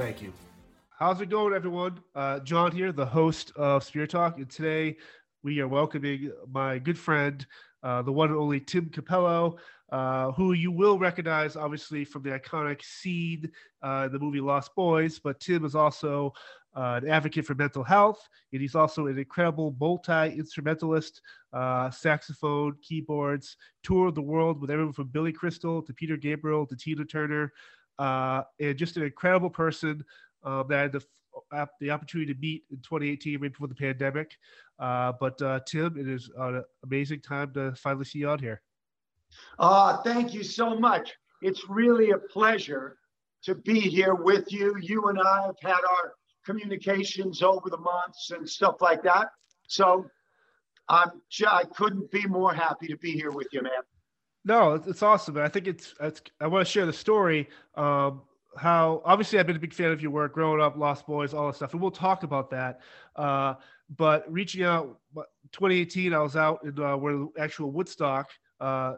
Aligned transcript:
Thank 0.00 0.22
you. 0.22 0.32
How's 0.98 1.20
it 1.20 1.28
going, 1.28 1.52
everyone? 1.52 2.00
Uh, 2.14 2.40
John 2.40 2.72
here, 2.72 2.90
the 2.90 3.04
host 3.04 3.52
of 3.54 3.84
Spear 3.84 4.06
Talk, 4.06 4.38
and 4.38 4.48
today 4.48 4.96
we 5.42 5.60
are 5.60 5.68
welcoming 5.68 6.32
my 6.50 6.78
good 6.78 6.98
friend, 6.98 7.46
uh, 7.82 8.00
the 8.00 8.10
one 8.10 8.30
and 8.30 8.38
only 8.38 8.60
Tim 8.60 8.86
Cappello, 8.86 9.58
uh, 9.92 10.32
who 10.32 10.54
you 10.54 10.72
will 10.72 10.98
recognize 10.98 11.54
obviously 11.54 12.06
from 12.06 12.22
the 12.22 12.30
iconic 12.30 12.82
scene 12.82 13.50
uh, 13.82 14.04
in 14.06 14.12
the 14.12 14.18
movie 14.18 14.40
Lost 14.40 14.74
Boys. 14.74 15.18
But 15.18 15.38
Tim 15.38 15.66
is 15.66 15.74
also 15.74 16.32
uh, 16.74 17.00
an 17.02 17.10
advocate 17.10 17.44
for 17.44 17.54
mental 17.54 17.84
health, 17.84 18.26
and 18.54 18.62
he's 18.62 18.74
also 18.74 19.06
an 19.06 19.18
incredible 19.18 19.76
multi 19.78 20.30
instrumentalist, 20.30 21.20
uh, 21.52 21.90
saxophone, 21.90 22.74
keyboards, 22.80 23.58
tour 23.82 24.08
of 24.08 24.14
the 24.14 24.22
world 24.22 24.62
with 24.62 24.70
everyone 24.70 24.94
from 24.94 25.08
Billy 25.08 25.32
Crystal 25.32 25.82
to 25.82 25.92
Peter 25.92 26.16
Gabriel 26.16 26.66
to 26.66 26.74
Tina 26.74 27.04
Turner 27.04 27.52
uh, 28.00 28.42
and 28.58 28.78
just 28.78 28.96
an 28.96 29.02
incredible 29.02 29.50
person 29.50 30.02
um, 30.42 30.64
that 30.68 30.78
I 30.78 30.82
had 30.82 30.92
the, 30.92 31.02
uh, 31.52 31.66
the 31.80 31.90
opportunity 31.90 32.32
to 32.32 32.40
meet 32.40 32.64
in 32.70 32.78
2018, 32.78 33.40
right 33.40 33.52
before 33.52 33.68
the 33.68 33.74
pandemic. 33.74 34.36
Uh, 34.78 35.12
but 35.20 35.40
uh, 35.42 35.60
Tim, 35.66 35.98
it 35.98 36.08
is 36.08 36.30
an 36.38 36.64
amazing 36.82 37.20
time 37.20 37.52
to 37.52 37.74
finally 37.74 38.06
see 38.06 38.20
you 38.20 38.30
on 38.30 38.38
here. 38.38 38.62
Uh, 39.58 39.98
thank 39.98 40.32
you 40.32 40.42
so 40.42 40.74
much. 40.74 41.12
It's 41.42 41.68
really 41.68 42.10
a 42.12 42.18
pleasure 42.18 42.96
to 43.44 43.54
be 43.54 43.80
here 43.80 44.14
with 44.14 44.50
you. 44.50 44.76
You 44.80 45.08
and 45.08 45.18
I 45.20 45.42
have 45.46 45.56
had 45.62 45.72
our 45.72 46.14
communications 46.46 47.42
over 47.42 47.68
the 47.68 47.78
months 47.78 48.30
and 48.30 48.48
stuff 48.48 48.76
like 48.80 49.02
that. 49.02 49.28
So 49.68 50.06
I'm, 50.88 51.10
I 51.46 51.64
couldn't 51.76 52.10
be 52.10 52.26
more 52.26 52.54
happy 52.54 52.88
to 52.88 52.96
be 52.96 53.12
here 53.12 53.30
with 53.30 53.48
you, 53.52 53.62
man. 53.62 53.82
No, 54.44 54.74
it's 54.74 55.02
awesome. 55.02 55.36
I 55.36 55.48
think 55.48 55.66
it's, 55.66 55.94
it's 56.00 56.22
I 56.40 56.46
want 56.46 56.66
to 56.66 56.70
share 56.70 56.86
the 56.86 56.92
story. 56.92 57.48
Um, 57.74 58.22
how 58.56 59.02
obviously 59.04 59.38
I've 59.38 59.46
been 59.46 59.56
a 59.56 59.60
big 59.60 59.74
fan 59.74 59.92
of 59.92 60.02
your 60.02 60.10
work 60.10 60.34
growing 60.34 60.60
up, 60.60 60.76
Lost 60.76 61.06
Boys, 61.06 61.34
all 61.34 61.46
that 61.48 61.56
stuff, 61.56 61.72
and 61.72 61.80
we'll 61.80 61.90
talk 61.90 62.22
about 62.22 62.50
that. 62.50 62.80
Uh, 63.16 63.54
but 63.96 64.24
reaching 64.30 64.64
out, 64.64 64.98
2018, 65.52 66.14
I 66.14 66.18
was 66.18 66.36
out 66.36 66.60
in 66.64 66.78
uh, 66.82 66.96
where 66.96 67.12
the 67.14 67.28
actual 67.38 67.70
Woodstock 67.70 68.30
uh, 68.60 68.94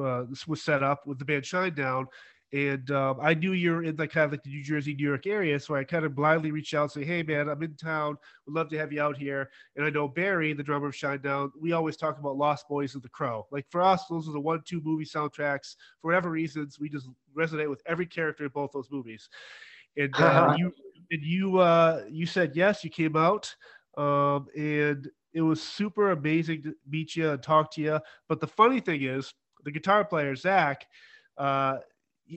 uh, 0.00 0.24
was 0.46 0.62
set 0.62 0.82
up 0.82 1.06
with 1.06 1.18
the 1.18 1.24
band 1.24 1.44
Shinedown, 1.44 2.06
and 2.52 2.90
um, 2.90 3.18
I 3.22 3.34
knew 3.34 3.52
you're 3.52 3.84
in 3.84 3.94
like 3.94 4.10
kind 4.10 4.24
of 4.24 4.32
like 4.32 4.42
the 4.42 4.50
New 4.50 4.62
Jersey, 4.62 4.94
New 4.94 5.06
York 5.06 5.26
area, 5.26 5.60
so 5.60 5.76
I 5.76 5.84
kind 5.84 6.04
of 6.04 6.16
blindly 6.16 6.50
reached 6.50 6.74
out 6.74 6.82
and 6.82 6.90
say, 6.90 7.04
"Hey, 7.04 7.22
man, 7.22 7.48
I'm 7.48 7.62
in 7.62 7.76
town. 7.76 8.16
Would 8.46 8.54
love 8.54 8.68
to 8.70 8.78
have 8.78 8.92
you 8.92 9.00
out 9.00 9.16
here." 9.16 9.50
And 9.76 9.84
I 9.84 9.90
know 9.90 10.08
Barry, 10.08 10.52
the 10.52 10.62
drummer 10.62 10.88
of 10.88 10.94
Shinedown, 10.94 11.50
we 11.60 11.72
always 11.72 11.96
talk 11.96 12.18
about 12.18 12.36
Lost 12.36 12.68
Boys 12.68 12.96
of 12.96 13.02
the 13.02 13.08
Crow. 13.08 13.46
Like 13.52 13.66
for 13.70 13.80
us, 13.80 14.06
those 14.10 14.28
are 14.28 14.32
the 14.32 14.40
one-two 14.40 14.80
movie 14.84 15.04
soundtracks. 15.04 15.76
For 16.00 16.08
whatever 16.08 16.30
reasons, 16.30 16.80
we 16.80 16.88
just 16.88 17.08
resonate 17.36 17.70
with 17.70 17.82
every 17.86 18.06
character 18.06 18.44
in 18.44 18.50
both 18.50 18.72
those 18.72 18.90
movies. 18.90 19.28
And 19.96 20.12
uh, 20.18 20.54
you 20.58 20.72
and 21.12 21.22
you 21.22 21.58
uh, 21.58 22.04
you 22.10 22.26
said 22.26 22.56
yes. 22.56 22.82
You 22.82 22.90
came 22.90 23.14
out, 23.14 23.54
um, 23.96 24.48
and 24.56 25.08
it 25.32 25.42
was 25.42 25.62
super 25.62 26.10
amazing 26.10 26.64
to 26.64 26.74
meet 26.88 27.14
you 27.14 27.30
and 27.30 27.40
talk 27.40 27.72
to 27.74 27.80
you. 27.80 28.00
But 28.28 28.40
the 28.40 28.48
funny 28.48 28.80
thing 28.80 29.02
is, 29.02 29.32
the 29.62 29.70
guitar 29.70 30.04
player 30.04 30.34
Zach. 30.34 30.84
Uh, 31.38 31.78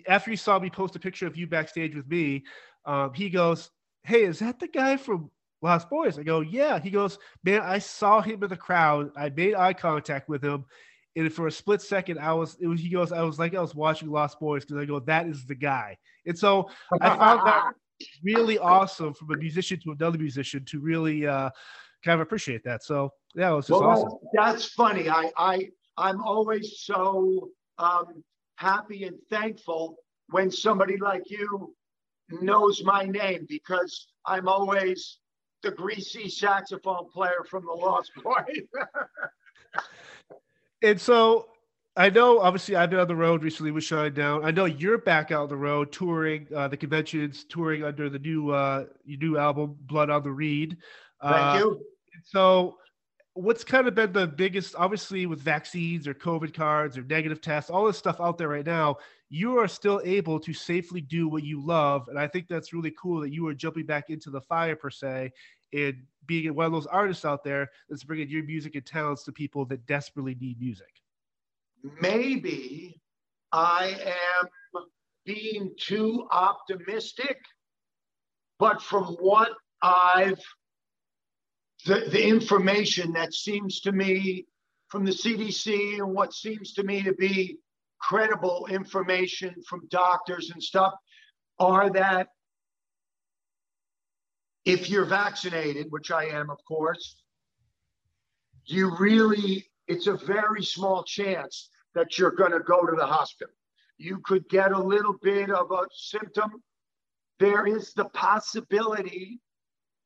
after 0.08 0.32
he 0.32 0.38
saw 0.38 0.60
me 0.60 0.70
post 0.70 0.96
a 0.96 1.00
picture 1.00 1.28
of 1.28 1.38
you 1.38 1.48
backstage 1.48 1.96
with 1.96 2.08
me, 2.08 2.44
um, 2.86 3.14
he 3.14 3.30
goes, 3.30 3.72
"Hey, 4.04 4.24
is 4.24 4.40
that 4.40 4.60
the 4.60 4.68
guy 4.68 4.98
from 4.98 5.30
Lost 5.62 5.90
Boys?" 5.90 6.18
I 6.18 6.24
go, 6.24 6.42
"Yeah." 6.42 6.80
He 6.80 6.90
goes, 6.90 7.20
"Man, 7.44 7.62
I 7.62 7.80
saw 7.80 8.22
him 8.22 8.44
in 8.44 8.50
the 8.50 8.58
crowd. 8.58 9.12
I 9.16 9.30
made 9.30 9.56
eye 9.56 9.74
contact 9.74 10.30
with 10.30 10.44
him, 10.44 10.66
and 11.16 11.32
for 11.32 11.48
a 11.48 11.52
split 11.52 11.82
second, 11.82 12.20
I 12.20 12.34
was. 12.34 12.58
It 12.60 12.68
was. 12.68 12.80
He 12.80 12.90
goes, 12.90 13.12
I 13.12 13.22
was 13.24 13.40
like 13.40 13.56
I 13.56 13.62
was 13.62 13.76
watching 13.76 14.10
Lost 14.10 14.40
Boys 14.40 14.64
because 14.66 14.78
I 14.78 14.86
go, 14.86 15.00
that 15.02 15.28
is 15.28 15.46
the 15.46 15.56
guy." 15.56 15.98
And 16.26 16.38
so 16.38 16.70
I 17.02 17.10
found 17.10 17.48
that 17.48 17.74
really 18.24 18.58
awesome 18.58 19.14
from 19.14 19.32
a 19.32 19.38
musician 19.38 19.80
to 19.82 19.92
another 19.92 20.18
musician 20.18 20.66
to 20.66 20.80
really 20.80 21.28
uh, 21.28 21.50
kind 22.04 22.16
of 22.16 22.22
appreciate 22.22 22.64
that. 22.64 22.84
So 22.84 23.12
yeah, 23.36 23.52
it 23.52 23.56
was 23.56 23.68
just 23.68 23.80
well, 23.80 23.90
awesome. 23.90 24.20
That's 24.34 24.66
funny. 24.66 25.10
I 25.10 25.32
I 25.38 25.70
I'm 25.98 26.22
always 26.22 26.80
so 26.80 27.50
um, 27.78 28.24
happy 28.64 29.04
and 29.04 29.18
thankful 29.30 29.98
when 30.30 30.50
somebody 30.50 30.98
like 30.98 31.30
you 31.30 31.76
knows 32.42 32.84
my 32.84 33.04
name 33.04 33.46
because 33.50 34.08
I'm 34.26 34.48
always 34.48 35.20
the 35.64 35.72
greasy 35.72 36.30
saxophone 36.30 37.10
player 37.12 37.44
from 37.50 37.66
the 37.66 37.74
Lost 37.74 38.12
Boys. 38.24 38.68
and 40.82 41.00
so 41.00 41.50
I 41.96 42.10
know, 42.10 42.40
obviously, 42.40 42.76
I've 42.76 42.90
been 42.90 43.00
on 43.00 43.08
the 43.08 43.16
road 43.16 43.44
recently 43.44 43.72
with 43.72 43.84
Shinedown. 43.84 44.44
I 44.46 44.52
know 44.52 44.66
you're 44.66 44.98
back 44.98 45.32
out 45.32 45.44
on 45.44 45.50
the 45.50 45.58
road 45.58 45.92
touring 45.92 46.48
uh, 46.56 46.68
the 46.68 46.78
conventions, 46.78 47.44
touring 47.44 47.84
under 47.84 48.10
the 48.10 48.18
new 48.18 48.50
uh, 48.50 48.86
your 49.06 49.20
new 49.20 49.38
album, 49.38 49.76
Blood 49.82 50.10
on 50.10 50.24
the 50.24 50.32
Reed. 50.32 50.78
Thank 51.22 51.36
uh, 51.36 51.58
you. 51.60 51.82
So 52.24 52.78
what's 53.36 53.64
kind 53.64 53.88
of 53.88 53.96
been 53.96 54.14
the 54.14 54.28
biggest 54.28 54.76
obviously 54.76 55.26
with 55.26 55.40
vaccines 55.40 56.08
or 56.08 56.14
covid 56.14 56.54
cards 56.54 56.98
or 56.98 57.04
negative 57.04 57.42
tests 57.42 57.70
all 57.70 57.86
this 57.86 57.98
stuff 57.98 58.22
out 58.22 58.38
there 58.38 58.48
right 58.48 58.66
now 58.66 58.96
you 59.30 59.58
are 59.58 59.68
still 59.68 60.00
able 60.06 60.40
to 60.40 60.54
safely 60.54 61.02
do 61.02 61.28
what 61.28 61.44
you 61.44 61.60
love. 61.60 62.08
And 62.08 62.20
i 62.20 62.28
think 62.28 62.48
that's 62.48 62.74
really 62.74 62.94
cool 63.00 63.20
that 63.22 63.34
you 63.34 63.48
are 63.48 63.54
jumping 63.54 63.86
back 63.86 64.10
into 64.10 64.30
the 64.30 64.42
fire 64.42 64.76
per 64.76 64.92
se 64.92 65.32
and 65.74 65.96
being 66.28 66.54
one 66.54 66.68
of 66.68 66.72
those 66.72 66.86
artists 66.86 67.26
out 67.26 67.44
there 67.44 67.70
that's 67.90 68.04
bringing 68.04 68.30
your 68.30 68.44
music 68.44 68.76
and 68.76 68.86
talents 68.86 69.24
to 69.24 69.32
people 69.32 69.66
that 69.66 69.86
desperately 69.88 70.38
need 70.40 70.60
music. 70.60 71.02
Maybe 72.00 73.02
i 73.52 73.96
am 74.06 74.84
being 75.26 75.72
too 75.80 76.28
optimistic 76.32 77.38
but 78.60 78.82
from 78.82 79.06
what 79.20 79.50
i've 79.82 80.42
the, 81.86 82.06
the 82.10 82.28
information 82.28 83.14
that 83.14 83.34
seems 83.34 83.82
to 83.82 83.92
me 83.92 84.46
from 84.88 85.06
the 85.06 85.12
CDC 85.12 86.00
and 86.00 86.14
what 86.14 86.34
seems 86.34 86.74
to 86.74 86.84
me 86.84 87.04
to 87.04 87.14
be 87.14 87.58
credible 88.00 88.68
information 88.70 89.56
from 89.68 89.88
doctors 89.90 90.52
and 90.52 90.62
stuff 90.62 90.94
are 91.60 91.90
that 91.90 92.28
if 94.66 94.90
you're 94.90 95.06
vaccinated, 95.06 95.88
which 95.90 96.12
I 96.12 96.26
am, 96.26 96.50
of 96.50 96.58
course, 96.66 97.18
you 98.66 98.96
really, 98.98 99.66
it's 99.88 100.08
a 100.08 100.14
very 100.14 100.64
small 100.64 101.04
chance 101.04 101.70
that 101.96 102.18
you're 102.18 102.32
going 102.32 102.52
to 102.52 102.60
go 102.60 102.86
to 102.86 102.96
the 102.96 103.06
hospital. 103.06 103.54
You 103.98 104.22
could 104.24 104.48
get 104.50 104.72
a 104.72 104.80
little 104.80 105.16
bit 105.22 105.50
of 105.50 105.72
a 105.72 105.86
symptom. 105.94 106.52
There 107.40 107.68
is 107.68 107.94
the 107.94 108.06
possibility 108.06 109.40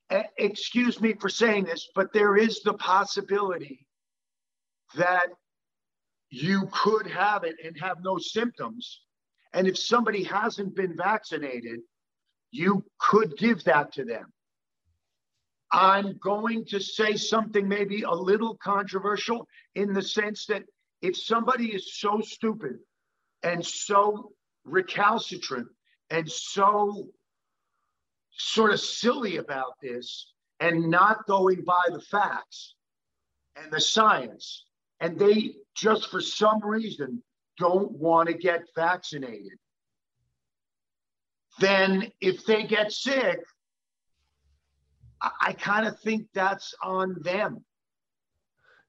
excuse 0.09 1.01
me 1.01 1.13
for 1.19 1.29
saying 1.29 1.65
this, 1.65 1.89
but 1.95 2.13
there 2.13 2.37
is 2.37 2.61
the 2.61 2.73
possibility 2.73 3.85
that 4.95 5.27
you 6.29 6.67
could 6.71 7.07
have 7.07 7.43
it 7.43 7.55
and 7.63 7.75
have 7.79 7.97
no 8.03 8.17
symptoms. 8.17 9.01
And 9.53 9.67
if 9.67 9.77
somebody 9.77 10.23
hasn't 10.23 10.75
been 10.75 10.95
vaccinated, 10.95 11.79
you 12.51 12.83
could 12.99 13.37
give 13.37 13.63
that 13.65 13.91
to 13.93 14.05
them. 14.05 14.31
I'm 15.71 16.17
going 16.23 16.65
to 16.65 16.79
say 16.79 17.15
something 17.15 17.67
maybe 17.67 18.03
a 18.03 18.11
little 18.11 18.55
controversial 18.55 19.47
in 19.75 19.93
the 19.93 20.01
sense 20.01 20.45
that 20.45 20.63
if 21.01 21.17
somebody 21.17 21.73
is 21.73 21.97
so 21.99 22.21
stupid 22.21 22.77
and 23.43 23.65
so 23.65 24.31
recalcitrant 24.63 25.67
and 26.09 26.29
so 26.29 27.09
sort 28.37 28.71
of 28.71 28.79
silly 28.79 29.37
about 29.37 29.73
this 29.81 30.31
and 30.59 30.89
not 30.89 31.25
going 31.27 31.63
by 31.63 31.83
the 31.91 32.01
facts 32.01 32.75
and 33.55 33.71
the 33.71 33.81
science. 33.81 34.65
And 34.99 35.17
they 35.17 35.53
just 35.75 36.09
for 36.09 36.21
some 36.21 36.63
reason 36.63 37.21
don't 37.57 37.91
want 37.91 38.29
to 38.29 38.35
get 38.35 38.63
vaccinated. 38.75 39.57
Then 41.59 42.11
if 42.21 42.45
they 42.45 42.63
get 42.63 42.91
sick, 42.91 43.39
I, 45.21 45.31
I 45.41 45.53
kind 45.53 45.87
of 45.87 45.99
think 45.99 46.27
that's 46.33 46.73
on 46.83 47.15
them. 47.21 47.63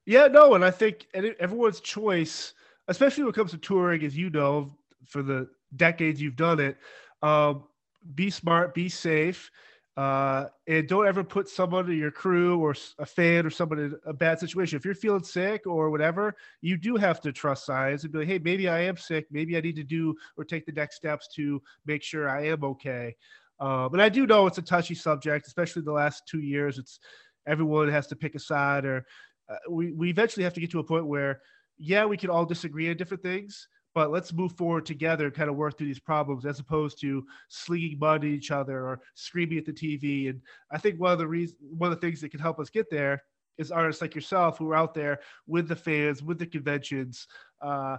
Yeah, 0.05 0.27
no, 0.27 0.55
and 0.55 0.65
I 0.65 0.71
think 0.71 1.07
everyone's 1.13 1.81
choice, 1.81 2.53
especially 2.87 3.23
when 3.23 3.31
it 3.31 3.35
comes 3.35 3.51
to 3.51 3.57
touring, 3.57 4.03
as 4.03 4.17
you 4.17 4.29
know, 4.31 4.75
for 5.05 5.21
the 5.21 5.47
decades 5.75 6.19
you've 6.19 6.35
done 6.35 6.59
it, 6.59 6.77
um, 7.21 7.63
be 8.15 8.29
smart, 8.29 8.73
be 8.73 8.89
safe. 8.89 9.51
Uh, 9.97 10.47
and 10.67 10.87
don't 10.87 11.07
ever 11.07 11.25
put 11.25 11.49
someone 11.49 11.91
in 11.91 11.97
your 11.97 12.11
crew 12.11 12.57
or 12.59 12.73
a 12.99 13.05
fan 13.05 13.45
or 13.45 13.49
someone 13.49 13.79
in 13.79 13.95
a 14.05 14.13
bad 14.13 14.39
situation. 14.39 14.77
If 14.77 14.85
you're 14.85 14.95
feeling 14.95 15.23
sick 15.23 15.67
or 15.67 15.89
whatever, 15.89 16.35
you 16.61 16.77
do 16.77 16.95
have 16.95 17.19
to 17.21 17.33
trust 17.33 17.65
science 17.65 18.03
and 18.03 18.13
be 18.13 18.19
like, 18.19 18.27
hey, 18.27 18.39
maybe 18.39 18.69
I 18.69 18.79
am 18.79 18.95
sick. 18.95 19.27
Maybe 19.29 19.57
I 19.57 19.61
need 19.61 19.75
to 19.75 19.83
do 19.83 20.15
or 20.37 20.45
take 20.45 20.65
the 20.65 20.71
next 20.71 20.95
steps 20.95 21.27
to 21.35 21.61
make 21.85 22.01
sure 22.01 22.29
I 22.29 22.45
am 22.45 22.63
okay. 22.63 23.15
Uh, 23.59 23.89
but 23.89 23.99
I 23.99 24.07
do 24.07 24.25
know 24.25 24.47
it's 24.47 24.57
a 24.57 24.61
touchy 24.61 24.95
subject, 24.95 25.47
especially 25.47 25.81
the 25.81 25.91
last 25.91 26.25
two 26.25 26.39
years. 26.39 26.77
It's 26.77 27.01
everyone 27.45 27.89
has 27.89 28.07
to 28.07 28.15
pick 28.15 28.35
a 28.35 28.39
side, 28.39 28.85
or 28.85 29.05
uh, 29.49 29.57
we 29.69 29.91
we 29.91 30.09
eventually 30.09 30.45
have 30.45 30.53
to 30.53 30.61
get 30.61 30.71
to 30.71 30.79
a 30.79 30.83
point 30.83 31.07
where, 31.07 31.41
yeah, 31.77 32.05
we 32.05 32.15
can 32.15 32.29
all 32.29 32.45
disagree 32.45 32.89
on 32.89 32.95
different 32.95 33.23
things, 33.23 33.67
but 33.95 34.11
let's 34.11 34.33
move 34.33 34.51
forward 34.53 34.85
together 34.85 35.25
and 35.25 35.33
kind 35.33 35.49
of 35.49 35.55
work 35.55 35.77
through 35.77 35.87
these 35.87 35.99
problems 35.99 36.45
as 36.45 36.59
opposed 36.59 36.99
to 37.01 37.25
slinging 37.47 37.97
mud 37.99 38.23
at 38.23 38.29
each 38.29 38.51
other 38.51 38.85
or 38.85 39.01
screaming 39.15 39.57
at 39.57 39.65
the 39.65 39.73
TV. 39.73 40.29
And 40.29 40.41
I 40.71 40.77
think 40.77 40.99
one 40.99 41.11
of 41.11 41.19
the 41.19 41.27
reasons, 41.27 41.59
one 41.77 41.91
of 41.91 41.99
the 41.99 42.05
things 42.05 42.21
that 42.21 42.29
can 42.29 42.39
help 42.39 42.59
us 42.59 42.69
get 42.69 42.89
there 42.89 43.23
is 43.57 43.71
artists 43.71 44.01
like 44.01 44.15
yourself 44.15 44.57
who 44.57 44.69
are 44.69 44.75
out 44.75 44.93
there 44.93 45.19
with 45.47 45.67
the 45.67 45.75
fans, 45.75 46.23
with 46.23 46.39
the 46.39 46.45
conventions. 46.45 47.27
Uh, 47.61 47.97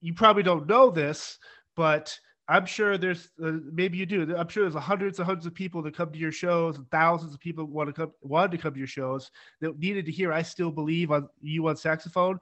you 0.00 0.14
probably 0.14 0.42
don't 0.42 0.66
know 0.66 0.90
this, 0.90 1.38
but 1.76 2.18
I'm 2.48 2.64
sure 2.64 2.96
there's 2.96 3.28
uh, 3.44 3.52
maybe 3.70 3.98
you 3.98 4.06
do. 4.06 4.34
I'm 4.36 4.48
sure 4.48 4.68
there's 4.68 4.82
hundreds 4.82 5.18
and 5.18 5.26
hundreds 5.26 5.46
of 5.46 5.54
people 5.54 5.82
that 5.82 5.94
come 5.94 6.10
to 6.10 6.18
your 6.18 6.32
shows, 6.32 6.78
and 6.78 6.90
thousands 6.90 7.34
of 7.34 7.40
people 7.40 7.66
want 7.66 7.88
to 7.88 7.92
come 7.92 8.12
wanted 8.22 8.52
to 8.52 8.58
come 8.58 8.72
to 8.72 8.78
your 8.78 8.88
shows 8.88 9.30
that 9.60 9.78
needed 9.78 10.06
to 10.06 10.12
hear 10.12 10.32
"I 10.32 10.42
Still 10.42 10.70
Believe" 10.70 11.10
on 11.10 11.28
you 11.42 11.68
on 11.68 11.76
saxophone 11.76 12.38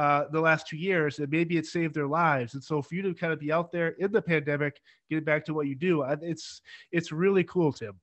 uh, 0.00 0.24
the 0.30 0.40
last 0.40 0.66
two 0.66 0.78
years, 0.78 1.18
and 1.18 1.30
maybe 1.30 1.58
it 1.58 1.66
saved 1.66 1.94
their 1.94 2.06
lives. 2.06 2.54
And 2.54 2.64
so 2.64 2.80
for 2.80 2.94
you 2.94 3.02
to 3.02 3.12
kind 3.12 3.34
of 3.34 3.38
be 3.38 3.52
out 3.52 3.70
there 3.70 3.88
in 3.98 4.10
the 4.10 4.22
pandemic, 4.22 4.80
getting 5.10 5.24
back 5.24 5.44
to 5.44 5.52
what 5.52 5.66
you 5.66 5.74
do, 5.74 6.02
it's 6.22 6.62
it's 6.90 7.12
really 7.12 7.44
cool, 7.44 7.70
Tim. 7.70 8.00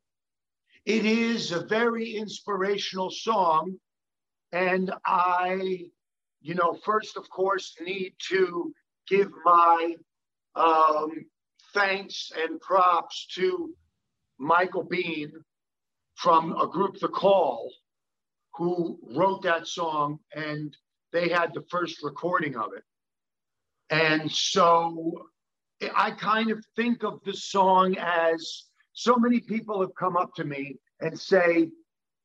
It 0.85 1.05
is 1.05 1.51
a 1.51 1.65
very 1.65 2.15
inspirational 2.15 3.09
song, 3.09 3.79
and 4.51 4.94
I, 5.07 5.89
you 6.39 6.53
know, 6.53 6.77
first 6.85 7.17
of 7.17 7.27
course 7.31 7.75
need 7.81 8.13
to 8.29 8.71
give 9.07 9.31
my 9.43 9.95
um, 10.53 11.09
thanks 11.73 12.31
and 12.38 12.61
props 12.61 13.25
to 13.38 13.73
Michael 14.38 14.83
Been 14.83 15.31
from 16.13 16.55
a 16.61 16.67
group, 16.67 17.00
The 17.00 17.07
Call, 17.07 17.71
who 18.53 19.00
wrote 19.15 19.41
that 19.41 19.65
song 19.65 20.19
and 20.35 20.77
they 21.12 21.30
had 21.30 21.54
the 21.54 21.65
first 21.69 22.04
recording 22.04 22.56
of 22.56 22.71
it. 22.75 22.83
And 23.89 24.31
so 24.31 25.27
I 25.95 26.12
kind 26.12 26.51
of 26.51 26.65
think 26.75 27.04
of 27.04 27.19
the 27.25 27.33
song 27.33 27.95
as 27.98 28.63
so 28.94 29.15
many 29.15 29.39
people 29.39 29.80
have 29.81 29.95
come 29.95 30.18
up 30.18 30.33
to 30.36 30.44
me 30.44 30.77
and 31.00 31.18
say, 31.18 31.69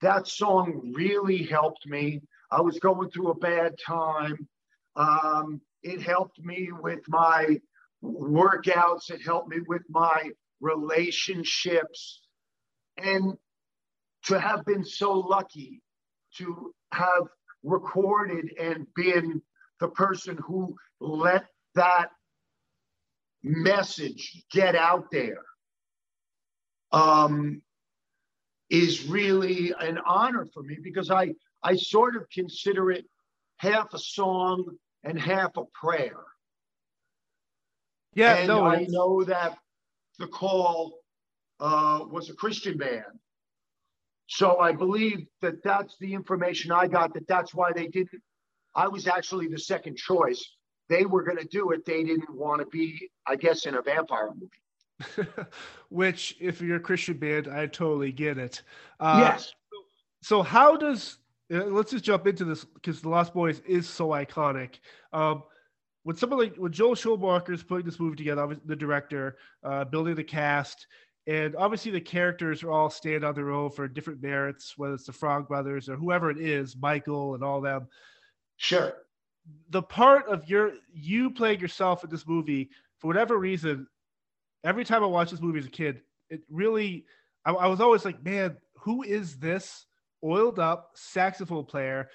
that 0.00 0.26
song 0.26 0.92
really 0.94 1.42
helped 1.44 1.86
me. 1.86 2.20
I 2.50 2.60
was 2.60 2.78
going 2.78 3.10
through 3.10 3.30
a 3.30 3.38
bad 3.38 3.74
time. 3.84 4.48
Um, 4.96 5.60
it 5.82 6.02
helped 6.02 6.40
me 6.40 6.70
with 6.72 7.00
my 7.08 7.60
workouts, 8.02 9.10
it 9.10 9.22
helped 9.24 9.48
me 9.48 9.60
with 9.68 9.82
my 9.88 10.30
relationships. 10.60 12.20
And 12.98 13.34
to 14.24 14.38
have 14.40 14.64
been 14.64 14.84
so 14.84 15.12
lucky 15.12 15.82
to 16.36 16.74
have 16.92 17.28
recorded 17.62 18.52
and 18.58 18.86
been 18.94 19.42
the 19.80 19.88
person 19.88 20.38
who 20.46 20.74
let 21.00 21.46
that 21.74 22.10
message 23.42 24.44
get 24.50 24.74
out 24.76 25.10
there 25.10 25.42
um, 26.92 27.62
is 28.70 29.06
really 29.06 29.74
an 29.80 29.98
honor 30.06 30.46
for 30.52 30.62
me 30.62 30.78
because 30.82 31.10
I, 31.10 31.34
I 31.62 31.76
sort 31.76 32.16
of 32.16 32.28
consider 32.30 32.90
it 32.90 33.04
half 33.56 33.92
a 33.94 33.98
song 33.98 34.64
and 35.04 35.18
half 35.18 35.56
a 35.56 35.64
prayer. 35.74 36.24
Yeah, 38.14 38.36
and 38.36 38.48
no, 38.48 38.64
I 38.64 38.86
know 38.88 39.24
that 39.24 39.56
the 40.18 40.26
call 40.26 40.98
uh, 41.60 42.00
was 42.10 42.28
a 42.28 42.34
Christian 42.34 42.76
band, 42.76 43.04
so 44.34 44.58
I 44.58 44.72
believe 44.72 45.26
that 45.42 45.62
that's 45.62 45.98
the 45.98 46.14
information 46.14 46.72
I 46.72 46.86
got, 46.86 47.12
that 47.12 47.28
that's 47.28 47.54
why 47.54 47.70
they 47.74 47.86
didn't. 47.86 48.22
I 48.74 48.88
was 48.88 49.06
actually 49.06 49.48
the 49.48 49.58
second 49.58 49.98
choice. 49.98 50.42
They 50.88 51.04
were 51.04 51.22
going 51.22 51.36
to 51.36 51.44
do 51.44 51.72
it. 51.72 51.84
They 51.84 52.02
didn't 52.02 52.34
want 52.34 52.60
to 52.60 52.66
be, 52.66 53.10
I 53.26 53.36
guess, 53.36 53.66
in 53.66 53.74
a 53.74 53.82
vampire 53.82 54.30
movie. 54.34 55.36
Which, 55.90 56.34
if 56.40 56.62
you're 56.62 56.78
a 56.78 56.80
Christian 56.80 57.18
band, 57.18 57.46
I 57.46 57.66
totally 57.66 58.10
get 58.10 58.38
it. 58.38 58.62
Uh, 58.98 59.18
yes. 59.20 59.52
So, 60.22 60.40
how 60.40 60.78
does 60.78 61.18
uh, 61.52 61.64
let's 61.66 61.90
just 61.90 62.04
jump 62.04 62.26
into 62.26 62.46
this 62.46 62.64
because 62.64 63.02
the 63.02 63.10
Lost 63.10 63.34
Boys 63.34 63.60
is 63.66 63.86
so 63.86 64.08
iconic. 64.08 64.76
Um, 65.12 65.42
when 66.04 66.16
someone 66.16 66.38
like 66.38 66.56
when 66.56 66.72
Joel 66.72 66.94
Schumacher 66.94 67.52
is 67.52 67.62
putting 67.62 67.84
this 67.84 68.00
movie 68.00 68.16
together, 68.16 68.56
the 68.64 68.76
director, 68.76 69.36
uh, 69.62 69.84
building 69.84 70.14
the 70.14 70.24
cast, 70.24 70.86
and 71.26 71.54
obviously 71.56 71.92
the 71.92 72.00
characters 72.00 72.62
are 72.62 72.70
all 72.70 72.90
stand 72.90 73.24
on 73.24 73.34
their 73.34 73.50
own 73.50 73.70
for 73.70 73.86
different 73.86 74.22
merits, 74.22 74.76
whether 74.76 74.94
it's 74.94 75.04
the 75.04 75.12
Frog 75.12 75.46
Brothers 75.46 75.88
or 75.88 75.96
whoever 75.96 76.30
it 76.30 76.38
is, 76.38 76.76
Michael 76.76 77.34
and 77.34 77.44
all 77.44 77.60
them. 77.60 77.86
Sure. 78.56 78.94
The 79.70 79.82
part 79.82 80.26
of 80.28 80.48
your 80.48 80.72
you 80.92 81.30
playing 81.30 81.60
yourself 81.60 82.04
in 82.04 82.10
this 82.10 82.26
movie, 82.26 82.70
for 82.98 83.08
whatever 83.08 83.38
reason, 83.38 83.86
every 84.64 84.84
time 84.84 85.02
I 85.02 85.06
watched 85.06 85.30
this 85.30 85.40
movie 85.40 85.58
as 85.60 85.66
a 85.66 85.70
kid, 85.70 86.02
it 86.28 86.42
really 86.50 87.04
I, 87.44 87.52
I 87.52 87.66
was 87.66 87.80
always 87.80 88.04
like, 88.04 88.24
man, 88.24 88.56
who 88.76 89.02
is 89.02 89.36
this 89.36 89.86
oiled 90.24 90.58
up 90.58 90.90
saxophone 90.94 91.64
player 91.64 92.08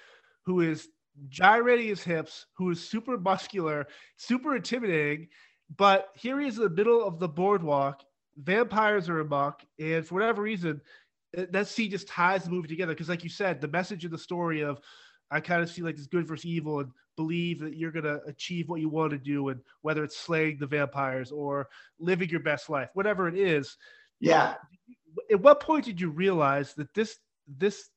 who 0.44 0.60
is 0.60 0.88
gyrating 1.28 1.88
his 1.88 2.02
hips, 2.02 2.46
who 2.54 2.70
is 2.70 2.88
super 2.88 3.18
muscular, 3.18 3.86
super 4.16 4.56
intimidating, 4.56 5.28
but 5.76 6.08
here 6.14 6.40
he 6.40 6.48
is 6.48 6.56
in 6.56 6.64
the 6.64 6.70
middle 6.70 7.04
of 7.04 7.18
the 7.18 7.28
boardwalk 7.28 8.02
vampires 8.38 9.08
are 9.08 9.20
amok, 9.20 9.64
and 9.78 10.06
for 10.06 10.14
whatever 10.14 10.42
reason, 10.42 10.80
that 11.32 11.66
scene 11.68 11.90
just 11.90 12.08
ties 12.08 12.44
the 12.44 12.50
movie 12.50 12.68
together. 12.68 12.92
Because, 12.94 13.08
like 13.08 13.24
you 13.24 13.30
said, 13.30 13.60
the 13.60 13.68
message 13.68 14.04
of 14.04 14.10
the 14.10 14.18
story 14.18 14.62
of 14.62 14.80
I 15.30 15.40
kind 15.40 15.62
of 15.62 15.68
see 15.68 15.82
like 15.82 15.96
this 15.96 16.06
good 16.06 16.26
versus 16.26 16.46
evil, 16.46 16.80
and 16.80 16.90
believe 17.16 17.60
that 17.60 17.76
you're 17.76 17.92
gonna 17.92 18.20
achieve 18.26 18.68
what 18.68 18.80
you 18.80 18.88
want 18.88 19.10
to 19.10 19.18
do, 19.18 19.48
and 19.48 19.60
whether 19.82 20.04
it's 20.04 20.18
slaying 20.18 20.58
the 20.58 20.66
vampires 20.66 21.30
or 21.30 21.68
living 21.98 22.30
your 22.30 22.40
best 22.40 22.70
life, 22.70 22.90
whatever 22.94 23.28
it 23.28 23.36
is. 23.36 23.76
Yeah. 24.20 24.54
At 25.30 25.40
what 25.40 25.60
point 25.60 25.84
did 25.84 26.00
you 26.00 26.10
realize 26.10 26.74
that 26.74 26.92
this 26.94 27.18
this 27.46 27.90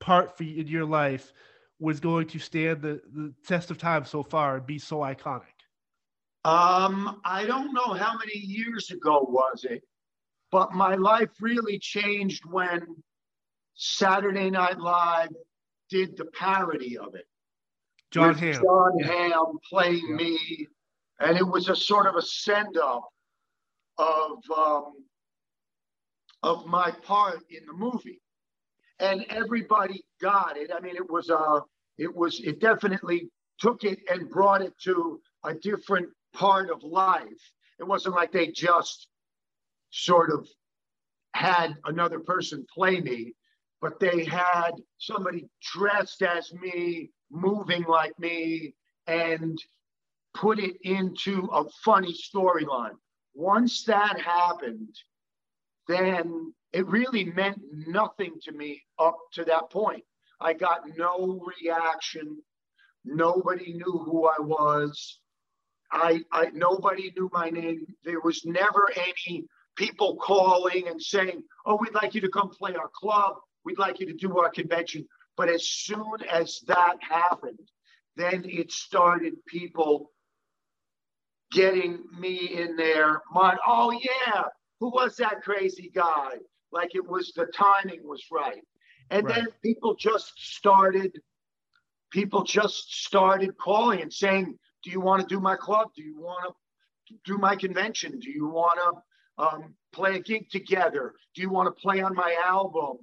part 0.00 0.36
for 0.36 0.44
you 0.44 0.60
in 0.60 0.66
your 0.68 0.84
life 0.84 1.32
was 1.80 2.00
going 2.00 2.26
to 2.26 2.38
stand 2.38 2.82
the, 2.82 3.00
the 3.14 3.32
test 3.46 3.70
of 3.70 3.78
time 3.78 4.04
so 4.04 4.22
far 4.22 4.56
and 4.56 4.66
be 4.66 4.78
so 4.78 4.98
iconic? 4.98 5.57
Um, 6.44 7.20
I 7.24 7.44
don't 7.46 7.72
know 7.72 7.92
how 7.94 8.16
many 8.16 8.38
years 8.38 8.90
ago 8.90 9.26
was 9.28 9.64
it, 9.68 9.82
but 10.50 10.72
my 10.72 10.94
life 10.94 11.30
really 11.40 11.78
changed 11.78 12.42
when 12.46 12.86
Saturday 13.74 14.50
Night 14.50 14.78
Live 14.78 15.30
did 15.90 16.16
the 16.16 16.26
parody 16.26 16.96
of 16.96 17.14
it. 17.14 17.26
Jon 18.10 18.34
Hamm. 18.34 18.54
Jon 18.54 18.98
Hamm 19.00 19.58
playing 19.68 20.06
yeah. 20.10 20.16
me, 20.16 20.68
and 21.20 21.36
it 21.36 21.46
was 21.46 21.68
a 21.68 21.76
sort 21.76 22.06
of 22.06 22.14
a 22.14 22.22
send 22.22 22.76
up 22.78 23.08
of 23.98 24.38
um, 24.56 24.92
of 26.42 26.66
my 26.66 26.90
part 27.02 27.40
in 27.50 27.66
the 27.66 27.72
movie, 27.72 28.22
and 29.00 29.26
everybody 29.28 30.04
got 30.20 30.56
it. 30.56 30.70
I 30.74 30.80
mean, 30.80 30.96
it 30.96 31.10
was 31.10 31.30
a 31.30 31.36
uh, 31.36 31.60
it 31.98 32.14
was 32.14 32.40
it 32.40 32.60
definitely 32.60 33.28
took 33.58 33.84
it 33.84 33.98
and 34.10 34.30
brought 34.30 34.62
it 34.62 34.72
to 34.84 35.20
a 35.44 35.52
different 35.54 36.08
part 36.38 36.70
of 36.70 36.82
life. 36.84 37.52
It 37.80 37.84
wasn't 37.84 38.14
like 38.14 38.32
they 38.32 38.48
just 38.48 39.08
sort 39.90 40.30
of 40.30 40.48
had 41.34 41.74
another 41.84 42.20
person 42.20 42.64
play 42.72 43.00
me, 43.00 43.34
but 43.80 43.98
they 43.98 44.24
had 44.24 44.72
somebody 44.98 45.48
dressed 45.74 46.22
as 46.22 46.52
me, 46.52 47.10
moving 47.30 47.84
like 47.84 48.16
me, 48.18 48.74
and 49.06 49.58
put 50.34 50.58
it 50.60 50.76
into 50.82 51.48
a 51.52 51.64
funny 51.84 52.14
storyline. 52.14 52.96
Once 53.34 53.84
that 53.84 54.20
happened, 54.20 54.94
then 55.88 56.52
it 56.72 56.86
really 56.86 57.24
meant 57.24 57.60
nothing 57.72 58.34
to 58.42 58.52
me 58.52 58.82
up 58.98 59.16
to 59.32 59.44
that 59.44 59.70
point. 59.70 60.04
I 60.40 60.52
got 60.52 60.82
no 60.96 61.40
reaction. 61.60 62.36
Nobody 63.04 63.72
knew 63.72 64.02
who 64.04 64.28
I 64.28 64.40
was. 64.40 65.20
I, 65.90 66.20
I 66.32 66.50
nobody 66.52 67.12
knew 67.16 67.30
my 67.32 67.50
name. 67.50 67.86
There 68.04 68.20
was 68.20 68.44
never 68.44 68.88
any 68.96 69.44
people 69.76 70.16
calling 70.16 70.88
and 70.88 71.00
saying, 71.00 71.42
"Oh, 71.64 71.78
we'd 71.80 71.94
like 71.94 72.14
you 72.14 72.20
to 72.22 72.28
come 72.28 72.50
play 72.50 72.74
our 72.74 72.90
club. 72.94 73.36
We'd 73.64 73.78
like 73.78 74.00
you 74.00 74.06
to 74.06 74.14
do 74.14 74.38
our 74.38 74.50
convention." 74.50 75.06
But 75.36 75.48
as 75.48 75.68
soon 75.68 76.16
as 76.30 76.60
that 76.66 76.96
happened, 77.00 77.70
then 78.16 78.44
it 78.44 78.72
started 78.72 79.34
people 79.46 80.10
getting 81.52 82.04
me 82.18 82.36
in 82.36 82.76
there. 82.76 83.22
My, 83.32 83.56
oh 83.66 83.92
yeah, 83.92 84.42
who 84.80 84.90
was 84.90 85.16
that 85.16 85.42
crazy 85.42 85.90
guy? 85.94 86.32
Like 86.72 86.94
it 86.94 87.06
was 87.06 87.32
the 87.34 87.46
timing 87.46 88.06
was 88.06 88.24
right. 88.30 88.62
And 89.10 89.26
right. 89.26 89.36
then 89.36 89.46
people 89.62 89.94
just 89.94 90.32
started, 90.36 91.18
people 92.10 92.42
just 92.42 92.92
started 93.04 93.56
calling 93.56 94.02
and 94.02 94.12
saying, 94.12 94.58
Do 94.88 94.92
you 94.92 95.02
want 95.02 95.20
to 95.20 95.34
do 95.34 95.38
my 95.38 95.54
club? 95.54 95.88
Do 95.94 96.02
you 96.02 96.18
want 96.18 96.54
to 97.08 97.14
do 97.26 97.36
my 97.36 97.54
convention? 97.56 98.18
Do 98.18 98.30
you 98.30 98.48
want 98.48 98.78
to 99.36 99.44
um, 99.44 99.74
play 99.92 100.16
a 100.16 100.18
gig 100.18 100.48
together? 100.48 101.12
Do 101.34 101.42
you 101.42 101.50
want 101.50 101.66
to 101.66 101.78
play 101.78 102.00
on 102.00 102.14
my 102.14 102.34
album? 102.42 102.96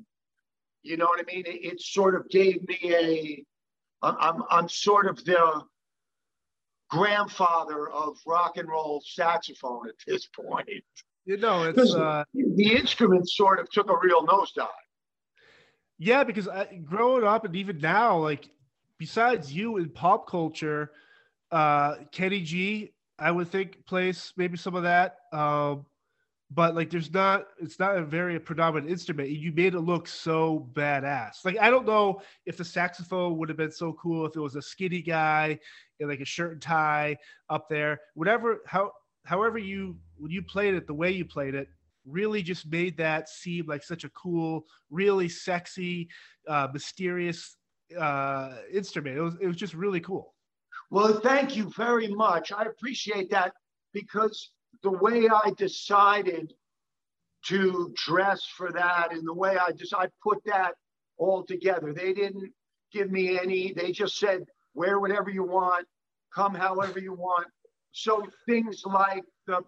You 0.81 0.97
know 0.97 1.05
what 1.05 1.19
I 1.19 1.31
mean? 1.31 1.43
It, 1.45 1.73
it 1.73 1.81
sort 1.81 2.15
of 2.15 2.27
gave 2.29 2.67
me 2.67 2.79
a, 2.83 3.45
I'm, 4.01 4.41
I'm 4.49 4.67
sort 4.67 5.05
of 5.05 5.23
the 5.25 5.61
grandfather 6.89 7.87
of 7.89 8.17
rock 8.25 8.57
and 8.57 8.67
roll 8.67 9.03
saxophone 9.05 9.87
at 9.87 9.93
this 10.07 10.25
point. 10.25 10.67
You 11.25 11.37
know, 11.37 11.65
it's 11.65 11.93
uh, 11.93 12.23
the 12.33 12.71
instrument 12.71 13.29
sort 13.29 13.59
of 13.59 13.69
took 13.69 13.91
a 13.91 13.97
real 14.01 14.25
nosedive. 14.25 14.69
Yeah, 15.99 16.23
because 16.23 16.47
I, 16.47 16.65
growing 16.83 17.25
up 17.25 17.45
and 17.45 17.55
even 17.55 17.77
now, 17.77 18.17
like 18.17 18.49
besides 18.97 19.53
you 19.53 19.77
in 19.77 19.89
pop 19.89 20.27
culture, 20.27 20.91
uh, 21.55 21.95
Kenny 22.11 22.41
G, 22.41 22.91
I 23.17 23.31
would 23.31 23.49
think 23.49 23.85
plays 23.85 24.33
maybe 24.35 24.57
some 24.57 24.75
of 24.75 24.83
that. 24.83 25.19
Um, 25.31 25.85
but 26.51 26.75
like 26.75 26.89
there's 26.89 27.13
not 27.13 27.47
it's 27.59 27.79
not 27.79 27.97
a 27.97 28.03
very 28.03 28.39
predominant 28.39 28.91
instrument 28.91 29.29
you 29.29 29.51
made 29.51 29.73
it 29.73 29.79
look 29.79 30.07
so 30.07 30.69
badass. 30.73 31.43
Like 31.43 31.57
i 31.59 31.71
don't 31.71 31.87
know 31.87 32.21
if 32.45 32.57
the 32.57 32.65
saxophone 32.65 33.37
would 33.37 33.49
have 33.49 33.57
been 33.57 33.71
so 33.71 33.93
cool 33.93 34.25
if 34.25 34.35
it 34.35 34.39
was 34.39 34.55
a 34.55 34.61
skinny 34.61 35.01
guy 35.01 35.57
in 35.99 36.09
like 36.09 36.19
a 36.19 36.25
shirt 36.25 36.51
and 36.51 36.61
tie 36.61 37.17
up 37.49 37.67
there. 37.69 38.01
Whatever 38.15 38.59
how 38.67 38.91
however 39.23 39.57
you 39.57 39.97
when 40.17 40.31
you 40.31 40.43
played 40.43 40.75
it 40.75 40.87
the 40.87 40.93
way 40.93 41.09
you 41.09 41.23
played 41.25 41.55
it 41.55 41.69
really 42.05 42.43
just 42.43 42.67
made 42.67 42.97
that 42.97 43.29
seem 43.29 43.65
like 43.65 43.81
such 43.81 44.03
a 44.03 44.09
cool 44.09 44.65
really 44.91 45.29
sexy 45.29 46.09
uh, 46.49 46.67
mysterious 46.73 47.55
uh, 47.97 48.57
instrument. 48.71 49.17
It 49.17 49.21
was 49.21 49.35
it 49.41 49.47
was 49.47 49.57
just 49.57 49.73
really 49.73 50.01
cool 50.01 50.34
well 50.91 51.19
thank 51.21 51.55
you 51.55 51.71
very 51.75 52.07
much 52.07 52.51
i 52.51 52.63
appreciate 52.63 53.29
that 53.29 53.53
because 53.93 54.51
the 54.83 54.91
way 54.91 55.27
I 55.29 55.51
decided 55.57 56.53
to 57.47 57.91
dress 57.95 58.45
for 58.45 58.71
that 58.71 59.11
and 59.11 59.27
the 59.27 59.33
way 59.33 59.57
I 59.57 59.71
just 59.71 59.95
I 59.95 60.07
put 60.23 60.39
that 60.45 60.73
all 61.17 61.43
together. 61.43 61.93
They 61.93 62.13
didn't 62.13 62.51
give 62.91 63.11
me 63.11 63.39
any, 63.39 63.73
they 63.73 63.91
just 63.91 64.17
said, 64.17 64.45
wear 64.75 64.99
whatever 64.99 65.29
you 65.29 65.43
want, 65.43 65.87
come 66.33 66.53
however 66.53 66.99
you 66.99 67.13
want. 67.13 67.47
So 67.91 68.27
things 68.47 68.83
like 68.85 69.23
the 69.47 69.61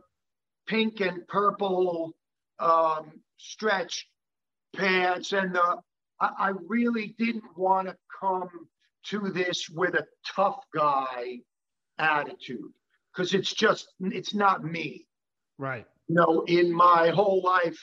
pink 0.67 0.99
and 0.99 1.27
purple 1.27 2.13
um, 2.59 3.11
stretch 3.37 4.07
pants 4.75 5.33
and 5.33 5.55
the 5.55 5.77
I, 6.19 6.29
I 6.39 6.51
really 6.67 7.15
didn't 7.17 7.55
want 7.55 7.87
to 7.87 7.95
come 8.19 8.49
to 9.09 9.31
this 9.33 9.69
with 9.69 9.95
a 9.95 10.05
tough 10.35 10.63
guy 10.73 11.39
attitude 11.97 12.71
because 13.13 13.33
it's 13.33 13.53
just 13.53 13.87
it's 13.99 14.33
not 14.33 14.63
me. 14.63 15.07
Right. 15.57 15.85
You 16.07 16.15
know, 16.15 16.43
in 16.47 16.71
my 16.71 17.09
whole 17.09 17.41
life, 17.41 17.79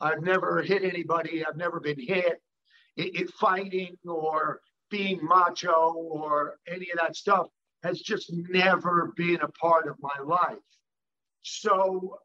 I've 0.00 0.22
never 0.22 0.62
hit 0.62 0.84
anybody. 0.84 1.44
I've 1.44 1.56
never 1.56 1.80
been 1.80 1.98
hit. 1.98 2.40
It, 2.96 3.20
it, 3.20 3.30
fighting 3.30 3.96
or 4.06 4.60
being 4.90 5.20
macho 5.22 5.92
or 5.94 6.58
any 6.66 6.90
of 6.90 6.98
that 7.00 7.16
stuff 7.16 7.48
has 7.82 8.00
just 8.00 8.32
never 8.32 9.12
been 9.16 9.38
a 9.42 9.48
part 9.48 9.88
of 9.88 9.96
my 10.00 10.16
life. 10.24 10.56
So, 11.42 12.18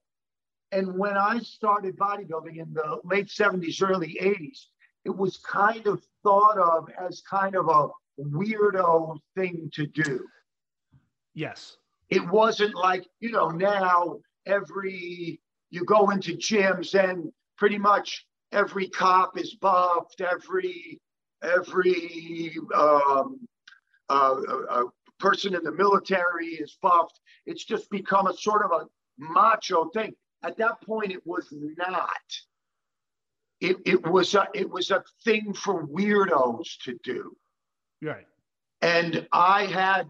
and 0.72 0.98
when 0.98 1.18
I 1.18 1.40
started 1.40 1.98
bodybuilding 1.98 2.58
in 2.58 2.74
the 2.74 3.00
late 3.04 3.28
70s, 3.28 3.82
early 3.82 4.18
80s, 4.22 4.66
it 5.06 5.16
was 5.16 5.38
kind 5.38 5.86
of 5.88 6.04
thought 6.24 6.58
of 6.58 6.90
as 7.00 7.22
kind 7.22 7.56
of 7.56 7.68
a 7.68 7.90
weirdo 8.24 9.18
thing 9.36 9.70
to 9.74 9.88
do. 9.88 10.26
Yes. 11.34 11.78
It 12.10 12.28
wasn't 12.28 12.76
like, 12.76 13.06
you 13.20 13.32
know, 13.32 13.50
now 13.50 14.20
every, 14.46 15.40
you 15.70 15.86
go 15.86 16.10
into 16.10 16.34
gyms 16.34 16.94
and 16.94 17.32
pretty 17.58 17.78
much 17.78 18.26
every 18.52 18.88
cop 18.90 19.38
is 19.38 19.56
buffed, 19.56 20.22
every, 20.22 21.00
every 21.42 22.56
um, 22.76 23.40
uh, 24.10 24.36
uh, 24.70 24.84
person 25.20 25.56
in 25.56 25.64
the 25.64 25.72
military 25.72 26.48
is 26.48 26.78
buffed. 26.82 27.20
It's 27.46 27.64
just 27.64 27.90
become 27.90 28.28
a 28.28 28.34
sort 28.34 28.66
of 28.66 28.72
a 28.72 28.88
macho 29.18 29.90
thing. 29.90 30.14
At 30.44 30.58
that 30.58 30.82
point, 30.82 31.12
it 31.12 31.26
was 31.26 31.48
not. 31.78 32.10
It, 33.62 33.78
it 33.86 34.04
was 34.06 34.34
a 34.34 34.48
it 34.56 34.68
was 34.68 34.90
a 34.90 35.04
thing 35.24 35.54
for 35.54 35.86
weirdos 35.86 36.80
to 36.84 36.98
do. 37.04 37.38
Right. 38.02 38.26
And 38.82 39.28
I 39.32 39.66
had 39.66 40.10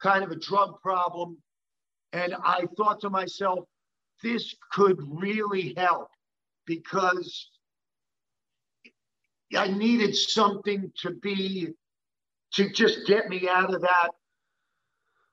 kind 0.00 0.24
of 0.24 0.30
a 0.30 0.36
drug 0.36 0.80
problem. 0.80 1.38
And 2.12 2.34
I 2.42 2.64
thought 2.76 3.00
to 3.00 3.10
myself, 3.10 3.60
this 4.22 4.54
could 4.72 4.98
really 5.06 5.74
help 5.76 6.08
because 6.66 7.50
I 9.56 9.68
needed 9.68 10.14
something 10.14 10.92
to 11.02 11.12
be, 11.12 11.68
to 12.54 12.70
just 12.70 13.06
get 13.06 13.28
me 13.28 13.48
out 13.48 13.74
of 13.74 13.82
that, 13.82 14.10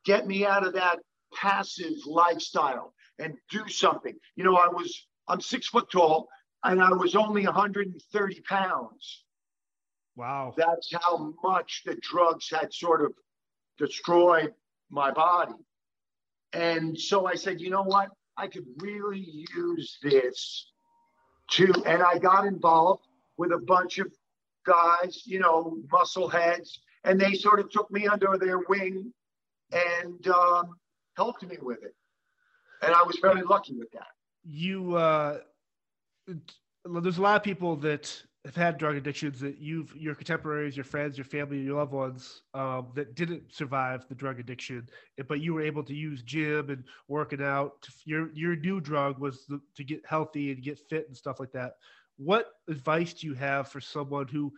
get 0.05 0.27
me 0.27 0.45
out 0.45 0.65
of 0.65 0.73
that 0.73 0.99
passive 1.33 1.93
lifestyle 2.05 2.93
and 3.19 3.35
do 3.49 3.67
something. 3.67 4.15
You 4.35 4.43
know, 4.43 4.55
I 4.55 4.67
was, 4.67 5.07
I'm 5.27 5.41
six 5.41 5.67
foot 5.67 5.89
tall 5.91 6.27
and 6.63 6.81
I 6.81 6.91
was 6.91 7.15
only 7.15 7.45
130 7.45 8.41
pounds. 8.41 9.24
Wow. 10.15 10.53
That's 10.55 10.91
how 11.01 11.33
much 11.43 11.83
the 11.85 11.95
drugs 12.01 12.49
had 12.49 12.73
sort 12.73 13.03
of 13.03 13.13
destroyed 13.77 14.53
my 14.89 15.11
body. 15.11 15.53
And 16.53 16.97
so 16.97 17.25
I 17.27 17.35
said, 17.35 17.59
you 17.59 17.69
know 17.69 17.83
what? 17.83 18.09
I 18.37 18.47
could 18.47 18.65
really 18.77 19.45
use 19.55 19.97
this 20.01 20.71
to, 21.51 21.71
and 21.85 22.01
I 22.01 22.17
got 22.17 22.45
involved 22.45 23.05
with 23.37 23.51
a 23.51 23.57
bunch 23.57 23.99
of 23.99 24.07
guys, 24.65 25.23
you 25.25 25.39
know, 25.39 25.77
muscle 25.91 26.29
heads, 26.29 26.79
and 27.03 27.19
they 27.19 27.33
sort 27.33 27.59
of 27.59 27.69
took 27.69 27.91
me 27.91 28.07
under 28.07 28.37
their 28.37 28.59
wing 28.69 29.13
and 29.71 30.27
um, 30.27 30.75
helped 31.15 31.43
me 31.43 31.57
with 31.61 31.83
it. 31.83 31.93
And 32.81 32.93
I 32.93 33.03
was 33.03 33.17
very 33.21 33.41
lucky 33.41 33.73
with 33.73 33.91
that. 33.91 34.07
You, 34.43 34.95
uh, 34.95 35.39
there's 36.85 37.17
a 37.17 37.21
lot 37.21 37.35
of 37.35 37.43
people 37.43 37.75
that 37.77 38.23
have 38.45 38.55
had 38.55 38.77
drug 38.77 38.95
addictions 38.95 39.39
that 39.39 39.57
you've 39.57 39.95
your 39.95 40.13
contemporaries 40.13 40.77
your 40.77 40.83
friends 40.83 41.17
your 41.17 41.25
family 41.25 41.59
your 41.59 41.77
loved 41.77 41.91
ones 41.91 42.43
um, 42.53 42.87
that 42.93 43.15
didn't 43.15 43.51
survive 43.51 44.07
the 44.07 44.15
drug 44.15 44.39
addiction 44.39 44.87
but 45.27 45.41
you 45.41 45.53
were 45.53 45.61
able 45.61 45.83
to 45.83 45.93
use 45.93 46.21
gym 46.21 46.69
and 46.69 46.83
working 47.07 47.41
out 47.41 47.81
to, 47.81 47.91
your 48.05 48.29
your 48.33 48.55
new 48.55 48.79
drug 48.79 49.19
was 49.19 49.45
the, 49.47 49.59
to 49.75 49.83
get 49.83 50.01
healthy 50.05 50.51
and 50.51 50.63
get 50.63 50.79
fit 50.89 51.07
and 51.07 51.15
stuff 51.15 51.39
like 51.39 51.51
that. 51.51 51.73
What 52.17 52.47
advice 52.69 53.13
do 53.13 53.27
you 53.27 53.33
have 53.33 53.67
for 53.67 53.81
someone 53.81 54.27
who 54.27 54.53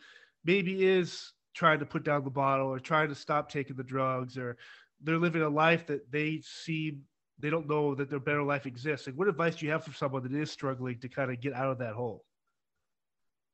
maybe 0.46 0.86
is 0.86 1.34
trying 1.56 1.80
to 1.80 1.86
put 1.86 2.04
down 2.04 2.24
the 2.24 2.30
bottle 2.30 2.68
or 2.68 2.80
trying 2.80 3.10
to 3.10 3.16
stop 3.16 3.50
taking 3.50 3.76
the 3.76 3.84
drugs 3.84 4.38
or 4.38 4.58
they're 5.02 5.18
living 5.18 5.42
a 5.42 5.50
life 5.50 5.88
that 5.88 6.12
they 6.12 6.42
seem 6.44 7.02
they 7.40 7.50
don't 7.50 7.70
know 7.70 7.94
that 7.96 8.10
their 8.10 8.20
better 8.20 8.44
life 8.44 8.66
exists? 8.66 9.08
Like 9.08 9.16
what 9.16 9.28
advice 9.28 9.56
do 9.56 9.66
you 9.66 9.72
have 9.72 9.84
for 9.84 9.94
someone 9.94 10.24
that 10.24 10.34
is 10.34 10.52
struggling 10.52 11.00
to 11.00 11.10
kind 11.10 11.32
of 11.32 11.42
get 11.42 11.54
out 11.54 11.72
of 11.72 11.80
that 11.80 11.94
hole 11.94 12.24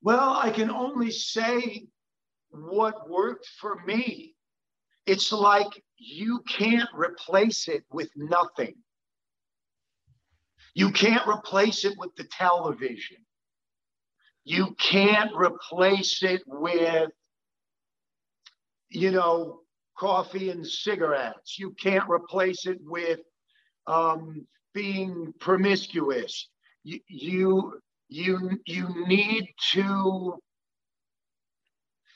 well, 0.03 0.37
I 0.37 0.51
can 0.51 0.69
only 0.69 1.11
say 1.11 1.87
what 2.49 3.09
worked 3.09 3.47
for 3.59 3.81
me. 3.85 4.35
It's 5.05 5.31
like 5.31 5.81
you 5.97 6.41
can't 6.47 6.89
replace 6.93 7.69
it 7.69 7.83
with 7.89 8.09
nothing. 8.15 8.75
You 10.75 10.91
can't 10.91 11.25
replace 11.27 11.85
it 11.85 11.93
with 11.97 12.11
the 12.17 12.25
television. 12.25 13.17
You 14.43 14.75
can't 14.77 15.31
replace 15.35 16.21
it 16.21 16.41
with, 16.47 17.09
you 18.89 19.11
know, 19.11 19.61
coffee 19.97 20.49
and 20.49 20.67
cigarettes. 20.67 21.57
You 21.57 21.71
can't 21.81 22.09
replace 22.09 22.65
it 22.65 22.79
with 22.81 23.19
um, 23.87 24.45
being 24.73 25.33
promiscuous. 25.39 26.49
You, 26.83 26.99
you 27.07 27.79
you 28.13 28.59
you 28.65 29.07
need 29.07 29.47
to 29.71 30.35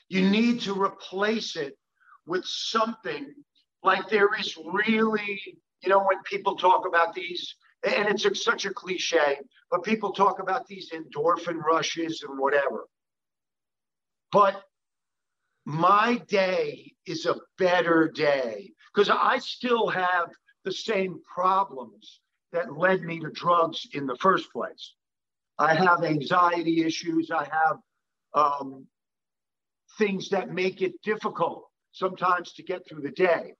you 0.08 0.30
need 0.30 0.60
to 0.60 0.80
replace 0.80 1.56
it 1.56 1.76
with 2.26 2.44
something 2.44 3.32
like 3.82 4.08
there 4.08 4.34
is 4.38 4.56
really 4.72 5.40
you 5.82 5.88
know 5.88 5.98
when 6.04 6.22
people 6.24 6.56
talk 6.56 6.86
about 6.86 7.14
these 7.14 7.56
and 7.84 8.08
it's 8.08 8.24
a, 8.24 8.34
such 8.34 8.64
a 8.64 8.72
cliche 8.72 9.38
but 9.70 9.82
people 9.82 10.12
talk 10.12 10.40
about 10.40 10.66
these 10.66 10.90
endorphin 10.90 11.56
rushes 11.62 12.24
and 12.26 12.38
whatever 12.38 12.86
but 14.32 14.62
my 15.64 16.20
day 16.28 16.92
is 17.06 17.26
a 17.26 17.36
better 17.58 18.08
day 18.08 18.70
because 18.94 19.10
i 19.10 19.38
still 19.38 19.88
have 19.88 20.28
the 20.64 20.72
same 20.72 21.20
problems 21.34 22.20
that 22.52 22.76
led 22.76 23.02
me 23.02 23.20
to 23.20 23.30
drugs 23.30 23.86
in 23.92 24.06
the 24.06 24.16
first 24.16 24.50
place. 24.52 24.94
I 25.58 25.74
have 25.74 26.04
anxiety 26.04 26.84
issues. 26.84 27.30
I 27.30 27.44
have 27.44 27.78
um, 28.34 28.86
things 29.98 30.28
that 30.30 30.50
make 30.52 30.82
it 30.82 31.00
difficult 31.02 31.68
sometimes 31.92 32.52
to 32.54 32.62
get 32.62 32.88
through 32.88 33.02
the 33.02 33.10
day. 33.10 33.54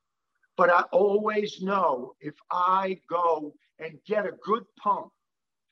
But 0.56 0.70
I 0.70 0.82
always 0.92 1.60
know 1.62 2.14
if 2.20 2.34
I 2.50 3.00
go 3.08 3.54
and 3.78 3.98
get 4.06 4.26
a 4.26 4.32
good 4.42 4.64
pump, 4.82 5.08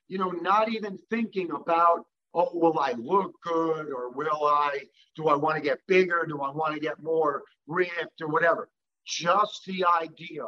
you 0.09 0.19
know, 0.19 0.31
not 0.31 0.69
even 0.69 0.99
thinking 1.11 1.51
about, 1.51 2.05
oh, 2.35 2.51
will 2.53 2.79
I 2.79 2.93
look 2.93 3.33
good 3.43 3.89
or 3.89 4.11
will 4.11 4.47
I, 4.47 4.79
do 5.17 5.29
I 5.29 5.35
want 5.35 5.57
to 5.57 5.63
get 5.63 5.79
bigger? 5.89 6.25
Do 6.29 6.41
I 6.41 6.51
want 6.51 6.75
to 6.75 6.81
get 6.81 7.03
more 7.03 7.43
ripped 7.67 8.21
or 8.21 8.29
whatever? 8.29 8.69
Just 9.05 9.65
the 9.67 9.85
idea 9.85 10.45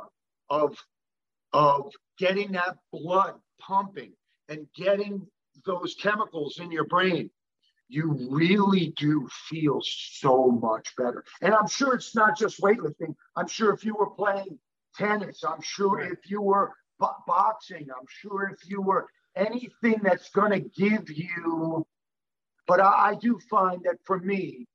of, 0.51 0.77
of 1.53 1.93
getting 2.19 2.53
that 2.53 2.77
blood 2.93 3.35
pumping 3.61 4.13
and 4.49 4.67
getting 4.77 5.27
those 5.65 5.95
chemicals 5.95 6.59
in 6.61 6.71
your 6.71 6.85
brain 6.85 7.31
you 7.89 8.29
really 8.31 8.93
do 8.99 9.27
feel 9.49 9.81
so 9.83 10.49
much 10.51 10.95
better. 10.97 11.25
And 11.41 11.55
I'm 11.55 11.67
sure 11.67 11.95
it's 11.95 12.15
not 12.15 12.37
just 12.37 12.61
weightlifting. 12.61 13.15
I'm 13.35 13.49
sure 13.49 13.73
if 13.73 13.85
you 13.85 13.95
were 13.95 14.11
playing 14.11 14.59
tennis, 14.95 15.43
I'm 15.43 15.63
sure 15.63 15.97
right. 15.97 16.13
if 16.13 16.31
you 16.31 16.43
were 16.43 16.75
bo- 16.99 17.17
boxing, 17.27 17.89
I'm 17.91 18.07
sure 18.09 18.51
if 18.53 18.69
you 18.69 18.83
were 18.83 19.09
anything 19.37 20.01
that's 20.03 20.29
going 20.31 20.53
to 20.53 20.61
give 20.61 21.09
you. 21.09 21.87
But 22.67 22.81
I, 22.81 23.11
I 23.11 23.15
do 23.15 23.39
find 23.51 23.83
that 23.85 23.97
for 24.05 24.19
me, 24.19 24.67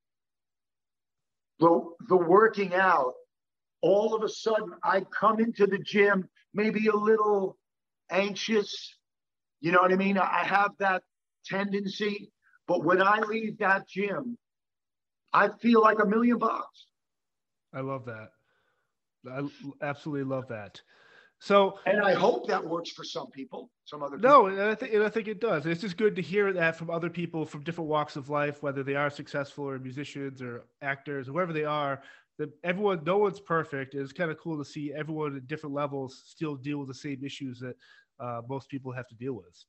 the, 1.60 1.88
the 2.08 2.16
working 2.16 2.74
out, 2.74 3.12
all 3.80 4.14
of 4.14 4.24
a 4.24 4.28
sudden 4.28 4.72
I 4.82 5.02
come 5.02 5.38
into 5.38 5.66
the 5.66 5.78
gym 5.78 6.28
maybe 6.52 6.88
a 6.88 6.96
little 6.96 7.56
anxious. 8.10 8.96
You 9.60 9.72
know 9.72 9.80
what 9.80 9.92
I 9.92 9.96
mean? 9.96 10.18
I 10.18 10.44
have 10.44 10.72
that 10.78 11.02
tendency 11.46 12.30
but 12.66 12.84
when 12.84 13.02
I 13.02 13.20
leave 13.20 13.58
that 13.58 13.88
gym, 13.88 14.38
I 15.32 15.48
feel 15.48 15.82
like 15.82 15.98
a 15.98 16.06
million 16.06 16.38
bucks. 16.38 16.86
I 17.72 17.80
love 17.80 18.06
that. 18.06 18.28
I 19.30 19.48
absolutely 19.82 20.24
love 20.24 20.48
that. 20.48 20.80
So, 21.40 21.78
and 21.84 22.00
I 22.00 22.14
hope 22.14 22.46
that 22.48 22.64
works 22.64 22.90
for 22.90 23.04
some 23.04 23.30
people, 23.30 23.70
some 23.84 24.02
other. 24.02 24.16
People. 24.16 24.30
No, 24.30 24.46
and 24.46 24.60
I 24.60 24.74
think 24.74 24.94
and 24.94 25.02
I 25.02 25.08
think 25.08 25.28
it 25.28 25.40
does. 25.40 25.66
It's 25.66 25.80
just 25.80 25.96
good 25.96 26.16
to 26.16 26.22
hear 26.22 26.52
that 26.52 26.76
from 26.76 26.88
other 26.88 27.10
people 27.10 27.44
from 27.44 27.64
different 27.64 27.90
walks 27.90 28.16
of 28.16 28.30
life, 28.30 28.62
whether 28.62 28.82
they 28.82 28.94
are 28.94 29.10
successful 29.10 29.68
or 29.68 29.78
musicians 29.78 30.40
or 30.40 30.64
actors, 30.80 31.28
or 31.28 31.32
whoever 31.32 31.52
they 31.52 31.64
are. 31.64 32.02
That 32.38 32.50
everyone, 32.64 33.04
no 33.04 33.18
one's 33.18 33.38
perfect. 33.38 33.94
It's 33.94 34.12
kind 34.12 34.30
of 34.30 34.38
cool 34.38 34.58
to 34.58 34.64
see 34.64 34.92
everyone 34.92 35.36
at 35.36 35.46
different 35.46 35.74
levels 35.74 36.24
still 36.26 36.56
deal 36.56 36.78
with 36.78 36.88
the 36.88 36.94
same 36.94 37.22
issues 37.24 37.60
that 37.60 37.76
uh, 38.20 38.42
most 38.48 38.68
people 38.68 38.92
have 38.92 39.08
to 39.08 39.14
deal 39.14 39.34
with. 39.34 39.64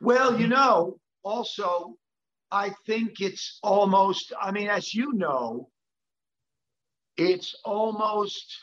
Well, 0.00 0.40
you 0.40 0.46
know, 0.46 0.98
also 1.22 1.96
I 2.50 2.72
think 2.86 3.20
it's 3.20 3.58
almost, 3.62 4.32
I 4.40 4.52
mean, 4.52 4.68
as 4.68 4.94
you 4.94 5.12
know, 5.12 5.70
it's 7.16 7.54
almost 7.64 8.56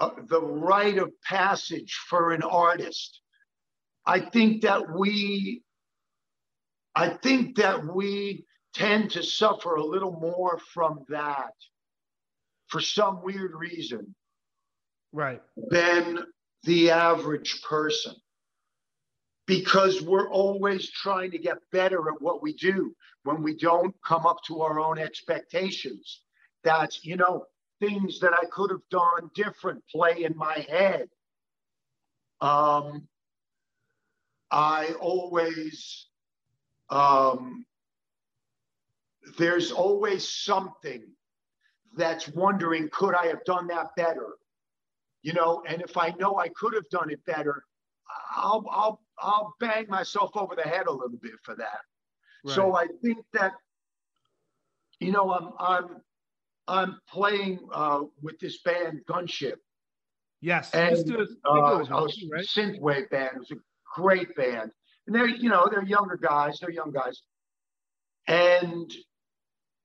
uh, 0.00 0.10
the 0.28 0.40
rite 0.40 0.98
of 0.98 1.12
passage 1.22 1.94
for 2.08 2.32
an 2.32 2.42
artist. 2.42 3.20
I 4.06 4.20
think 4.20 4.62
that 4.62 4.82
we, 4.92 5.62
I 6.94 7.10
think 7.10 7.56
that 7.56 7.84
we 7.84 8.44
tend 8.74 9.12
to 9.12 9.22
suffer 9.22 9.76
a 9.76 9.84
little 9.84 10.18
more 10.18 10.58
from 10.72 11.04
that 11.08 11.52
for 12.68 12.80
some 12.80 13.22
weird 13.22 13.54
reason. 13.54 14.14
Right. 15.12 15.40
Than 15.70 16.24
the 16.64 16.90
average 16.90 17.62
person 17.62 18.14
because 19.46 20.02
we're 20.02 20.30
always 20.30 20.90
trying 20.90 21.30
to 21.30 21.38
get 21.38 21.56
better 21.72 22.08
at 22.08 22.20
what 22.20 22.42
we 22.42 22.52
do 22.52 22.94
when 23.24 23.42
we 23.42 23.56
don't 23.56 23.94
come 24.06 24.26
up 24.26 24.36
to 24.46 24.60
our 24.60 24.78
own 24.78 24.98
expectations. 24.98 26.20
That's, 26.64 27.04
you 27.04 27.16
know, 27.16 27.46
things 27.80 28.20
that 28.20 28.32
I 28.34 28.44
could 28.50 28.70
have 28.70 28.86
done 28.90 29.30
different 29.34 29.82
play 29.90 30.24
in 30.24 30.36
my 30.36 30.66
head. 30.68 31.08
Um, 32.40 33.08
I 34.50 34.94
always, 35.00 36.06
um, 36.90 37.64
there's 39.38 39.72
always 39.72 40.28
something 40.28 41.04
that's 41.96 42.28
wondering, 42.28 42.88
could 42.92 43.14
I 43.14 43.26
have 43.26 43.44
done 43.44 43.66
that 43.68 43.88
better? 43.96 44.37
You 45.22 45.32
know, 45.32 45.62
and 45.66 45.82
if 45.82 45.96
I 45.96 46.14
know 46.18 46.38
I 46.38 46.48
could 46.48 46.74
have 46.74 46.88
done 46.90 47.10
it 47.10 47.24
better, 47.24 47.64
I'll, 48.36 48.64
I'll 48.70 49.00
I'll 49.18 49.54
bang 49.58 49.86
myself 49.88 50.30
over 50.34 50.54
the 50.54 50.62
head 50.62 50.86
a 50.86 50.92
little 50.92 51.18
bit 51.20 51.32
for 51.42 51.56
that. 51.56 51.80
Right. 52.44 52.54
So 52.54 52.76
I 52.76 52.86
think 53.02 53.18
that, 53.32 53.52
you 55.00 55.10
know, 55.12 55.32
I'm 55.32 55.50
I'm 55.58 55.96
I'm 56.68 56.98
playing 57.08 57.58
uh, 57.72 58.02
with 58.22 58.38
this 58.38 58.60
band 58.62 59.00
Gunship. 59.08 59.56
Yes, 60.40 60.70
and 60.72 60.96
uh, 60.96 61.26
was 61.44 61.90
right? 61.90 62.44
synthwave 62.44 63.10
band. 63.10 63.30
It 63.34 63.38
was 63.38 63.50
a 63.50 63.56
great 63.96 64.34
band, 64.36 64.70
and 65.06 65.16
they're 65.16 65.26
you 65.26 65.48
know 65.48 65.66
they're 65.68 65.82
younger 65.84 66.16
guys. 66.16 66.58
They're 66.60 66.70
young 66.70 66.92
guys, 66.92 67.22
and 68.28 68.88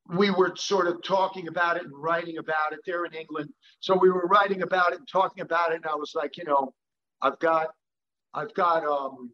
we 0.10 0.30
were 0.30 0.54
sort 0.56 0.88
of 0.88 1.02
talking 1.04 1.48
about 1.48 1.78
it 1.78 1.84
and 1.84 1.94
writing 1.96 2.38
about 2.38 2.74
it. 2.74 2.80
They're 2.86 3.06
in 3.06 3.14
England, 3.14 3.50
so 3.80 3.98
we 3.98 4.10
were 4.10 4.28
writing 4.28 4.62
about 4.62 4.92
it 4.92 5.00
and 5.00 5.08
talking 5.08 5.42
about 5.42 5.72
it. 5.72 5.76
And 5.78 5.86
I 5.86 5.96
was 5.96 6.14
like, 6.16 6.38
you 6.38 6.44
know, 6.44 6.74
I've 7.22 7.40
got 7.40 7.70
I've 8.34 8.54
got 8.54 8.84
um, 8.84 9.32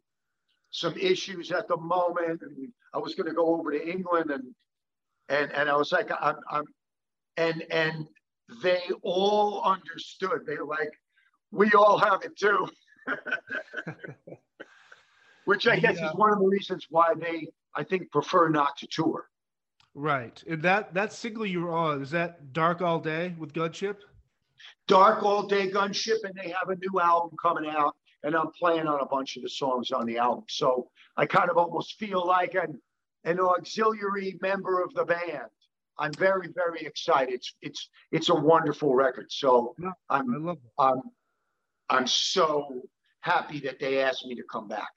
some 0.70 0.96
issues 0.96 1.50
at 1.50 1.66
the 1.68 1.76
moment, 1.76 2.42
and 2.42 2.68
I 2.94 2.98
was 2.98 3.14
going 3.14 3.28
to 3.28 3.34
go 3.34 3.54
over 3.58 3.72
to 3.72 3.88
England, 3.88 4.30
and 4.30 4.54
and 5.28 5.52
and 5.52 5.68
I 5.68 5.76
was 5.76 5.92
like, 5.92 6.10
I'm, 6.20 6.36
I'm, 6.50 6.64
and 7.36 7.64
and 7.70 8.06
they 8.62 8.82
all 9.02 9.62
understood. 9.62 10.46
They 10.46 10.56
were 10.56 10.66
like, 10.66 10.92
we 11.50 11.70
all 11.72 11.98
have 11.98 12.22
it 12.22 12.36
too, 12.36 12.68
which 15.44 15.66
I 15.66 15.78
guess 15.80 15.98
yeah. 15.98 16.10
is 16.10 16.14
one 16.14 16.32
of 16.32 16.38
the 16.38 16.46
reasons 16.46 16.86
why 16.90 17.14
they, 17.18 17.48
I 17.74 17.82
think, 17.82 18.10
prefer 18.12 18.48
not 18.48 18.76
to 18.78 18.86
tour. 18.86 19.26
Right, 19.94 20.42
and 20.48 20.62
that 20.62 20.94
that 20.94 21.12
single 21.12 21.46
you 21.46 21.62
were 21.62 21.72
on 21.72 22.02
is 22.02 22.10
that 22.12 22.52
"Dark 22.52 22.80
All 22.80 23.00
Day" 23.00 23.34
with 23.38 23.52
Gunship. 23.52 23.96
Dark 24.86 25.22
All 25.22 25.46
Day 25.46 25.70
Gunship, 25.70 26.22
and 26.22 26.34
they 26.34 26.50
have 26.50 26.68
a 26.68 26.76
new 26.76 27.00
album 27.00 27.36
coming 27.42 27.68
out 27.68 27.96
and 28.22 28.34
I'm 28.36 28.50
playing 28.58 28.86
on 28.86 29.00
a 29.00 29.06
bunch 29.06 29.36
of 29.36 29.42
the 29.42 29.48
songs 29.48 29.90
on 29.90 30.06
the 30.06 30.18
album. 30.18 30.44
So 30.48 30.88
I 31.16 31.26
kind 31.26 31.50
of 31.50 31.56
almost 31.56 31.98
feel 31.98 32.26
like 32.26 32.54
an, 32.54 32.80
an 33.24 33.40
auxiliary 33.40 34.38
member 34.40 34.82
of 34.82 34.92
the 34.94 35.04
band. 35.04 35.48
I'm 35.98 36.12
very, 36.12 36.48
very 36.54 36.80
excited. 36.80 37.34
It's 37.34 37.54
it's 37.60 37.90
it's 38.10 38.28
a 38.30 38.34
wonderful 38.34 38.94
record. 38.94 39.26
So 39.30 39.74
I'm 40.08 40.34
I 40.34 40.38
love 40.38 40.58
it. 40.64 40.70
I'm 40.78 41.02
I'm 41.90 42.06
so 42.06 42.82
happy 43.20 43.60
that 43.60 43.78
they 43.78 44.00
asked 44.00 44.26
me 44.26 44.34
to 44.36 44.42
come 44.50 44.66
back. 44.66 44.88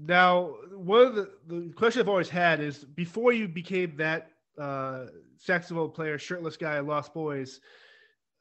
Now, 0.00 0.54
one 0.72 1.06
of 1.06 1.14
the, 1.16 1.30
the 1.48 1.72
question 1.74 2.00
I've 2.00 2.08
always 2.08 2.28
had 2.28 2.60
is 2.60 2.84
before 2.84 3.32
you 3.32 3.48
became 3.48 3.96
that 3.96 4.30
uh, 4.56 5.06
saxophone 5.38 5.90
player, 5.90 6.18
shirtless 6.18 6.56
guy, 6.56 6.78
Lost 6.78 7.12
Boys, 7.12 7.60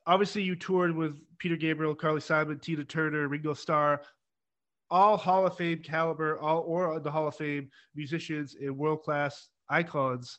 obviously 0.05 0.43
you 0.43 0.55
toured 0.55 0.95
with 0.95 1.19
Peter 1.39 1.55
Gabriel, 1.55 1.95
Carly 1.95 2.21
Simon, 2.21 2.59
Tina 2.59 2.83
Turner, 2.83 3.27
Ringo 3.27 3.55
Starr, 3.55 4.01
all 4.91 5.17
Hall 5.17 5.47
of 5.47 5.57
Fame 5.57 5.81
caliber, 5.83 6.39
all 6.39 6.61
or 6.61 6.99
the 6.99 7.11
Hall 7.11 7.27
of 7.27 7.35
Fame 7.35 7.69
musicians 7.95 8.55
and 8.55 8.77
world 8.77 9.01
class 9.01 9.49
icons. 9.69 10.37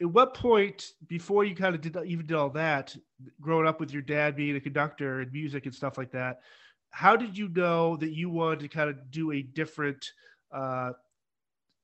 At 0.00 0.06
what 0.06 0.32
point, 0.32 0.92
before 1.08 1.44
you 1.44 1.56
kind 1.56 1.74
of 1.74 1.80
did 1.80 1.96
even 2.06 2.24
did 2.24 2.36
all 2.36 2.50
that, 2.50 2.96
growing 3.40 3.66
up 3.66 3.80
with 3.80 3.92
your 3.92 4.02
dad 4.02 4.36
being 4.36 4.54
a 4.54 4.60
conductor 4.60 5.20
and 5.20 5.32
music 5.32 5.66
and 5.66 5.74
stuff 5.74 5.98
like 5.98 6.12
that, 6.12 6.38
how 6.90 7.16
did 7.16 7.36
you 7.36 7.48
know 7.48 7.96
that 7.96 8.10
you 8.10 8.30
wanted 8.30 8.60
to 8.60 8.68
kind 8.68 8.90
of 8.90 9.10
do 9.10 9.32
a 9.32 9.42
different, 9.42 10.12
uh, 10.52 10.92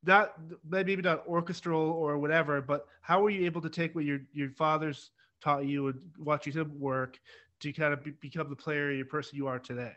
not 0.04 0.34
maybe 0.68 0.96
not 0.96 1.26
orchestral 1.26 1.80
or 1.80 2.18
whatever, 2.18 2.60
but 2.60 2.86
how 3.00 3.22
were 3.22 3.30
you 3.30 3.44
able 3.46 3.60
to 3.60 3.70
take 3.70 3.94
what 3.94 4.04
your 4.04 4.20
your 4.32 4.50
father's 4.50 5.10
taught 5.42 5.66
you 5.66 5.88
and 5.88 6.00
watching 6.18 6.52
him 6.52 6.78
work 6.78 7.18
to 7.60 7.72
kind 7.72 7.92
of 7.92 8.02
be, 8.04 8.10
become 8.20 8.48
the 8.48 8.56
player 8.56 8.90
your 8.90 9.06
person 9.06 9.36
you 9.36 9.46
are 9.46 9.58
today? 9.58 9.96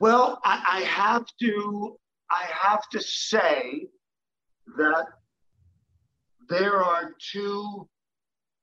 Well, 0.00 0.40
I, 0.44 0.64
I 0.68 0.80
have 0.82 1.26
to 1.40 1.96
I 2.30 2.46
have 2.62 2.88
to 2.90 3.00
say 3.00 3.88
that 4.76 5.06
there 6.48 6.82
are 6.82 7.14
two 7.32 7.88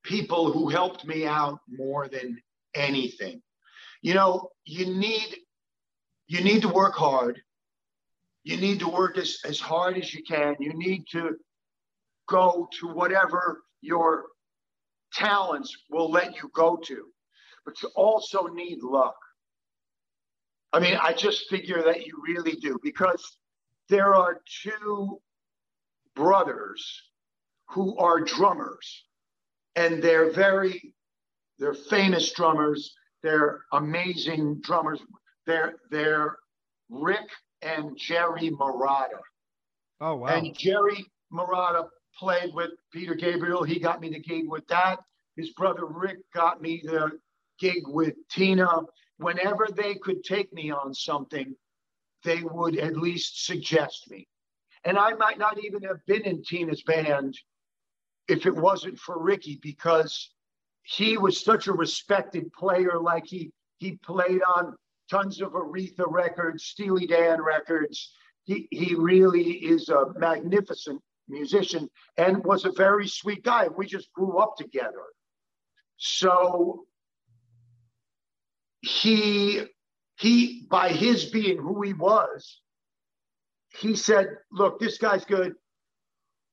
people 0.02 0.52
who 0.52 0.68
helped 0.68 1.06
me 1.06 1.26
out 1.26 1.60
more 1.68 2.08
than 2.08 2.38
anything. 2.74 3.42
You 4.02 4.14
know, 4.14 4.50
you 4.64 4.86
need 4.86 5.36
you 6.26 6.42
need 6.42 6.62
to 6.62 6.68
work 6.68 6.94
hard. 6.94 7.40
You 8.44 8.56
need 8.56 8.78
to 8.80 8.88
work 8.88 9.18
as, 9.18 9.38
as 9.44 9.58
hard 9.58 9.98
as 9.98 10.14
you 10.14 10.22
can. 10.22 10.54
You 10.60 10.72
need 10.74 11.04
to 11.10 11.36
go 12.28 12.68
to 12.78 12.86
whatever 12.86 13.62
your 13.80 14.26
talents 15.12 15.76
will 15.90 16.10
let 16.10 16.36
you 16.36 16.48
go 16.54 16.76
to, 16.76 17.06
but 17.64 17.82
you 17.82 17.90
also 17.96 18.46
need 18.46 18.82
luck. 18.82 19.16
I 20.72 20.78
mean, 20.78 20.96
I 21.02 21.12
just 21.12 21.50
figure 21.50 21.82
that 21.82 22.06
you 22.06 22.22
really 22.24 22.52
do 22.52 22.78
because 22.82 23.38
there 23.88 24.14
are 24.14 24.40
two 24.62 25.20
brothers 26.14 27.02
who 27.70 27.98
are 27.98 28.20
drummers 28.20 29.04
and 29.74 30.02
they're 30.02 30.30
very 30.30 30.94
they're 31.58 31.74
famous 31.74 32.32
drummers 32.32 32.94
they're 33.22 33.60
amazing 33.72 34.60
drummers. 34.62 35.00
They're 35.46 35.74
they're 35.90 36.36
rick 36.88 37.28
and 37.62 37.96
jerry 37.96 38.50
marotta 38.50 39.20
oh 40.00 40.16
wow. 40.16 40.28
And 40.28 40.56
jerry 40.56 41.06
marotta 41.32 41.88
played 42.18 42.52
with 42.54 42.70
peter 42.92 43.14
gabriel. 43.14 43.62
He 43.62 43.78
got 43.78 44.00
me 44.00 44.10
the 44.10 44.20
gig 44.20 44.48
with 44.48 44.66
that. 44.68 44.98
His 45.36 45.50
brother 45.50 45.86
rick 45.86 46.18
got 46.34 46.60
me 46.60 46.82
the 46.84 47.18
gig 47.58 47.82
with 47.86 48.14
tina. 48.30 48.68
Whenever 49.18 49.68
they 49.74 49.94
could 49.96 50.24
take 50.24 50.52
me 50.52 50.70
on 50.70 50.94
something 50.94 51.54
they 52.24 52.42
would 52.42 52.76
at 52.76 52.96
least 52.96 53.46
suggest 53.46 54.10
me. 54.10 54.26
And 54.84 54.98
i 54.98 55.12
might 55.14 55.38
not 55.38 55.62
even 55.62 55.82
have 55.82 56.04
been 56.06 56.22
in 56.22 56.42
tina's 56.42 56.82
band 56.82 57.38
if 58.28 58.46
it 58.46 58.54
wasn't 58.54 58.98
for 58.98 59.20
Ricky 59.20 59.58
because 59.62 60.30
he 60.82 61.18
was 61.18 61.44
such 61.44 61.66
a 61.66 61.72
respected 61.72 62.52
player. 62.52 62.98
Like 63.00 63.26
he 63.26 63.52
he 63.78 63.92
played 63.96 64.42
on 64.56 64.76
tons 65.10 65.40
of 65.40 65.52
Aretha 65.52 66.04
records, 66.06 66.64
Steely 66.64 67.06
Dan 67.06 67.40
records. 67.40 68.12
He 68.44 68.68
he 68.70 68.94
really 68.94 69.50
is 69.50 69.88
a 69.88 70.12
magnificent 70.16 71.00
musician 71.28 71.88
and 72.16 72.44
was 72.44 72.64
a 72.64 72.72
very 72.72 73.06
sweet 73.06 73.44
guy. 73.44 73.68
We 73.68 73.86
just 73.86 74.12
grew 74.12 74.38
up 74.38 74.56
together. 74.56 75.04
So 75.96 76.86
he 78.80 79.62
he 80.18 80.66
by 80.70 80.90
his 80.90 81.26
being 81.26 81.58
who 81.58 81.82
he 81.82 81.92
was, 81.92 82.60
he 83.78 83.94
said, 83.94 84.28
"Look, 84.50 84.80
this 84.80 84.98
guy's 84.98 85.24
good 85.24 85.54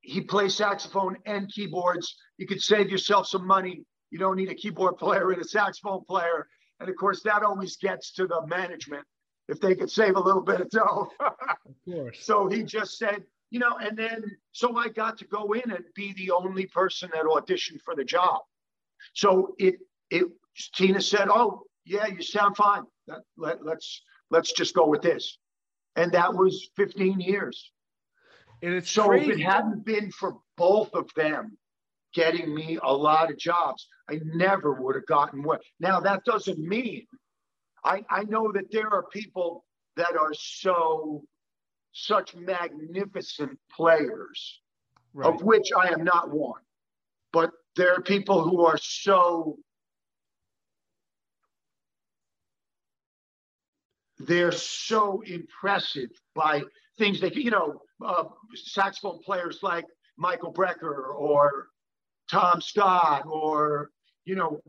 he 0.07 0.21
plays 0.21 0.55
saxophone 0.55 1.17
and 1.25 1.51
keyboards. 1.51 2.15
You 2.37 2.47
could 2.47 2.61
save 2.61 2.89
yourself 2.89 3.27
some 3.27 3.45
money. 3.45 3.83
You 4.11 4.19
don't 4.19 4.35
need 4.35 4.49
a 4.49 4.55
keyboard 4.55 4.97
player 4.97 5.31
and 5.31 5.41
a 5.41 5.47
saxophone 5.47 6.03
player. 6.05 6.47
And 6.79 6.89
of 6.89 6.95
course, 6.95 7.23
that 7.23 7.43
always 7.43 7.77
gets 7.77 8.13
to 8.13 8.27
the 8.27 8.45
management 8.47 9.05
if 9.47 9.59
they 9.59 9.75
could 9.75 9.89
save 9.89 10.15
a 10.15 10.19
little 10.19 10.41
bit 10.41 10.61
of 10.61 10.69
dough. 10.69 11.09
of 11.19 11.35
course. 11.85 12.23
So 12.23 12.47
he 12.47 12.63
just 12.63 12.97
said, 12.97 13.23
you 13.49 13.59
know, 13.59 13.77
and 13.77 13.97
then 13.97 14.23
so 14.51 14.75
I 14.77 14.89
got 14.89 15.17
to 15.19 15.25
go 15.25 15.53
in 15.53 15.71
and 15.71 15.83
be 15.95 16.13
the 16.13 16.31
only 16.31 16.65
person 16.65 17.09
that 17.13 17.23
auditioned 17.23 17.81
for 17.83 17.95
the 17.95 18.03
job. 18.03 18.41
So 19.13 19.55
it 19.57 19.75
it 20.09 20.25
Tina 20.73 21.01
said, 21.01 21.29
"Oh 21.29 21.63
yeah, 21.85 22.07
you 22.07 22.21
sound 22.21 22.57
fine. 22.57 22.83
Let, 23.07 23.19
let, 23.37 23.65
let's 23.65 24.01
let's 24.29 24.51
just 24.51 24.75
go 24.75 24.87
with 24.87 25.01
this," 25.01 25.37
and 25.95 26.11
that 26.11 26.33
was 26.33 26.69
15 26.75 27.21
years. 27.21 27.71
And 28.61 28.73
it's 28.73 28.91
so 28.91 29.07
crazy. 29.07 29.31
if 29.31 29.37
it 29.37 29.43
hadn't 29.43 29.85
been 29.85 30.11
for 30.11 30.37
both 30.57 30.93
of 30.93 31.09
them 31.15 31.57
getting 32.13 32.53
me 32.53 32.79
a 32.81 32.93
lot 32.93 33.29
of 33.29 33.37
jobs, 33.37 33.87
I 34.09 34.19
never 34.23 34.73
would 34.73 34.95
have 34.95 35.05
gotten 35.05 35.43
what. 35.43 35.61
Now 35.79 35.99
that 35.99 36.23
doesn't 36.25 36.59
mean 36.59 37.05
I, 37.87 38.03
I 38.09 38.23
know 38.23 38.51
that 38.51 38.71
there 38.71 38.89
are 38.89 39.03
people 39.13 39.63
that 39.95 40.17
are 40.19 40.33
so 40.33 41.23
such 41.93 42.35
magnificent 42.35 43.57
players, 43.71 44.61
right. 45.13 45.33
of 45.33 45.41
which 45.41 45.69
I 45.75 45.87
am 45.89 46.03
not 46.03 46.29
one. 46.29 46.61
But 47.31 47.51
there 47.75 47.93
are 47.93 48.01
people 48.01 48.43
who 48.43 48.65
are 48.65 48.77
so 48.77 49.57
they're 54.19 54.51
so 54.51 55.21
impressive 55.25 56.09
by 56.35 56.63
things 56.97 57.21
that 57.21 57.35
you 57.35 57.51
know 57.51 57.81
uh, 58.05 58.25
saxophone 58.55 59.19
players 59.23 59.59
like 59.61 59.85
Michael 60.17 60.53
Brecker 60.53 61.15
or 61.15 61.67
Tom 62.29 62.61
Scott 62.61 63.25
or 63.25 63.89
you 64.25 64.35
know 64.35 64.61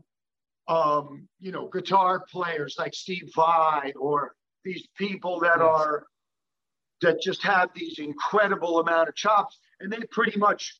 um, 0.67 1.27
you 1.39 1.51
know 1.51 1.67
guitar 1.67 2.23
players 2.31 2.75
like 2.77 2.93
Steve 2.93 3.29
Vai 3.35 3.93
or 3.99 4.35
these 4.63 4.87
people 4.97 5.39
that 5.41 5.61
are 5.61 6.05
that 7.01 7.21
just 7.21 7.41
have 7.43 7.69
these 7.73 7.99
incredible 7.99 8.79
amount 8.79 9.09
of 9.09 9.15
chops 9.15 9.57
and 9.79 9.91
they 9.91 9.99
pretty 10.11 10.37
much 10.37 10.79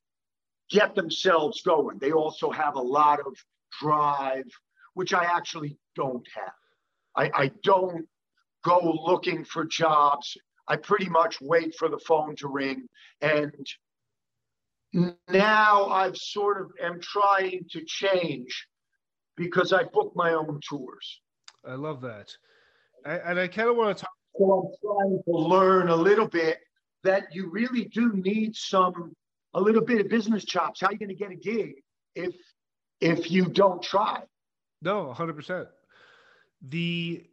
get 0.70 0.94
themselves 0.94 1.62
going. 1.62 1.98
They 1.98 2.12
also 2.12 2.52
have 2.52 2.76
a 2.76 2.82
lot 2.82 3.20
of 3.20 3.36
drive, 3.82 4.46
which 4.94 5.14
I 5.14 5.24
actually 5.24 5.78
don't 5.96 6.28
have. 6.36 6.54
I, 7.16 7.44
I 7.44 7.52
don't 7.64 8.06
go 8.64 9.00
looking 9.06 9.46
for 9.46 9.64
jobs 9.66 10.38
I 10.70 10.76
pretty 10.76 11.10
much 11.10 11.42
wait 11.42 11.76
for 11.76 11.90
the 11.90 11.98
phone 11.98 12.36
to 12.38 12.48
ring. 12.48 12.88
And 13.22 13.68
now 14.94 15.88
I've 15.88 16.18
sort 16.18 16.62
of 16.62 16.72
am 16.82 17.00
trying 17.02 17.66
to 17.72 17.84
change 17.86 18.68
because 19.38 19.72
I 19.74 19.84
book 19.84 20.14
my 20.16 20.34
own 20.34 20.60
tours. 20.68 21.22
I 21.66 21.76
love 21.76 22.02
that. 22.02 22.30
I, 23.06 23.18
and 23.18 23.40
I 23.40 23.48
kind 23.48 23.70
of 23.70 23.76
want 23.76 23.98
to 23.98 24.04
talk. 24.04 24.14
So 24.38 24.52
I'm 24.54 24.70
trying 24.82 25.22
to 25.26 25.32
learn 25.32 25.90
a 25.90 25.96
little 25.96 26.28
bit 26.28 26.60
that 27.04 27.34
you 27.34 27.50
really 27.50 27.86
do 27.86 28.14
need 28.14 28.56
some, 28.56 29.14
a 29.54 29.62
little 29.62 29.84
bit 29.84 30.02
of 30.02 30.10
business 30.10 30.46
chops. 30.46 30.82
How 30.82 30.88
are 30.88 30.94
you 30.94 31.00
going 31.00 31.10
to 31.10 31.16
get 31.16 31.32
a 31.32 31.36
gig 31.36 31.76
if, 32.16 32.36
if 33.00 33.32
you 33.32 33.46
don't 33.46 33.82
try? 33.82 34.22
No, 34.82 35.14
100%. 35.16 35.68
The 36.62 37.26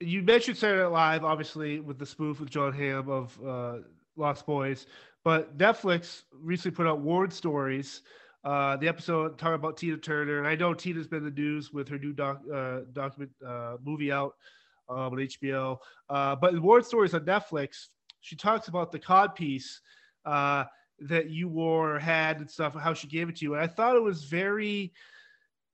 you 0.00 0.22
mentioned 0.22 0.58
Saturday 0.58 0.82
Night 0.82 0.88
Live, 0.88 1.24
obviously, 1.24 1.80
with 1.80 1.98
the 1.98 2.04
spoof 2.04 2.38
with 2.38 2.50
Jon 2.50 2.72
Hamm 2.72 3.08
of 3.08 3.38
uh, 3.44 3.78
Lost 4.16 4.44
Boys, 4.44 4.86
but 5.26 5.58
Netflix 5.58 6.22
recently 6.30 6.76
put 6.76 6.86
out 6.86 7.00
Worn 7.00 7.32
Stories, 7.32 8.02
uh, 8.44 8.76
the 8.76 8.86
episode 8.86 9.36
talking 9.36 9.56
about 9.56 9.76
Tina 9.76 9.96
Turner. 9.96 10.38
And 10.38 10.46
I 10.46 10.54
know 10.54 10.72
Tina's 10.72 11.08
been 11.08 11.26
in 11.26 11.34
the 11.34 11.40
news 11.40 11.72
with 11.72 11.88
her 11.88 11.98
new 11.98 12.12
doc, 12.12 12.42
uh, 12.54 12.82
document 12.92 13.32
uh, 13.44 13.76
movie 13.84 14.12
out 14.12 14.34
on 14.88 15.10
HBO. 15.10 15.78
Uh, 16.08 16.36
but 16.36 16.56
Worn 16.62 16.84
Stories 16.84 17.12
on 17.12 17.22
Netflix, 17.22 17.88
she 18.20 18.36
talks 18.36 18.68
about 18.68 18.92
the 18.92 19.00
cod 19.00 19.34
piece 19.34 19.80
uh, 20.24 20.62
that 21.00 21.28
you 21.28 21.48
wore, 21.48 21.98
had, 21.98 22.38
and 22.38 22.48
stuff, 22.48 22.74
how 22.74 22.94
she 22.94 23.08
gave 23.08 23.28
it 23.28 23.34
to 23.38 23.46
you. 23.46 23.54
And 23.54 23.62
I 23.64 23.66
thought 23.66 23.96
it 23.96 24.02
was 24.04 24.22
very 24.26 24.92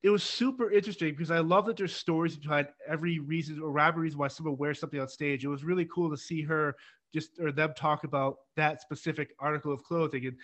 it 0.03 0.11
was 0.11 0.23
super 0.23 0.71
interesting 0.71 1.11
because 1.11 1.31
I 1.31 1.39
love 1.39 1.67
that 1.67 1.77
there's 1.77 1.95
stories 1.95 2.37
behind 2.37 2.69
every 2.89 3.21
reason 3.21 3.61
or 3.61 3.71
rapid 3.71 4.01
reason 4.01 4.19
why 4.19 4.29
someone 4.29 4.57
wears 4.57 4.81
something 4.81 5.01
on 5.01 5.09
stage. 5.09 5.45
It 5.45 5.49
was 5.49 5.63
really 5.63 5.85
cool 5.85 6.11
to 6.11 6.17
see 6.17 6.43
her 6.43 6.75
just 7.15 7.39
or 7.41 7.53
them 7.53 7.73
talk 7.77 8.05
about 8.05 8.39
that 8.57 8.81
specific 8.81 9.35
article 9.39 9.73
of 9.73 9.85
clothing. 9.85 10.27
And 10.27 10.37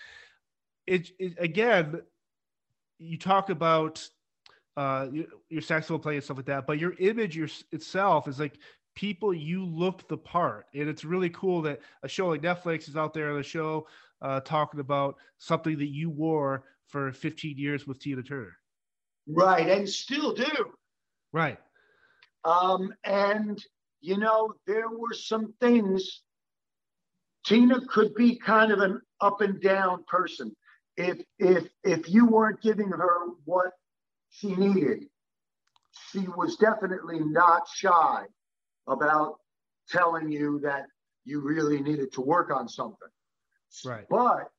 it, 0.86 1.10
it 1.18 1.34
again, 1.38 2.00
you 2.98 3.18
talk 3.18 3.50
about 3.50 4.06
uh, 4.76 5.08
your, 5.12 5.26
your 5.48 5.62
saxophone 5.62 5.98
playing 5.98 6.18
and 6.18 6.24
stuff 6.24 6.36
like 6.36 6.46
that, 6.46 6.66
but 6.66 6.78
your 6.78 6.94
image 7.00 7.36
your, 7.36 7.48
itself 7.72 8.28
is 8.28 8.38
like 8.38 8.58
people 8.94 9.34
you 9.34 9.64
look 9.64 10.08
the 10.08 10.16
part, 10.16 10.66
and 10.72 10.88
it's 10.88 11.04
really 11.04 11.30
cool 11.30 11.62
that 11.62 11.80
a 12.04 12.08
show 12.08 12.28
like 12.28 12.42
Netflix 12.42 12.88
is 12.88 12.96
out 12.96 13.12
there 13.12 13.30
on 13.30 13.36
the 13.36 13.42
show 13.42 13.88
uh, 14.22 14.38
talking 14.40 14.78
about 14.78 15.16
something 15.38 15.76
that 15.78 15.88
you 15.88 16.10
wore 16.10 16.64
for 16.86 17.12
15 17.12 17.58
years 17.58 17.86
with 17.86 17.98
Tina 17.98 18.22
Turner. 18.22 18.56
Right, 19.28 19.68
and 19.68 19.88
still 19.88 20.32
do. 20.34 20.72
Right. 21.32 21.58
Um, 22.44 22.94
and 23.04 23.62
you 24.00 24.16
know, 24.16 24.54
there 24.66 24.88
were 24.88 25.12
some 25.12 25.54
things. 25.60 26.22
Tina 27.44 27.80
could 27.86 28.14
be 28.14 28.36
kind 28.36 28.72
of 28.72 28.80
an 28.80 29.00
up 29.20 29.40
and 29.40 29.60
down 29.60 30.04
person. 30.06 30.54
If 30.96 31.18
if 31.38 31.68
if 31.84 32.08
you 32.08 32.26
weren't 32.26 32.62
giving 32.62 32.88
her 32.88 33.26
what 33.44 33.72
she 34.30 34.54
needed, 34.54 35.04
she 36.10 36.20
was 36.20 36.56
definitely 36.56 37.20
not 37.20 37.68
shy 37.72 38.24
about 38.86 39.36
telling 39.88 40.30
you 40.30 40.60
that 40.60 40.86
you 41.24 41.40
really 41.40 41.80
needed 41.80 42.12
to 42.12 42.20
work 42.20 42.50
on 42.50 42.68
something. 42.68 43.08
Right. 43.84 44.06
But 44.08 44.50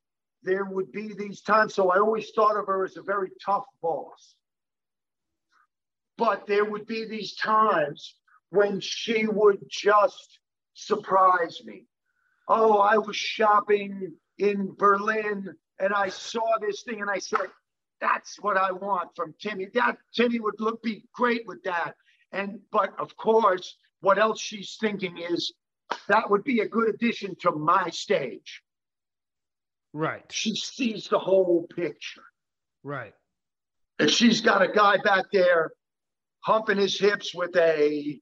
there 0.42 0.64
would 0.64 0.92
be 0.92 1.12
these 1.12 1.42
times. 1.42 1.74
So 1.74 1.90
I 1.90 1.98
always 1.98 2.30
thought 2.30 2.56
of 2.56 2.66
her 2.66 2.84
as 2.84 2.96
a 2.96 3.02
very 3.02 3.30
tough 3.44 3.64
boss. 3.82 4.36
But 6.20 6.46
there 6.46 6.66
would 6.66 6.86
be 6.86 7.06
these 7.06 7.34
times 7.34 8.14
when 8.50 8.78
she 8.78 9.26
would 9.26 9.58
just 9.70 10.38
surprise 10.74 11.62
me. 11.64 11.86
Oh, 12.46 12.76
I 12.76 12.98
was 12.98 13.16
shopping 13.16 14.12
in 14.36 14.74
Berlin 14.78 15.48
and 15.78 15.94
I 15.94 16.10
saw 16.10 16.58
this 16.60 16.82
thing 16.82 17.00
and 17.00 17.08
I 17.08 17.20
said, 17.20 17.46
that's 18.02 18.36
what 18.42 18.58
I 18.58 18.70
want 18.70 19.16
from 19.16 19.34
Timmy. 19.40 19.68
That 19.72 19.96
Timmy 20.14 20.40
would 20.40 20.60
look 20.60 20.82
be 20.82 21.04
great 21.14 21.46
with 21.46 21.62
that. 21.62 21.94
And 22.32 22.60
but 22.70 22.92
of 22.98 23.16
course, 23.16 23.78
what 24.00 24.18
else 24.18 24.38
she's 24.38 24.76
thinking 24.78 25.16
is 25.16 25.54
that 26.08 26.28
would 26.28 26.44
be 26.44 26.60
a 26.60 26.68
good 26.68 26.90
addition 26.94 27.34
to 27.40 27.52
my 27.52 27.88
stage. 27.88 28.62
Right. 29.94 30.30
She 30.30 30.54
sees 30.54 31.08
the 31.08 31.18
whole 31.18 31.66
picture. 31.74 32.24
Right. 32.82 33.14
If 33.98 34.10
she's 34.10 34.42
got 34.42 34.60
a 34.60 34.68
guy 34.68 34.98
back 35.02 35.24
there 35.32 35.72
humping 36.40 36.78
his 36.78 36.98
hips 36.98 37.34
with 37.34 37.56
a 37.56 38.20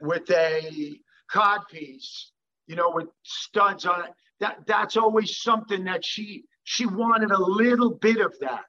with 0.00 0.30
a 0.30 1.00
codpiece, 1.32 2.30
you 2.66 2.76
know, 2.76 2.90
with 2.90 3.08
studs 3.24 3.84
on 3.84 4.04
it. 4.04 4.10
That 4.40 4.58
that's 4.66 4.96
always 4.96 5.38
something 5.38 5.84
that 5.84 6.04
she 6.04 6.44
she 6.64 6.86
wanted 6.86 7.30
a 7.30 7.42
little 7.42 7.90
bit 7.90 8.20
of 8.20 8.34
that. 8.40 8.64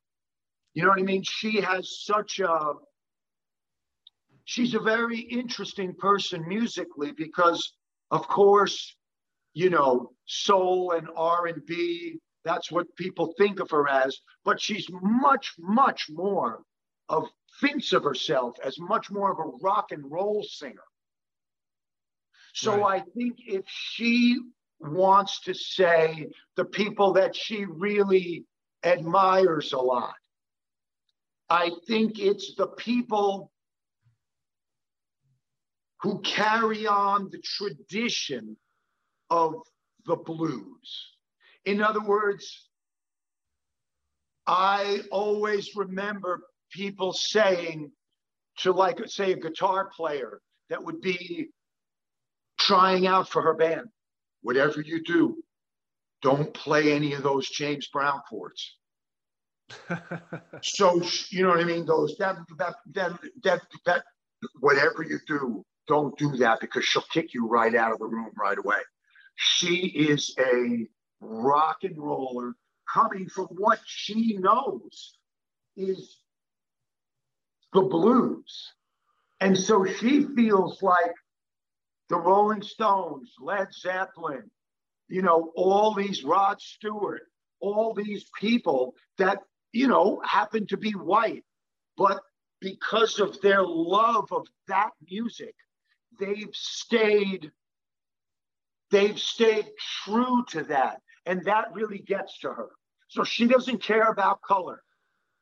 You 0.74 0.84
know 0.84 0.90
what 0.90 1.00
I 1.00 1.04
mean? 1.04 1.24
She 1.24 1.62
has 1.62 2.04
such 2.04 2.40
a 2.40 2.74
she's 4.46 4.74
a 4.74 4.80
very 4.80 5.20
interesting 5.20 5.94
person 5.94 6.48
musically 6.48 7.12
because 7.12 7.74
of 8.12 8.28
course, 8.28 8.96
you 9.54 9.70
know, 9.70 10.10
soul 10.26 10.94
and 10.94 11.08
R&B, 11.16 12.18
that's 12.44 12.72
what 12.72 12.96
people 12.96 13.34
think 13.38 13.60
of 13.60 13.70
her 13.70 13.88
as, 13.88 14.18
but 14.44 14.60
she's 14.60 14.88
much 14.92 15.54
much 15.60 16.08
more 16.10 16.64
of 17.10 17.28
thinks 17.60 17.92
of 17.92 18.04
herself 18.04 18.56
as 18.64 18.80
much 18.80 19.12
more 19.12 19.32
of 19.32 19.40
a 19.40 19.58
rock 19.62 19.92
and 19.92 20.10
roll 20.10 20.44
singer. 20.44 20.84
So 22.54 22.78
right. 22.78 23.02
I 23.02 23.06
think 23.18 23.38
if 23.46 23.66
she 23.68 24.40
wants 24.80 25.42
to 25.42 25.54
say 25.54 26.28
the 26.56 26.66
people 26.66 27.14
that 27.14 27.36
she 27.36 27.66
really 27.66 28.46
admires 28.84 29.74
a 29.74 29.78
lot, 29.78 30.14
I 31.50 31.72
think 31.88 32.20
it's 32.20 32.56
the 32.56 32.68
people 32.68 33.52
who 36.02 36.22
carry 36.22 36.88
on 36.88 37.30
the 37.30 37.40
tradition 37.40 38.56
of 39.30 39.56
the 40.06 40.16
blues. 40.16 41.10
In 41.66 41.82
other 41.82 42.02
words, 42.02 42.70
I 44.48 45.02
always 45.12 45.76
remember 45.76 46.42
people 46.72 47.14
saying 47.14 47.92
to, 48.60 48.72
like, 48.72 49.00
say, 49.08 49.32
a 49.32 49.38
guitar 49.38 49.90
player 49.96 50.42
that 50.70 50.84
would 50.84 51.02
be 51.02 51.50
trying 52.60 53.08
out 53.08 53.30
for 53.30 53.42
her 53.42 53.54
band, 53.54 53.88
whatever 54.42 54.82
you 54.82 55.04
do, 55.04 55.38
don't 56.22 56.54
play 56.54 56.92
any 56.92 57.14
of 57.14 57.24
those 57.24 57.50
James 57.50 57.88
Brown 57.88 58.22
chords. 58.30 58.76
so 60.62 61.02
you 61.30 61.44
know 61.44 61.50
what 61.50 61.60
I 61.60 61.64
mean? 61.64 61.86
Those 61.86 62.16
that 62.18 62.38
that 62.58 62.76
that 62.94 63.20
that 63.44 63.62
that 63.86 64.04
whatever 64.60 65.04
you 65.04 65.20
do, 65.28 65.64
don't 65.88 66.18
do 66.18 66.38
that 66.38 66.60
because 66.60 66.86
she'll 66.86 67.04
kick 67.14 67.34
you 67.34 67.48
right 67.48 67.76
out 67.76 67.92
of 67.92 68.00
the 68.00 68.06
room 68.06 68.32
right 68.38 68.58
away. 68.58 68.80
She 69.36 69.88
is 69.88 70.36
a 70.40 70.88
rock 71.22 71.78
and 71.84 71.98
roller 71.98 72.54
coming 72.92 73.30
from 73.30 73.48
what 73.48 73.80
she 73.86 74.38
knows 74.38 75.18
is 75.78 76.18
the 77.74 77.82
blues. 77.82 78.74
And 79.40 79.58
so 79.58 79.86
she 79.86 80.26
feels 80.36 80.82
like 80.82 81.14
the 82.10 82.18
Rolling 82.18 82.62
Stones, 82.62 83.34
Led 83.40 83.68
Zeppelin, 83.74 84.50
you 85.08 85.22
know, 85.22 85.52
all 85.56 85.94
these 85.94 86.24
Rod 86.24 86.60
Stewart, 86.62 87.22
all 87.60 87.94
these 87.94 88.26
people 88.40 88.96
that, 89.18 89.40
you 89.72 89.88
know, 89.88 90.22
happen 90.26 90.68
to 90.68 90.78
be 90.78 90.92
white, 90.92 91.44
but 91.98 92.22
because 92.60 93.20
of 93.20 93.40
their 93.42 93.64
love 93.64 94.28
of 94.32 94.48
that 94.68 94.92
music, 95.10 95.56
they've 96.20 96.54
stayed 96.54 97.52
they've 98.92 99.20
stayed 99.20 99.70
true 100.04 100.44
to 100.50 100.64
that. 100.64 101.02
And 101.28 101.46
that 101.46 101.74
really 101.74 102.00
gets 102.00 102.40
to 102.40 102.50
her. 102.50 102.70
So 103.08 103.24
she 103.24 103.48
doesn't 103.48 103.84
care 103.84 104.10
about 104.10 104.42
color. 104.42 104.82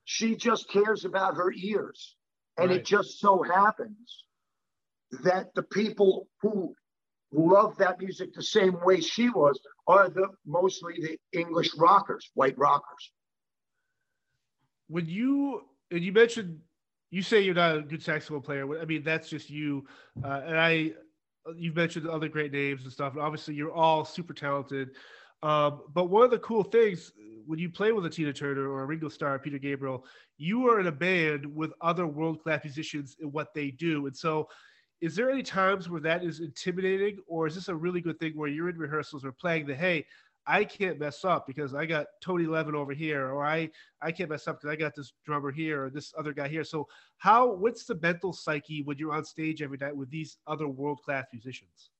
She 0.04 0.36
just 0.36 0.70
cares 0.70 1.06
about 1.06 1.38
her 1.38 1.54
ears 1.54 2.17
and 2.58 2.70
right. 2.70 2.80
it 2.80 2.86
just 2.86 3.20
so 3.20 3.44
happens 3.44 4.24
that 5.24 5.54
the 5.56 5.64
people 5.64 6.28
who 6.42 6.74
love 7.32 7.78
that 7.78 8.00
music 8.00 8.34
the 8.34 8.44
same 8.44 8.78
way 8.84 9.00
she 9.00 9.30
was 9.30 9.60
are 9.88 10.10
the 10.10 10.28
mostly 10.46 10.94
the 11.02 11.40
English 11.40 11.76
rockers, 11.78 12.30
white 12.34 12.58
rockers. 12.58 13.12
When 14.88 15.06
you 15.06 15.64
and 15.92 16.02
you 16.04 16.12
mentioned 16.12 16.60
you 17.10 17.22
say 17.22 17.42
you're 17.42 17.56
not 17.56 17.78
a 17.78 17.82
good 17.82 18.04
saxophone 18.04 18.42
player. 18.42 18.80
I 18.80 18.86
mean, 18.86 19.04
that's 19.04 19.30
just 19.30 19.50
you. 19.50 19.86
Uh, 20.24 20.42
and 20.46 20.58
I, 20.58 20.92
you've 21.56 21.76
mentioned 21.76 22.08
other 22.08 22.28
great 22.28 22.52
names 22.52 22.84
and 22.84 22.92
stuff. 22.92 23.14
And 23.14 23.22
obviously, 23.22 23.56
you're 23.56 23.72
all 23.72 24.04
super 24.04 24.34
talented. 24.34 24.92
Um, 25.44 25.82
but 25.94 26.06
one 26.06 26.24
of 26.24 26.32
the 26.32 26.40
cool 26.40 26.64
things 26.64 27.12
when 27.46 27.60
you 27.60 27.70
play 27.70 27.92
with 27.92 28.06
a 28.06 28.10
Tina 28.10 28.34
Turner 28.34 28.70
or 28.70 28.84
a 28.84 28.86
Ringo 28.86 29.08
Starr, 29.08 29.40
Peter 29.40 29.58
Gabriel, 29.58 30.06
you 30.38 30.68
are 30.68 30.80
in 30.80 30.88
a 30.88 30.92
band 30.92 31.46
with 31.46 31.72
other 31.82 32.06
world 32.06 32.44
class 32.44 32.64
musicians 32.64 33.16
in 33.22 33.32
what 33.32 33.54
they 33.54 33.72
do. 33.72 34.08
And 34.08 34.16
so 34.16 34.50
is 35.02 35.16
there 35.16 35.30
any 35.30 35.44
times 35.44 35.90
where 35.90 36.02
that 36.02 36.24
is 36.24 36.40
intimidating 36.40 37.20
or 37.28 37.48
is 37.48 37.56
this 37.56 37.68
a 37.68 37.76
really 37.76 38.02
good 38.02 38.20
thing 38.20 38.34
where 38.36 38.50
you're 38.50 38.70
in 38.70 38.78
rehearsals 38.78 39.24
or 39.24 39.32
playing 39.32 39.66
the 39.68 39.76
hey 39.76 40.06
i 40.46 40.64
can't 40.64 41.00
mess 41.00 41.24
up 41.24 41.46
because 41.46 41.76
i 41.76 41.86
got 41.86 42.08
tony 42.22 42.46
levin 42.46 42.76
over 42.76 42.94
here 42.94 43.28
or 43.28 43.46
i 43.46 43.70
i 44.02 44.12
can't 44.12 44.30
mess 44.30 44.48
up 44.48 44.60
because 44.60 44.74
i 44.74 44.76
got 44.76 44.96
this 44.96 45.14
drummer 45.26 45.52
here 45.52 45.86
or 45.86 45.90
this 45.90 46.14
other 46.18 46.34
guy 46.34 46.48
here 46.48 46.64
so 46.64 46.88
how 47.18 47.52
what's 47.54 47.86
the 47.86 47.96
mental 48.02 48.34
psyche 48.34 48.82
when 48.82 48.98
you're 48.98 49.14
on 49.14 49.24
stage 49.24 49.62
every 49.62 49.78
night 49.80 49.96
with 49.96 50.10
these 50.10 50.38
other 50.48 50.68
world-class 50.68 51.28
musicians 51.32 51.92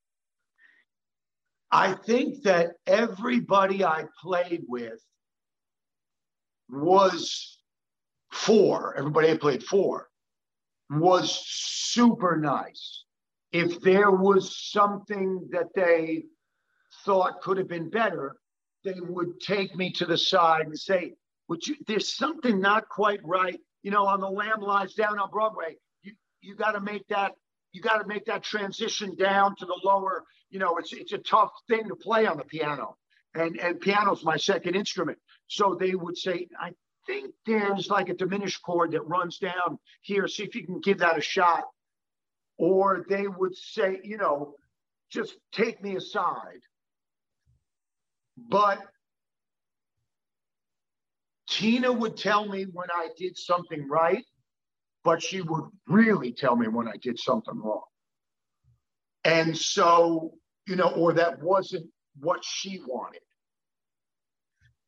i 1.72 1.94
think 1.94 2.44
that 2.44 2.72
everybody 2.86 3.84
i 3.84 4.04
played 4.22 4.64
with 4.68 5.00
was 6.70 7.60
four 8.32 8.96
everybody 8.98 9.30
i 9.32 9.38
played 9.38 9.64
for 9.64 10.08
was 10.90 11.46
super 11.46 12.38
nice. 12.38 13.04
If 13.52 13.82
there 13.82 14.12
was 14.12 14.72
something 14.72 15.48
that 15.52 15.68
they 15.76 16.24
thought 17.06 17.42
could 17.42 17.58
have 17.58 17.68
been 17.68 17.90
better, 17.90 18.36
they 18.84 19.00
would 19.00 19.40
take 19.40 19.76
me 19.76 19.92
to 19.94 20.06
the 20.06 20.18
side 20.18 20.66
and 20.68 20.78
say, 20.78 21.16
"Would 21.48 21.66
you? 21.66 21.76
There's 21.88 22.14
something 22.14 22.60
not 22.60 22.88
quite 22.90 23.20
right. 23.24 23.60
You 23.84 23.92
know, 23.92 24.06
on 24.06 24.20
the 24.20 24.30
Lamb 24.30 24.62
Lies 24.62 24.94
Down 24.94 25.20
on 25.20 25.30
Broadway, 25.30 25.78
you 26.04 26.14
you 26.42 26.56
got 26.56 26.72
to 26.72 26.82
make 26.82 27.08
that 27.08 27.34
you 27.72 27.82
got 27.82 28.00
to 28.00 28.08
make 28.08 28.26
that 28.26 28.44
transition 28.44 29.16
down 29.16 29.56
to 29.58 29.66
the 29.66 29.80
lower. 29.84 30.24
You 30.50 30.60
know, 30.60 30.78
it's 30.78 30.94
it's 30.94 31.14
a 31.14 31.18
tough 31.18 31.52
thing 31.68 31.88
to 31.88 31.96
play 31.96 32.26
on 32.26 32.38
the 32.38 32.46
piano, 32.46 32.98
and 33.34 33.58
and 33.60 33.80
piano's 33.80 34.24
my 34.24 34.38
second 34.38 34.76
instrument. 34.76 35.18
So 35.48 35.76
they 35.80 35.96
would 35.96 36.18
say, 36.18 36.48
I 36.60 36.72
think 37.06 37.34
there's 37.46 37.90
like 37.90 38.10
a 38.10 38.14
diminished 38.14 38.62
chord 38.64 38.92
that 38.92 39.08
runs 39.08 39.38
down 39.38 39.80
here. 40.02 40.28
See 40.28 40.44
if 40.44 40.56
you 40.56 40.66
can 40.66 40.80
give 40.80 41.00
that 41.00 41.18
a 41.18 41.22
shot. 41.22 41.64
Or 42.58 43.06
they 43.08 43.28
would 43.28 43.56
say, 43.56 44.00
you 44.04 44.18
know, 44.18 44.56
just 45.12 45.38
take 45.52 45.82
me 45.82 45.96
aside. 45.96 46.62
But 48.38 48.80
Tina 51.50 51.92
would 51.92 52.18
tell 52.18 52.48
me 52.48 52.66
when 52.66 52.88
I 52.94 53.10
did 53.18 53.38
something 53.38 53.88
right, 53.88 54.24
but 55.04 55.24
she 55.24 55.42
would 55.42 55.66
really 55.88 56.34
tell 56.34 56.56
me 56.56 56.68
when 56.68 56.88
I 56.88 56.98
did 57.02 57.20
something 57.20 57.60
wrong. 57.62 57.84
And 59.28 59.58
so, 59.58 60.36
you 60.68 60.78
know, 60.78 60.88
or 60.92 61.12
that 61.14 61.44
wasn't 61.44 61.88
what 62.22 62.46
she 62.46 62.80
wanted. 62.88 63.20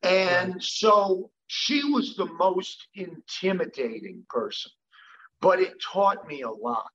And 0.02 0.64
so 0.64 1.30
she 1.46 1.84
was 1.84 2.16
the 2.16 2.24
most 2.24 2.88
intimidating 2.94 4.24
person, 4.30 4.72
but 5.42 5.60
it 5.60 5.74
taught 5.82 6.26
me 6.26 6.40
a 6.40 6.50
lot 6.50 6.90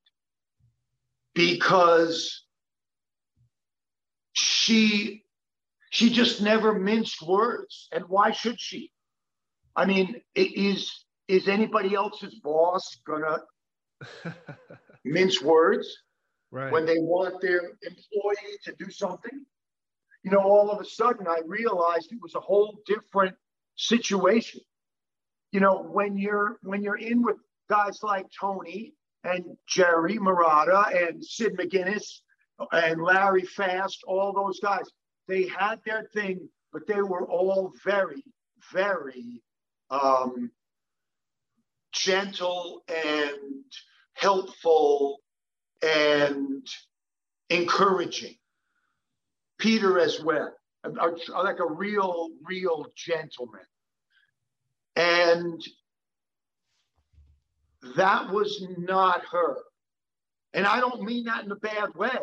because 1.36 2.46
she 4.34 5.24
she 5.92 6.10
just 6.10 6.42
never 6.42 6.74
minced 6.74 7.22
words. 7.22 7.90
And 7.92 8.06
why 8.08 8.32
should 8.32 8.60
she? 8.60 8.92
I 9.76 9.86
mean 9.86 10.20
is 10.34 11.06
is 11.28 11.48
anybody 11.48 11.94
else's 11.94 12.40
boss 12.44 12.98
gonna 13.06 13.44
mince 15.06 15.44
words 15.44 15.96
right. 16.56 16.72
when 16.72 16.86
they 16.86 16.98
want 16.98 17.40
their 17.42 17.62
employee 17.84 18.58
to 18.64 18.74
do 18.80 18.90
something 18.90 19.46
you 20.24 20.32
know 20.32 20.40
all 20.40 20.72
of 20.72 20.80
a 20.80 20.86
sudden 20.86 21.28
i 21.28 21.40
realized 21.46 22.12
it 22.12 22.20
was 22.22 22.36
a 22.36 22.40
whole 22.40 22.80
different 22.88 23.36
situation. 23.76 24.62
You 25.52 25.60
know, 25.60 25.84
when 25.84 26.18
you're 26.18 26.58
when 26.64 26.84
you're 26.84 26.98
in 26.98 27.22
with 27.24 27.38
guys 27.70 28.00
like 28.04 28.26
Tony 28.40 28.94
and 29.24 29.44
Jerry 29.68 30.18
Marotta 30.18 31.10
and 31.10 31.24
Sid 31.24 31.58
McGinnis 31.58 32.20
and 32.72 33.02
Larry 33.02 33.44
Fast, 33.44 34.04
all 34.08 34.34
those 34.34 34.60
guys, 34.60 34.86
they 35.28 35.48
had 35.48 35.80
their 35.86 36.10
thing, 36.14 36.48
but 36.72 36.88
they 36.88 37.02
were 37.02 37.26
all 37.26 37.74
very, 37.84 38.24
very 38.74 39.42
um, 39.90 40.52
gentle 41.92 42.84
and 42.88 43.64
helpful 44.14 45.20
and 45.84 46.68
encouraging. 47.50 48.36
Peter 49.58 50.00
as 50.00 50.22
well 50.22 50.54
like 50.84 51.60
a 51.60 51.74
real, 51.74 52.30
real 52.44 52.86
gentleman. 52.96 53.66
And 54.96 55.62
that 57.96 58.30
was 58.32 58.66
not 58.78 59.24
her. 59.32 59.58
And 60.54 60.66
I 60.66 60.80
don't 60.80 61.04
mean 61.04 61.26
that 61.26 61.44
in 61.44 61.52
a 61.52 61.56
bad 61.56 61.94
way 61.96 62.20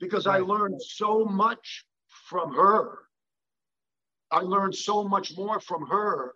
because. 0.00 0.26
I 0.26 0.38
learned 0.38 0.80
so 0.82 1.24
much 1.24 1.84
from 2.28 2.54
her. 2.54 2.98
I 4.30 4.40
learned 4.40 4.74
so 4.74 5.04
much 5.04 5.36
more 5.36 5.60
from 5.60 5.86
her 5.86 6.34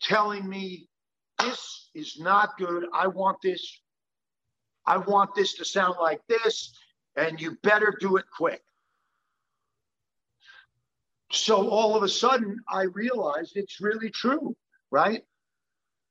telling 0.00 0.48
me 0.48 0.88
this 1.38 1.90
is 1.94 2.18
not 2.18 2.56
good. 2.56 2.84
I 2.94 3.08
want 3.08 3.38
this. 3.42 3.80
I 4.86 4.98
want 4.98 5.34
this 5.34 5.54
to 5.54 5.64
sound 5.64 5.96
like 6.00 6.20
this, 6.28 6.74
and 7.16 7.40
you 7.40 7.56
better 7.62 7.96
do 8.00 8.16
it 8.16 8.24
quick. 8.36 8.62
So 11.32 11.68
all 11.68 11.96
of 11.96 12.02
a 12.02 12.08
sudden, 12.08 12.56
I 12.68 12.82
realized 12.82 13.52
it's 13.56 13.80
really 13.80 14.10
true, 14.10 14.54
right? 14.90 15.22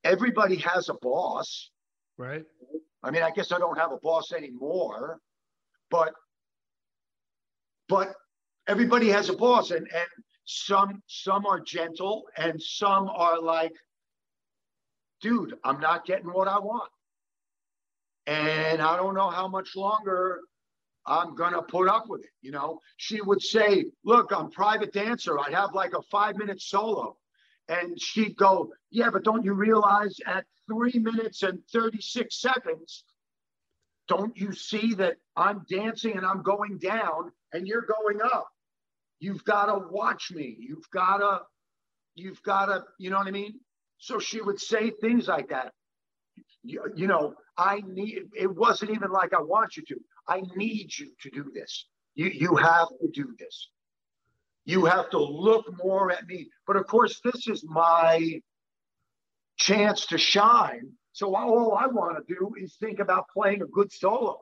Everybody 0.03 0.57
has 0.57 0.89
a 0.89 0.95
boss. 0.95 1.69
Right. 2.17 2.45
I 3.03 3.11
mean, 3.11 3.23
I 3.23 3.31
guess 3.31 3.51
I 3.51 3.57
don't 3.57 3.77
have 3.77 3.91
a 3.91 3.97
boss 3.97 4.33
anymore, 4.33 5.19
but 5.89 6.13
but 7.89 8.15
everybody 8.67 9.09
has 9.09 9.29
a 9.29 9.33
boss 9.33 9.71
and 9.71 9.87
and 9.93 10.07
some 10.45 11.01
some 11.07 11.45
are 11.45 11.59
gentle 11.59 12.23
and 12.37 12.61
some 12.61 13.09
are 13.09 13.39
like 13.39 13.73
dude 15.21 15.53
i'm 15.63 15.79
not 15.79 16.05
getting 16.05 16.27
what 16.27 16.47
i 16.47 16.59
want 16.59 16.89
and 18.27 18.81
i 18.81 18.95
don't 18.97 19.15
know 19.15 19.29
how 19.29 19.47
much 19.47 19.75
longer 19.75 20.41
i'm 21.05 21.35
gonna 21.35 21.61
put 21.61 21.87
up 21.87 22.05
with 22.07 22.21
it 22.21 22.31
you 22.41 22.51
know 22.51 22.79
she 22.97 23.21
would 23.21 23.41
say 23.41 23.85
look 24.03 24.31
i'm 24.31 24.49
private 24.49 24.93
dancer 24.93 25.39
I'd 25.39 25.53
have 25.53 25.73
like 25.73 25.93
a 25.93 26.01
five 26.03 26.37
minute 26.37 26.61
solo 26.61 27.17
and 27.67 27.99
she'd 27.99 28.37
go 28.37 28.71
yeah 28.91 29.09
but 29.11 29.23
don't 29.23 29.43
you 29.43 29.53
realize 29.53 30.17
at 30.25 30.45
three 30.67 30.99
minutes 30.99 31.43
and 31.43 31.59
36 31.71 32.39
seconds 32.39 33.03
don't 34.07 34.37
you 34.37 34.53
see 34.53 34.93
that 34.95 35.17
i'm 35.35 35.65
dancing 35.69 36.17
and 36.17 36.25
i'm 36.25 36.41
going 36.41 36.77
down 36.77 37.31
and 37.51 37.67
you're 37.67 37.85
going 37.85 38.21
up 38.21 38.47
You've 39.23 39.45
got 39.45 39.67
to 39.67 39.79
watch 39.89 40.33
me. 40.33 40.57
You've 40.59 40.89
got 40.91 41.19
to, 41.19 41.43
you've 42.13 42.43
got 42.43 42.65
to, 42.65 42.83
you 42.97 43.09
know 43.09 43.19
what 43.19 43.27
I 43.27 43.31
mean? 43.31 43.57
So 43.97 44.19
she 44.19 44.41
would 44.41 44.59
say 44.59 44.89
things 44.89 45.29
like 45.29 45.47
that. 45.47 45.71
You, 46.61 46.83
you 46.93 47.07
know, 47.07 47.33
I 47.57 47.81
need, 47.85 48.23
it 48.33 48.53
wasn't 48.55 48.91
even 48.91 49.11
like 49.11 49.33
I 49.33 49.41
want 49.41 49.77
you 49.77 49.83
to. 49.87 49.95
I 50.27 50.41
need 50.55 50.97
you 50.97 51.11
to 51.21 51.29
do 51.29 51.51
this. 51.53 51.87
You, 52.15 52.27
you 52.27 52.55
have 52.55 52.87
to 53.01 53.09
do 53.13 53.35
this. 53.37 53.69
You 54.65 54.85
have 54.85 55.09
to 55.09 55.19
look 55.19 55.65
more 55.83 56.11
at 56.11 56.25
me. 56.25 56.47
But 56.65 56.77
of 56.77 56.87
course, 56.87 57.19
this 57.23 57.47
is 57.47 57.63
my 57.67 58.41
chance 59.57 60.05
to 60.07 60.17
shine. 60.17 60.89
So 61.11 61.35
all 61.35 61.75
I 61.75 61.87
want 61.87 62.17
to 62.17 62.33
do 62.33 62.53
is 62.57 62.75
think 62.79 62.99
about 62.99 63.25
playing 63.33 63.61
a 63.61 63.67
good 63.67 63.91
solo. 63.91 64.39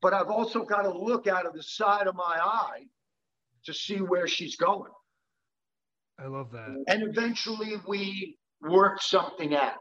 But 0.00 0.14
I've 0.14 0.30
also 0.30 0.64
got 0.64 0.82
to 0.82 0.90
look 0.90 1.28
out 1.28 1.46
of 1.46 1.52
the 1.52 1.62
side 1.62 2.08
of 2.08 2.16
my 2.16 2.38
eye 2.42 2.82
to 3.66 3.72
see 3.72 3.98
where 3.98 4.26
she's 4.26 4.56
going. 4.56 4.90
I 6.18 6.26
love 6.26 6.50
that. 6.52 6.84
And 6.88 7.02
eventually 7.02 7.74
we 7.86 8.36
worked 8.60 9.02
something 9.02 9.54
out. 9.54 9.74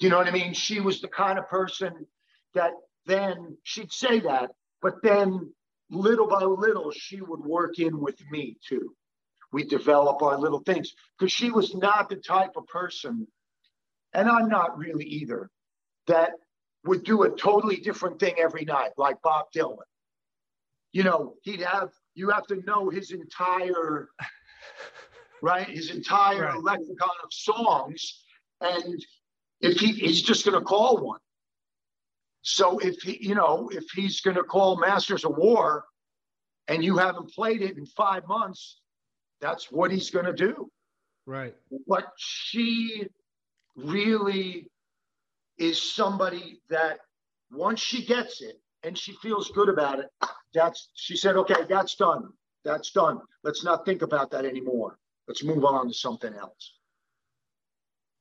You 0.00 0.08
know 0.08 0.16
what 0.16 0.26
I 0.26 0.30
mean? 0.30 0.54
She 0.54 0.80
was 0.80 1.00
the 1.00 1.08
kind 1.08 1.38
of 1.38 1.48
person 1.48 2.06
that 2.54 2.72
then 3.06 3.56
she'd 3.62 3.92
say 3.92 4.20
that, 4.20 4.50
but 4.80 4.94
then 5.02 5.52
little 5.90 6.26
by 6.26 6.42
little 6.42 6.90
she 6.90 7.20
would 7.20 7.40
work 7.40 7.78
in 7.78 8.00
with 8.00 8.18
me 8.30 8.56
too. 8.66 8.94
We 9.52 9.64
develop 9.64 10.22
our 10.22 10.38
little 10.38 10.60
things 10.60 10.94
because 11.18 11.32
she 11.32 11.50
was 11.50 11.74
not 11.74 12.08
the 12.08 12.16
type 12.16 12.52
of 12.56 12.66
person, 12.66 13.26
and 14.14 14.28
I'm 14.28 14.48
not 14.48 14.78
really 14.78 15.04
either, 15.04 15.50
that 16.06 16.30
would 16.84 17.04
do 17.04 17.24
a 17.24 17.36
totally 17.36 17.76
different 17.76 18.18
thing 18.18 18.34
every 18.38 18.64
night, 18.64 18.92
like 18.96 19.20
Bob 19.22 19.46
Dylan. 19.54 19.76
You 20.92 21.02
know, 21.02 21.34
he'd 21.42 21.60
have 21.60 21.90
you 22.14 22.30
have 22.30 22.46
to 22.46 22.62
know 22.66 22.88
his 22.88 23.10
entire 23.10 24.08
right 25.42 25.68
his 25.68 25.90
entire 25.90 26.52
right. 26.52 26.62
lexicon 26.62 27.08
of 27.22 27.32
songs 27.32 28.22
and 28.60 29.04
if 29.60 29.78
he 29.78 29.92
he's 29.92 30.22
just 30.22 30.44
going 30.44 30.58
to 30.58 30.64
call 30.64 30.98
one 30.98 31.20
so 32.42 32.78
if 32.78 33.00
he 33.02 33.18
you 33.20 33.34
know 33.34 33.68
if 33.72 33.84
he's 33.94 34.20
going 34.20 34.36
to 34.36 34.42
call 34.42 34.76
masters 34.76 35.24
of 35.24 35.36
war 35.36 35.84
and 36.68 36.84
you 36.84 36.96
haven't 36.96 37.30
played 37.30 37.62
it 37.62 37.76
in 37.76 37.86
five 37.86 38.26
months 38.26 38.80
that's 39.40 39.70
what 39.70 39.90
he's 39.90 40.10
going 40.10 40.26
to 40.26 40.32
do 40.32 40.70
right 41.26 41.54
but 41.86 42.06
she 42.16 43.06
really 43.76 44.68
is 45.58 45.94
somebody 45.94 46.60
that 46.70 46.98
once 47.52 47.80
she 47.80 48.04
gets 48.04 48.40
it 48.40 48.60
and 48.82 48.96
she 48.96 49.12
feels 49.22 49.50
good 49.50 49.68
about 49.68 49.98
it. 49.98 50.10
That's 50.54 50.88
she 50.94 51.16
said, 51.16 51.36
okay, 51.36 51.64
that's 51.68 51.94
done. 51.94 52.28
That's 52.64 52.90
done. 52.90 53.20
Let's 53.44 53.64
not 53.64 53.84
think 53.84 54.02
about 54.02 54.30
that 54.32 54.44
anymore. 54.44 54.98
Let's 55.28 55.44
move 55.44 55.64
on 55.64 55.88
to 55.88 55.94
something 55.94 56.34
else. 56.34 56.74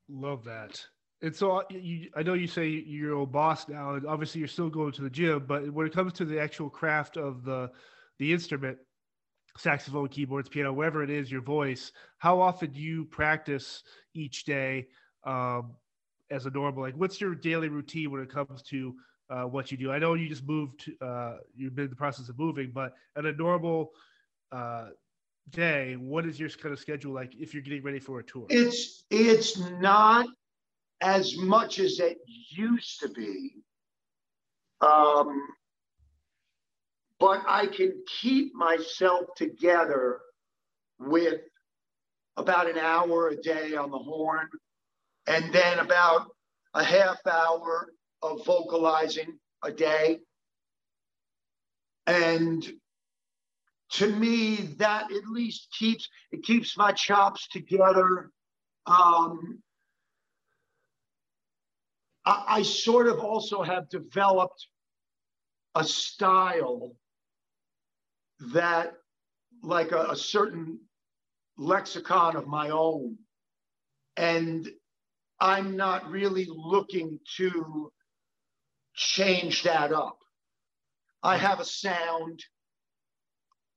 Love 0.09 0.43
that. 0.45 0.83
And 1.21 1.35
so 1.35 1.57
uh, 1.57 1.63
you, 1.69 2.09
I 2.15 2.23
know 2.23 2.33
you 2.33 2.47
say 2.47 2.67
you're 2.67 3.19
a 3.19 3.25
boss 3.25 3.67
now, 3.67 3.95
and 3.95 4.07
obviously 4.07 4.39
you're 4.39 4.47
still 4.47 4.69
going 4.69 4.93
to 4.93 5.01
the 5.01 5.09
gym. 5.09 5.45
But 5.47 5.69
when 5.71 5.85
it 5.85 5.93
comes 5.93 6.13
to 6.13 6.25
the 6.25 6.39
actual 6.39 6.69
craft 6.69 7.17
of 7.17 7.43
the 7.43 7.71
the 8.19 8.31
instrument, 8.33 8.77
saxophone, 9.57 10.07
keyboards, 10.07 10.49
piano, 10.49 10.73
whatever 10.73 11.03
it 11.03 11.09
is, 11.09 11.31
your 11.31 11.41
voice, 11.41 11.91
how 12.17 12.39
often 12.39 12.71
do 12.71 12.81
you 12.81 13.05
practice 13.05 13.83
each 14.13 14.45
day 14.45 14.87
um, 15.25 15.75
as 16.29 16.45
a 16.45 16.49
normal? 16.49 16.83
Like, 16.83 16.95
what's 16.95 17.19
your 17.19 17.35
daily 17.35 17.69
routine 17.69 18.11
when 18.11 18.21
it 18.21 18.29
comes 18.29 18.61
to 18.63 18.93
uh, 19.29 19.43
what 19.43 19.71
you 19.71 19.77
do. 19.77 19.91
I 19.91 19.99
know 19.99 20.13
you 20.15 20.27
just 20.27 20.45
moved, 20.45 20.91
uh, 21.01 21.37
you've 21.55 21.75
been 21.75 21.85
in 21.85 21.89
the 21.89 21.95
process 21.95 22.29
of 22.29 22.39
moving, 22.39 22.71
but 22.73 22.93
at 23.15 23.25
a 23.25 23.33
normal 23.33 23.91
uh, 24.51 24.87
day, 25.49 25.95
what 25.95 26.25
is 26.25 26.39
your 26.39 26.49
kind 26.49 26.73
of 26.73 26.79
schedule 26.79 27.13
like 27.13 27.33
if 27.35 27.53
you're 27.53 27.63
getting 27.63 27.83
ready 27.83 27.99
for 27.99 28.19
a 28.19 28.23
tour? 28.23 28.47
It's 28.49 29.03
it's 29.09 29.57
not 29.57 30.27
as 31.01 31.37
much 31.37 31.79
as 31.79 31.99
it 31.99 32.17
used 32.51 32.99
to 33.01 33.09
be, 33.09 33.51
um, 34.81 35.41
but 37.19 37.41
I 37.47 37.67
can 37.67 38.03
keep 38.21 38.53
myself 38.55 39.25
together 39.35 40.19
with 40.99 41.41
about 42.37 42.69
an 42.69 42.77
hour 42.77 43.29
a 43.29 43.35
day 43.35 43.75
on 43.75 43.91
the 43.91 43.97
horn, 43.97 44.47
and 45.27 45.53
then 45.53 45.79
about 45.79 46.27
a 46.73 46.83
half 46.83 47.25
hour 47.27 47.89
of 48.21 48.45
vocalizing 48.45 49.37
a 49.63 49.71
day. 49.71 50.19
And 52.07 52.65
to 53.91 54.09
me, 54.15 54.55
that 54.77 55.11
at 55.11 55.27
least 55.27 55.67
keeps 55.77 56.07
it 56.31 56.43
keeps 56.43 56.77
my 56.77 56.91
chops 56.91 57.47
together. 57.49 58.31
Um, 58.85 59.61
I, 62.29 62.43
I 62.47 62.61
sort 62.61 63.07
of 63.07 63.19
also 63.19 63.63
have 63.63 63.89
developed 63.89 64.67
a 65.73 65.83
style 65.83 66.95
that, 68.53 68.93
like 69.63 69.91
a, 69.91 70.11
a 70.11 70.15
certain 70.15 70.79
lexicon 71.57 72.35
of 72.35 72.47
my 72.47 72.69
own, 72.69 73.17
and 74.15 74.69
I'm 75.39 75.75
not 75.75 76.09
really 76.09 76.47
looking 76.49 77.19
to 77.37 77.91
change 78.93 79.63
that 79.63 79.91
up. 79.91 80.19
I 81.23 81.35
mm-hmm. 81.35 81.45
have 81.47 81.59
a 81.59 81.65
sound. 81.65 82.43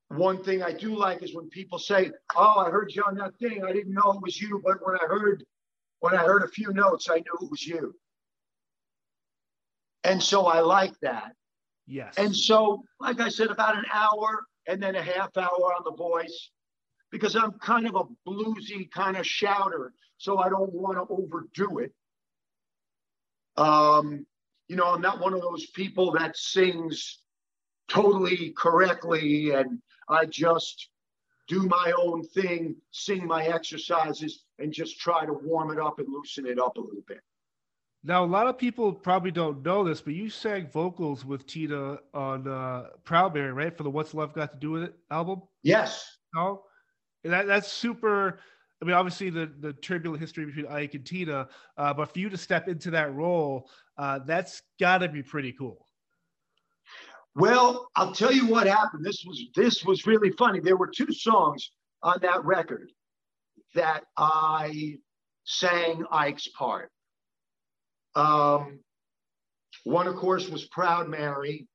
One 0.09 0.45
thing 0.45 0.63
I 0.63 0.73
do 0.73 0.95
like 0.95 1.23
is 1.23 1.35
when 1.35 1.49
people 1.49 1.79
say, 1.79 2.11
"Oh, 2.37 2.65
I 2.67 2.71
heard 2.71 2.93
you 2.95 3.03
on 3.07 3.15
that 3.17 3.39
thing. 3.39 3.65
I 3.65 3.73
didn't 3.73 3.95
know 3.95 4.13
it 4.13 4.23
was 4.23 4.39
you, 4.39 4.61
but 4.63 4.77
when 4.87 4.97
I 4.97 5.07
heard 5.07 5.43
when 6.01 6.15
I 6.15 6.19
heard 6.19 6.43
a 6.43 6.49
few 6.49 6.73
notes, 6.75 7.09
I 7.09 7.17
knew 7.17 7.39
it 7.41 7.51
was 7.51 7.67
you." 7.67 7.95
And 10.05 10.23
so 10.23 10.47
I 10.47 10.61
like 10.61 10.95
that. 11.03 11.33
Yes. 11.87 12.15
And 12.17 12.35
so, 12.35 12.83
like 13.01 13.21
I 13.21 13.29
said, 13.29 13.49
about 13.49 13.77
an 13.77 13.85
hour 13.93 14.45
and 14.67 14.83
then 14.83 14.95
a 14.95 15.03
half 15.03 15.37
hour 15.37 15.75
on 15.77 15.83
the 15.85 15.93
voice, 15.93 16.51
because 17.11 17.37
I'm 17.37 17.53
kind 17.53 17.87
of 17.87 17.95
a 17.95 18.29
bluesy 18.29 18.91
kind 18.91 19.17
of 19.17 19.27
shouter, 19.27 19.93
so 20.19 20.39
I 20.39 20.49
don't 20.49 20.73
want 20.73 20.97
to 20.97 21.13
overdo 21.13 21.79
it. 21.79 21.93
Um, 23.57 24.27
you 24.69 24.77
know, 24.77 24.87
I'm 24.87 25.03
not 25.03 25.21
one 25.21 25.35
of 25.35 25.43
those 25.43 25.67
people 25.67 26.13
that 26.13 26.37
sings 26.37 27.19
totally 27.89 28.55
correctly 28.57 29.51
and 29.51 29.81
I 30.09 30.25
just 30.27 30.89
do 31.49 31.63
my 31.63 31.93
own 31.99 32.23
thing, 32.25 32.77
sing 32.91 33.27
my 33.27 33.45
exercises, 33.45 34.45
and 34.59 34.73
just 34.73 34.99
try 34.99 35.27
to 35.27 35.33
warm 35.33 35.71
it 35.71 35.79
up 35.79 35.99
and 35.99 36.09
loosen 36.09 36.47
it 36.47 36.59
up 36.59 36.77
a 36.77 36.81
little 36.81 37.05
bit. 37.07 37.21
Now, 38.05 38.25
a 38.25 38.27
lot 38.27 38.49
of 38.49 38.59
people 38.59 38.93
probably 38.93 39.31
don't 39.31 39.65
know 39.65 39.85
this, 39.85 40.01
but 40.01 40.15
you 40.15 40.29
sang 40.29 40.69
vocals 40.69 41.25
with 41.25 41.47
Tina 41.47 41.99
on 42.13 42.49
uh, 42.49 42.89
Proud 43.05 43.35
Mary, 43.35 43.53
right? 43.53 43.77
For 43.77 43.85
the 43.85 43.91
What's 43.91 44.13
Love 44.13 44.33
Got 44.33 44.53
to 44.53 44.59
Do 44.59 44.71
with 44.73 44.83
It 44.85 44.95
album? 45.11 45.43
Yes. 45.63 46.19
No? 46.35 46.65
And 47.23 47.33
that, 47.33 47.47
that's 47.47 47.71
super 47.71 48.41
I 48.83 48.85
mean, 48.85 48.95
obviously 48.95 49.31
the 49.31 49.49
the 49.61 49.73
turbulent 49.75 50.21
history 50.21 50.45
between 50.45 50.67
Ike 50.67 50.95
and 50.95 51.07
Tina, 51.07 51.49
uh, 51.79 51.95
but 51.95 52.13
for 52.13 52.19
you 52.19 52.29
to 52.29 52.37
step 52.37 52.67
into 52.67 52.91
that 52.91 53.15
role, 53.15 53.71
uh, 53.97 54.19
that's 54.27 54.63
got 54.81 54.99
to 54.99 55.09
be 55.09 55.23
pretty 55.23 55.53
cool. 55.53 55.87
Well, 57.37 57.89
I'll 57.95 58.13
tell 58.13 58.33
you 58.33 58.49
what 58.49 58.67
happened. 58.67 59.05
This 59.05 59.25
was 59.25 59.41
this 59.55 59.85
was 59.85 60.05
really 60.05 60.33
funny. 60.33 60.59
There 60.59 60.77
were 60.77 60.89
two 60.89 61.13
songs 61.13 61.71
on 62.03 62.19
that 62.23 62.45
record 62.45 62.91
that 63.77 64.03
I 64.19 64.97
sang 65.45 66.05
Ike's 66.11 66.49
part. 66.49 66.91
Um, 68.15 68.81
one, 69.85 70.07
of 70.07 70.17
course, 70.17 70.49
was 70.49 70.65
Proud 70.65 71.09
Mary. 71.09 71.67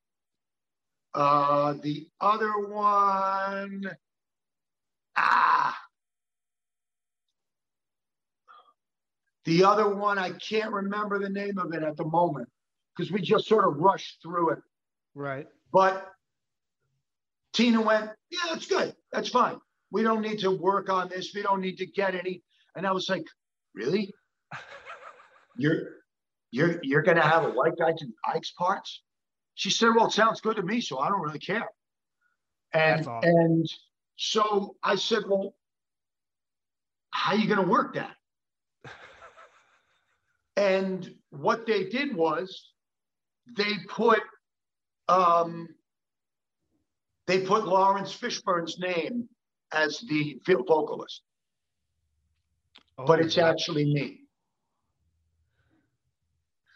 Uh, 1.13 1.73
the 1.81 2.07
other 2.21 2.51
one, 2.67 3.89
ah, 5.17 5.77
the 9.45 9.63
other 9.63 9.89
one, 9.89 10.19
I 10.19 10.31
can't 10.31 10.71
remember 10.71 11.19
the 11.19 11.29
name 11.29 11.57
of 11.57 11.73
it 11.73 11.81
at 11.81 11.97
the 11.97 12.05
moment 12.05 12.49
because 12.95 13.11
we 13.11 13.21
just 13.21 13.47
sort 13.47 13.67
of 13.67 13.77
rushed 13.77 14.19
through 14.21 14.51
it. 14.51 14.59
Right. 15.15 15.47
But 15.73 16.07
Tina 17.53 17.81
went, 17.81 18.11
yeah, 18.29 18.39
that's 18.49 18.67
good. 18.67 18.93
That's 19.11 19.29
fine. 19.29 19.57
We 19.91 20.03
don't 20.03 20.21
need 20.21 20.39
to 20.39 20.51
work 20.51 20.89
on 20.89 21.09
this. 21.09 21.33
We 21.33 21.41
don't 21.41 21.61
need 21.61 21.77
to 21.77 21.85
get 21.87 22.13
any. 22.13 22.43
And 22.75 22.85
I 22.85 22.91
was 22.91 23.09
like, 23.09 23.25
really? 23.73 24.13
You're 25.57 25.96
you're 26.51 26.79
you're 26.83 27.01
gonna 27.01 27.27
have 27.27 27.43
a 27.43 27.49
white 27.49 27.77
guy 27.77 27.93
do 27.97 28.11
Ike's 28.25 28.51
parts? 28.51 29.01
She 29.55 29.69
said, 29.69 29.89
Well, 29.95 30.07
it 30.07 30.11
sounds 30.11 30.41
good 30.41 30.55
to 30.57 30.63
me, 30.63 30.81
so 30.81 30.99
I 30.99 31.09
don't 31.09 31.21
really 31.21 31.39
care. 31.39 31.67
And 32.73 33.07
awesome. 33.07 33.29
and 33.29 33.69
so 34.17 34.75
I 34.83 34.95
said, 34.95 35.23
Well, 35.27 35.55
how 37.11 37.33
are 37.33 37.37
you 37.37 37.47
gonna 37.47 37.67
work 37.67 37.95
that? 37.95 38.15
and 40.57 41.09
what 41.31 41.65
they 41.65 41.85
did 41.85 42.15
was 42.15 42.71
they 43.55 43.73
put 43.89 44.21
um, 45.09 45.69
they 47.25 47.41
put 47.41 47.65
Laurence 47.65 48.15
Fishburne's 48.15 48.79
name 48.79 49.27
as 49.71 49.99
the 50.07 50.39
vocalist, 50.45 51.21
oh, 52.97 53.05
but 53.05 53.19
it's 53.19 53.37
actually 53.37 53.85
me. 53.85 54.26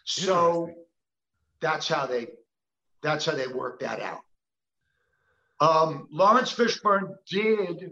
So 0.05 0.69
that's 1.61 1.87
how 1.87 2.05
they 2.05 2.27
that's 3.01 3.25
how 3.25 3.33
they 3.33 3.47
worked 3.47 3.81
that 3.81 3.99
out. 3.99 4.21
Um, 5.59 6.07
Laurence 6.11 6.53
Fishburne 6.53 7.15
did 7.29 7.91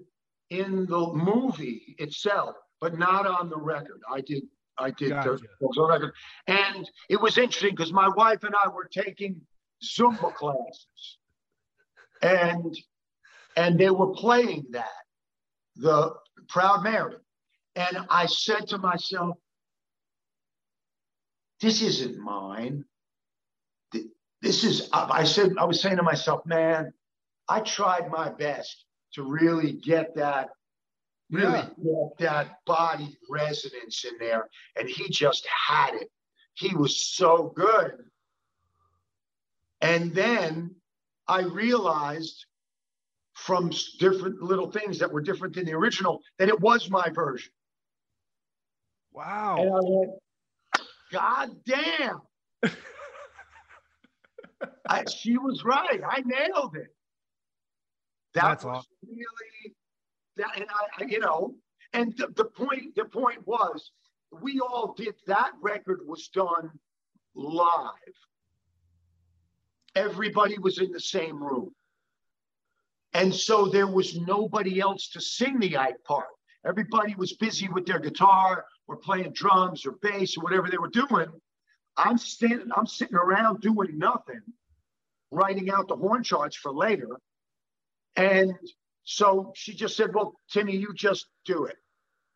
in 0.50 0.86
the 0.88 1.14
movie 1.14 1.96
itself, 2.00 2.56
but 2.82 2.98
not 2.98 3.28
on 3.28 3.50
the 3.50 3.58
record. 3.58 4.02
I 4.12 4.22
did 4.22 4.44
I 4.78 4.92
did 4.92 5.12
gotcha. 5.12 5.38
on 5.62 5.90
record, 5.90 6.14
and 6.48 6.90
it 7.10 7.20
was 7.22 7.38
interesting 7.38 7.76
because 7.76 7.94
my 7.94 8.10
wife 8.10 8.44
and 8.44 8.56
I 8.64 8.70
were 8.70 8.90
taking 8.92 9.42
Zumba 9.84 10.34
classes, 10.34 11.18
and 12.22 12.76
and 13.56 13.80
they 13.80 13.90
were 13.90 14.14
playing 14.14 14.66
that 14.72 14.86
the 15.76 16.14
Proud 16.48 16.84
Mary, 16.84 17.16
and 17.76 18.00
I 18.10 18.26
said 18.26 18.68
to 18.70 18.78
myself, 18.78 19.38
this 21.62 21.82
isn't 21.82 22.18
mine. 22.18 22.86
This 24.42 24.64
is, 24.64 24.90
I 24.94 25.26
said, 25.26 25.52
I 25.60 25.66
was 25.66 25.82
saying 25.82 25.98
to 25.98 26.04
myself, 26.04 26.46
man, 26.46 26.94
I 27.50 27.60
tried 27.60 28.10
my 28.10 28.30
best 28.30 28.86
to 29.16 29.24
really 29.24 29.74
get 29.74 30.16
that, 30.16 30.50
really 31.30 31.60
yeah. 31.60 31.66
get 31.84 32.18
that 32.20 32.60
body 32.66 33.18
resonance 33.30 34.06
in 34.06 34.18
there. 34.18 34.48
And 34.78 34.88
he 34.88 35.10
just 35.10 35.46
had 35.68 35.96
it. 35.96 36.10
He 36.54 36.74
was 36.74 37.06
so 37.06 37.52
good. 37.54 37.98
And 39.82 40.14
then 40.14 40.76
I 41.28 41.42
realized 41.42 42.46
from 43.34 43.72
different 44.00 44.42
little 44.42 44.72
things 44.72 45.00
that 45.00 45.12
were 45.12 45.22
different 45.22 45.56
than 45.56 45.66
the 45.66 45.74
original 45.74 46.22
that 46.38 46.48
it 46.50 46.60
was 46.60 46.90
my 46.90 47.10
version. 47.10 47.52
Wow. 49.12 49.58
And 49.60 49.70
I 49.70 49.80
went, 49.82 50.12
God 51.12 51.50
damn. 51.66 52.22
I, 54.90 55.06
she 55.06 55.38
was 55.38 55.64
right. 55.64 56.02
I 56.08 56.22
nailed 56.26 56.76
it. 56.76 56.94
That 58.34 58.44
That's 58.44 58.66
was 58.66 58.78
awesome. 58.78 58.92
really 59.04 59.76
that, 60.38 60.52
and 60.56 60.66
I, 60.70 61.04
I, 61.04 61.08
you 61.08 61.20
know, 61.20 61.56
and 61.94 62.16
the, 62.18 62.28
the 62.36 62.46
point, 62.46 62.96
the 62.96 63.06
point 63.06 63.46
was, 63.46 63.92
we 64.42 64.60
all 64.60 64.94
did 64.96 65.16
that 65.28 65.52
record 65.62 66.02
was 66.06 66.28
done 66.30 66.70
live. 67.36 67.90
Everybody 69.96 70.58
was 70.60 70.80
in 70.80 70.92
the 70.92 71.00
same 71.00 71.42
room. 71.42 71.72
And 73.14 73.34
so 73.34 73.66
there 73.66 73.88
was 73.88 74.20
nobody 74.20 74.80
else 74.80 75.10
to 75.10 75.22
sing 75.22 75.60
the 75.60 75.78
Ike 75.78 76.04
part. 76.06 76.28
Everybody 76.66 77.16
was 77.16 77.34
busy 77.34 77.68
with 77.70 77.86
their 77.86 78.00
guitar 78.00 78.66
or 78.90 78.98
playing 78.98 79.32
drums 79.32 79.86
or 79.86 79.94
bass 80.02 80.36
or 80.36 80.42
whatever 80.44 80.68
they 80.70 80.78
were 80.78 80.90
doing. 80.90 81.28
I'm 81.96 82.18
standing, 82.18 82.70
I'm 82.76 82.88
sitting 82.88 83.16
around 83.16 83.62
doing 83.62 83.98
nothing, 83.98 84.42
writing 85.32 85.70
out 85.70 85.88
the 85.88 85.96
horn 85.96 86.24
charts 86.24 86.56
for 86.56 86.74
later. 86.74 87.08
And 88.16 88.54
so 89.04 89.54
she 89.56 89.74
just 89.74 89.96
said, 89.96 90.14
Well, 90.14 90.34
Timmy, 90.52 90.76
you 90.76 90.94
just 90.94 91.28
do 91.46 91.66
it. 91.66 91.78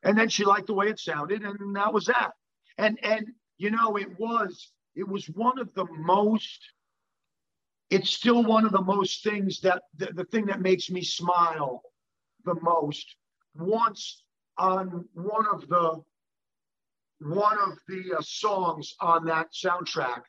And 0.04 0.18
then 0.18 0.30
she 0.30 0.46
liked 0.46 0.68
the 0.68 0.74
way 0.74 0.88
it 0.88 1.00
sounded, 1.00 1.44
and 1.44 1.76
that 1.76 1.94
was 1.94 2.06
that. 2.06 2.32
And 2.78 3.00
and 3.04 3.28
you 3.58 3.72
know, 3.72 3.98
it 3.98 4.20
was 4.20 4.72
it 4.96 5.08
was 5.08 5.26
one 5.28 5.58
of 5.58 5.74
the 5.74 5.86
most 5.98 6.60
it's 7.90 8.10
still 8.10 8.44
one 8.44 8.66
of 8.66 8.72
the 8.72 8.82
most 8.82 9.24
things 9.24 9.60
that 9.62 9.84
the, 9.98 10.08
the 10.14 10.26
thing 10.26 10.48
that 10.48 10.62
makes 10.62 10.90
me 10.90 11.04
smile 11.04 11.82
the 12.46 12.56
most 12.62 13.16
once 13.56 14.24
on 14.58 15.06
one 15.14 15.46
of 15.52 15.68
the 15.68 16.02
one 17.24 17.58
of 17.60 17.78
the 17.88 18.18
uh, 18.18 18.22
songs 18.22 18.96
on 19.00 19.26
that 19.26 19.48
soundtrack 19.54 20.22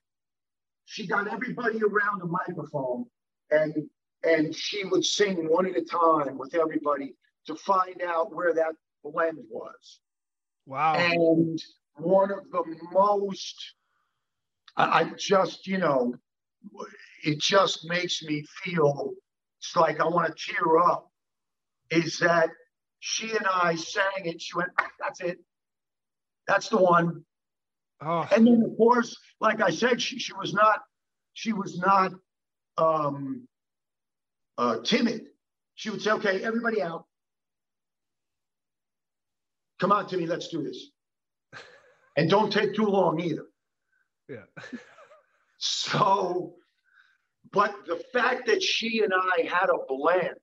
she 0.86 1.06
got 1.06 1.32
everybody 1.32 1.80
around 1.82 2.22
a 2.22 2.26
microphone 2.26 3.04
and 3.50 3.74
and 4.22 4.54
she 4.54 4.84
would 4.84 5.04
sing 5.04 5.48
one 5.48 5.66
at 5.66 5.76
a 5.76 5.82
time 5.82 6.38
with 6.38 6.54
everybody 6.54 7.14
to 7.46 7.54
find 7.54 8.02
out 8.02 8.34
where 8.34 8.54
that 8.54 8.72
blend 9.02 9.38
was 9.50 10.00
wow 10.66 10.94
and 10.94 11.62
one 11.96 12.30
of 12.30 12.50
the 12.50 12.76
most 12.92 13.74
I, 14.76 15.00
I 15.00 15.10
just 15.16 15.66
you 15.66 15.78
know 15.78 16.14
it 17.22 17.40
just 17.40 17.86
makes 17.86 18.22
me 18.22 18.44
feel 18.62 19.12
it's 19.58 19.76
like 19.76 20.00
i 20.00 20.04
want 20.04 20.34
to 20.34 20.52
tear 20.52 20.78
up 20.78 21.10
is 21.90 22.18
that 22.18 22.50
she 23.06 23.30
and 23.30 23.46
I 23.46 23.74
sang 23.74 24.24
it. 24.24 24.40
She 24.40 24.56
went, 24.56 24.70
that's 24.98 25.20
it. 25.20 25.38
That's 26.46 26.68
the 26.68 26.78
one. 26.78 27.24
Oh. 28.00 28.28
And 28.34 28.46
then 28.46 28.62
of 28.62 28.76
course, 28.76 29.16
like 29.40 29.60
I 29.60 29.70
said, 29.70 30.00
she, 30.00 30.18
she 30.18 30.32
was 30.34 30.52
not, 30.52 30.80
she 31.32 31.52
was 31.52 31.78
not 31.78 32.12
um, 32.76 33.46
uh, 34.58 34.78
timid. 34.84 35.22
She 35.74 35.90
would 35.90 36.02
say, 36.02 36.12
okay, 36.12 36.42
everybody 36.44 36.82
out. 36.82 37.06
Come 39.80 39.92
on, 39.92 40.06
Timmy, 40.06 40.26
let's 40.26 40.48
do 40.48 40.62
this. 40.62 40.90
And 42.16 42.30
don't 42.30 42.52
take 42.52 42.76
too 42.76 42.86
long 42.86 43.18
either. 43.18 43.46
Yeah. 44.28 44.44
so, 45.58 46.54
but 47.52 47.74
the 47.88 48.00
fact 48.12 48.46
that 48.46 48.62
she 48.62 49.02
and 49.02 49.12
I 49.12 49.42
had 49.42 49.68
a 49.70 49.84
blend 49.88 50.36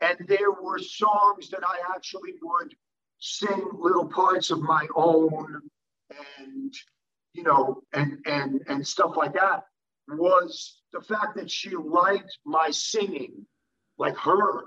and 0.00 0.18
there 0.26 0.50
were 0.50 0.78
songs 0.78 1.50
that 1.50 1.60
I 1.64 1.78
actually 1.94 2.32
would 2.42 2.74
sing 3.20 3.68
little 3.74 4.06
parts 4.06 4.50
of 4.50 4.60
my 4.60 4.86
own 4.94 5.60
and 6.38 6.74
you 7.34 7.42
know 7.42 7.82
and 7.92 8.18
and 8.26 8.60
and 8.68 8.86
stuff 8.86 9.16
like 9.16 9.34
that 9.34 9.64
was 10.08 10.80
the 10.92 11.00
fact 11.00 11.36
that 11.36 11.50
she 11.50 11.70
liked 11.76 12.38
my 12.44 12.68
singing 12.70 13.46
like 13.98 14.16
her 14.16 14.64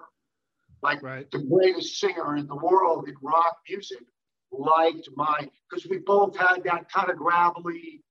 like 0.81 1.01
right. 1.01 1.29
the 1.31 1.39
greatest 1.39 1.99
singer 1.99 2.37
in 2.37 2.47
the 2.47 2.55
world 2.55 3.07
in 3.07 3.15
rock 3.21 3.57
music 3.67 3.99
liked 4.51 5.09
my 5.15 5.49
because 5.69 5.87
we 5.87 5.97
both 5.97 6.37
had 6.37 6.63
that 6.63 6.89
kind 6.91 7.09
of 7.09 7.17
gravelly 7.17 8.01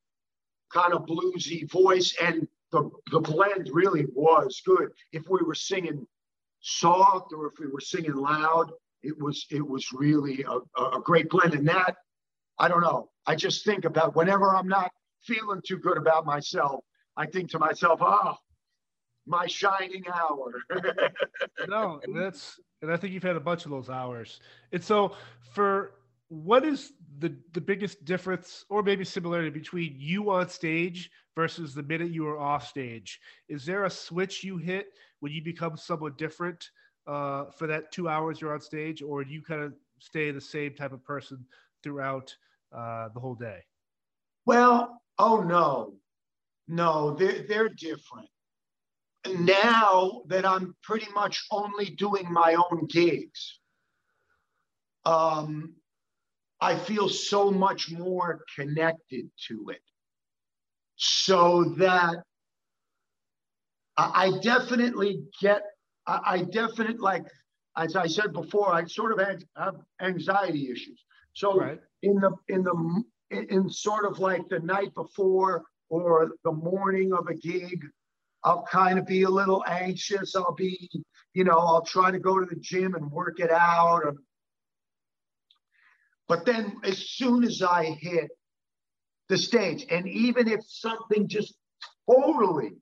kind 0.73 0.93
of 0.93 1.07
bluesy 1.07 1.71
voice 1.71 2.15
and 2.21 2.47
the, 2.73 2.91
the 3.11 3.21
blend 3.21 3.69
really 3.73 4.07
was 4.15 4.63
good 4.65 4.91
if 5.13 5.29
we 5.29 5.41
were 5.45 5.55
singing 5.55 6.07
soft 6.61 7.33
or 7.33 7.47
if 7.47 7.53
we 7.61 7.67
were 7.67 7.81
singing 7.81 8.15
loud. 8.15 8.73
It 9.03 9.21
was 9.21 9.47
it 9.51 9.67
was 9.67 9.93
really 9.93 10.45
a, 10.49 10.81
a 10.83 11.01
great 11.01 11.29
blend. 11.29 11.55
And 11.55 11.69
that, 11.69 11.97
I 12.59 12.69
don't 12.69 12.83
know. 12.83 13.11
I 13.27 13.35
just 13.35 13.65
think 13.65 13.85
about 13.85 14.17
whenever 14.17 14.55
I'm 14.55 14.69
not 14.69 14.91
feeling 15.23 15.61
too 15.67 15.79
good 15.79 15.97
about 15.97 16.27
myself, 16.27 16.85
I 17.17 17.27
think 17.27 17.51
to 17.51 17.59
myself, 17.59 18.01
oh, 18.03 18.37
my 19.27 19.47
shining 19.47 20.05
hour. 20.13 20.55
no, 21.69 22.01
that's 22.15 22.61
and 22.81 22.91
I 22.91 22.97
think 22.97 23.13
you've 23.13 23.23
had 23.23 23.37
a 23.37 23.41
bunch 23.41 23.65
of 23.65 23.71
those 23.71 23.89
hours. 23.89 24.41
And 24.73 24.83
so 24.83 25.17
for 25.53 25.95
what 26.29 26.65
is 26.65 26.93
the 27.19 27.35
the 27.53 27.61
biggest 27.61 28.05
difference 28.05 28.65
or 28.69 28.83
maybe 28.83 29.05
similarity 29.05 29.51
between 29.51 29.95
you 29.99 30.31
on 30.31 30.49
stage 30.49 31.11
versus 31.35 31.75
the 31.75 31.83
minute 31.83 32.11
you 32.11 32.27
are 32.27 32.39
off 32.39 32.67
stage? 32.67 33.21
Is 33.49 33.65
there 33.65 33.85
a 33.85 33.91
switch 33.91 34.43
you 34.43 34.57
hit 34.57 34.87
when 35.21 35.33
you 35.33 35.43
become 35.43 35.77
someone 35.77 36.15
different 36.17 36.71
uh, 37.07 37.47
for 37.57 37.67
that 37.67 37.93
two 37.93 38.09
hours 38.09 38.41
you're 38.41 38.55
on 38.55 38.61
stage, 38.61 39.03
or 39.03 39.25
do 39.25 39.33
you 39.33 39.43
kind 39.43 39.63
of 39.63 39.75
stay 39.99 40.31
the 40.31 40.41
same 40.41 40.75
type 40.75 40.93
of 40.93 41.05
person 41.05 41.45
throughout 41.83 42.35
uh, 42.75 43.09
the 43.15 43.21
whole 43.21 43.35
day? 43.35 43.61
Well, 44.47 45.01
oh 45.19 45.41
no, 45.41 45.95
no, 46.69 47.15
they're, 47.15 47.45
they're 47.47 47.69
different. 47.69 48.29
Now 49.27 50.23
that 50.27 50.45
I'm 50.45 50.75
pretty 50.83 51.07
much 51.15 51.45
only 51.51 51.87
doing 51.87 52.33
my 52.33 52.55
own 52.55 52.87
gigs, 52.87 53.61
um, 55.05 55.75
I 56.61 56.77
feel 56.77 57.09
so 57.09 57.51
much 57.51 57.91
more 57.91 58.45
connected 58.57 59.31
to 59.49 59.71
it. 59.71 59.83
So 60.97 61.75
that 61.79 62.23
I 63.97 64.33
definitely 64.43 65.25
get, 65.41 65.63
I 66.07 66.43
definitely 66.51 66.99
like, 66.99 67.25
as 67.77 67.97
I 67.97 68.07
said 68.07 68.33
before, 68.33 68.73
I 68.73 68.85
sort 68.85 69.13
of 69.13 69.27
have 69.57 69.75
anxiety 70.01 70.71
issues. 70.71 71.05
So 71.35 71.59
right. 71.59 71.81
in 72.03 72.17
the 72.17 72.33
in 72.49 72.63
the 72.63 73.05
in 73.31 73.71
sort 73.71 74.05
of 74.05 74.19
like 74.19 74.49
the 74.49 74.59
night 74.59 74.95
before 74.95 75.65
or 75.89 76.33
the 76.45 76.53
morning 76.53 77.13
of 77.13 77.29
a 77.29 77.35
gig, 77.35 77.85
I'll 78.45 78.65
kind 78.65 78.99
of 78.99 79.07
be 79.07 79.23
a 79.23 79.31
little 79.31 79.65
anxious. 79.67 80.35
I'll 80.35 80.55
be, 80.55 80.91
you 81.35 81.45
know, 81.45 81.59
I'll 81.59 81.85
try 81.85 82.11
to 82.11 82.19
go 82.19 82.41
to 82.41 82.47
the 82.47 82.61
gym 82.61 82.95
and 82.95 83.11
work 83.11 83.41
it 83.41 83.51
out. 83.51 84.03
Or, 84.05 84.15
but 86.29 86.45
then 86.45 86.77
as 86.85 86.99
soon 86.99 87.45
as 87.45 87.63
I 87.63 87.85
hit 87.85 88.31
the 89.29 89.39
stage, 89.39 89.87
and 89.91 90.09
even 90.09 90.49
if 90.49 90.61
something 90.67 91.29
just 91.29 91.55
totally 92.11 92.73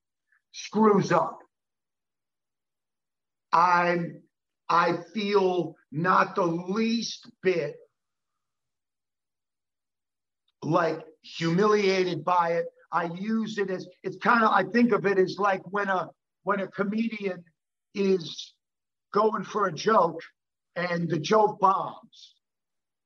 screws 0.53 1.13
up, 1.13 1.40
I'm 3.53 4.23
I 4.69 4.99
feel 5.13 5.75
not 5.91 6.37
the 6.37 6.47
least 6.47 7.29
bit 7.43 7.77
like 10.63 11.01
humiliated 11.23 12.25
by 12.25 12.53
it. 12.53 12.67
I 12.93 13.05
use 13.05 13.59
it 13.59 13.71
as 13.71 13.89
it's 14.03 14.17
kind 14.17 14.45
of 14.45 14.51
I 14.53 14.65
think 14.65 14.93
of 14.93 15.07
it 15.07 15.19
as 15.19 15.39
like 15.39 15.63
when 15.73 15.89
a 15.89 16.11
when 16.45 16.61
a 16.61 16.69
comedian 16.69 17.45
is 17.95 18.55
going 19.13 19.45
for 19.45 19.67
a 19.67 19.73
joke 19.73 20.21
and 20.77 21.09
the 21.09 21.19
joke 21.19 21.59
bombs. 21.61 22.35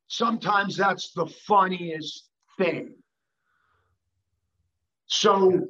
Sometimes 0.06 0.76
that's 0.76 1.12
the 1.12 1.26
funniest 1.26 2.28
thing. 2.58 2.94
So 5.06 5.66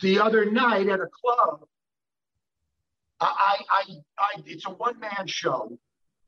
the 0.00 0.20
other 0.20 0.50
night 0.50 0.88
at 0.88 1.00
a 1.00 1.06
club, 1.06 1.66
I, 3.20 3.58
I, 3.70 3.82
I 4.18 4.42
it's 4.44 4.66
a 4.66 4.70
one 4.70 4.98
man 5.00 5.26
show, 5.26 5.78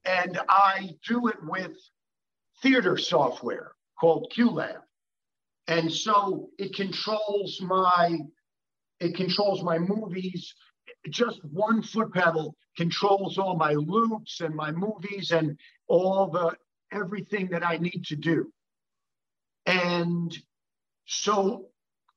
and 0.04 0.40
I 0.48 0.90
do 1.06 1.28
it 1.28 1.36
with 1.42 1.72
theater 2.62 2.96
software 2.96 3.72
called 4.00 4.32
QLab. 4.34 4.78
And 5.66 5.92
so 5.92 6.48
it 6.58 6.74
controls 6.74 7.60
my 7.60 8.18
it 9.00 9.14
controls 9.14 9.62
my 9.62 9.78
movies. 9.78 10.54
Just 11.10 11.44
one 11.44 11.82
foot 11.82 12.12
pedal 12.12 12.56
controls 12.76 13.38
all 13.38 13.56
my 13.56 13.72
loops 13.72 14.40
and 14.40 14.54
my 14.54 14.72
movies 14.72 15.30
and 15.30 15.58
all 15.86 16.30
the 16.30 16.56
everything 16.92 17.50
that 17.50 17.64
I 17.64 17.76
need 17.76 18.06
to 18.06 18.16
do. 18.16 18.50
And 19.66 20.36
so 21.06 21.66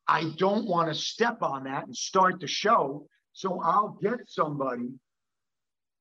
I 0.08 0.32
don't 0.38 0.68
want 0.68 0.88
to 0.88 0.96
step 0.96 1.42
on 1.42 1.66
that 1.66 1.86
and 1.86 1.96
start 1.96 2.40
the 2.40 2.48
show. 2.48 3.08
So 3.34 3.62
I'll 3.62 3.98
get 4.02 4.28
somebody 4.28 4.90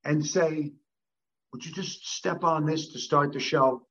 and 0.04 0.24
say, 0.24 0.72
Would 1.52 1.64
you 1.64 1.72
just 1.72 2.06
step 2.06 2.44
on 2.44 2.66
this 2.66 2.88
to 2.92 2.98
start 2.98 3.32
the 3.32 3.40
show? 3.40 3.86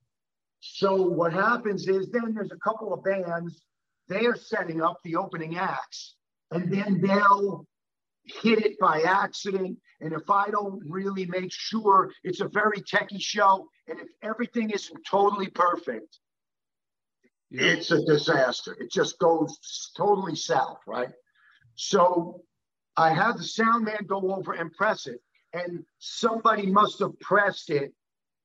So 0.61 1.01
what 1.01 1.33
happens 1.33 1.87
is 1.87 2.09
then 2.09 2.33
there's 2.33 2.51
a 2.51 2.57
couple 2.57 2.93
of 2.93 3.03
bands, 3.03 3.63
they're 4.07 4.35
setting 4.35 4.81
up 4.81 4.97
the 5.03 5.15
opening 5.15 5.57
acts, 5.57 6.15
and 6.51 6.71
then 6.71 6.99
they'll 7.01 7.65
hit 8.25 8.65
it 8.65 8.79
by 8.79 9.01
accident. 9.01 9.77
And 10.01 10.13
if 10.13 10.29
I 10.29 10.49
don't 10.49 10.81
really 10.85 11.25
make 11.25 11.51
sure 11.51 12.11
it's 12.23 12.41
a 12.41 12.47
very 12.47 12.81
techie 12.81 13.21
show, 13.21 13.67
and 13.87 13.99
if 13.99 14.07
everything 14.21 14.69
isn't 14.69 14.99
totally 15.09 15.47
perfect, 15.47 16.19
yeah. 17.49 17.63
it's 17.63 17.91
a 17.91 18.03
disaster. 18.05 18.75
It 18.79 18.91
just 18.91 19.19
goes 19.19 19.91
totally 19.95 20.35
south, 20.35 20.79
right? 20.87 21.09
So 21.75 22.41
I 22.97 23.13
had 23.13 23.37
the 23.37 23.43
sound 23.43 23.85
man 23.85 24.05
go 24.07 24.33
over 24.35 24.53
and 24.53 24.71
press 24.73 25.07
it, 25.07 25.21
and 25.53 25.83
somebody 25.99 26.67
must 26.67 26.99
have 26.99 27.19
pressed 27.19 27.69
it 27.69 27.93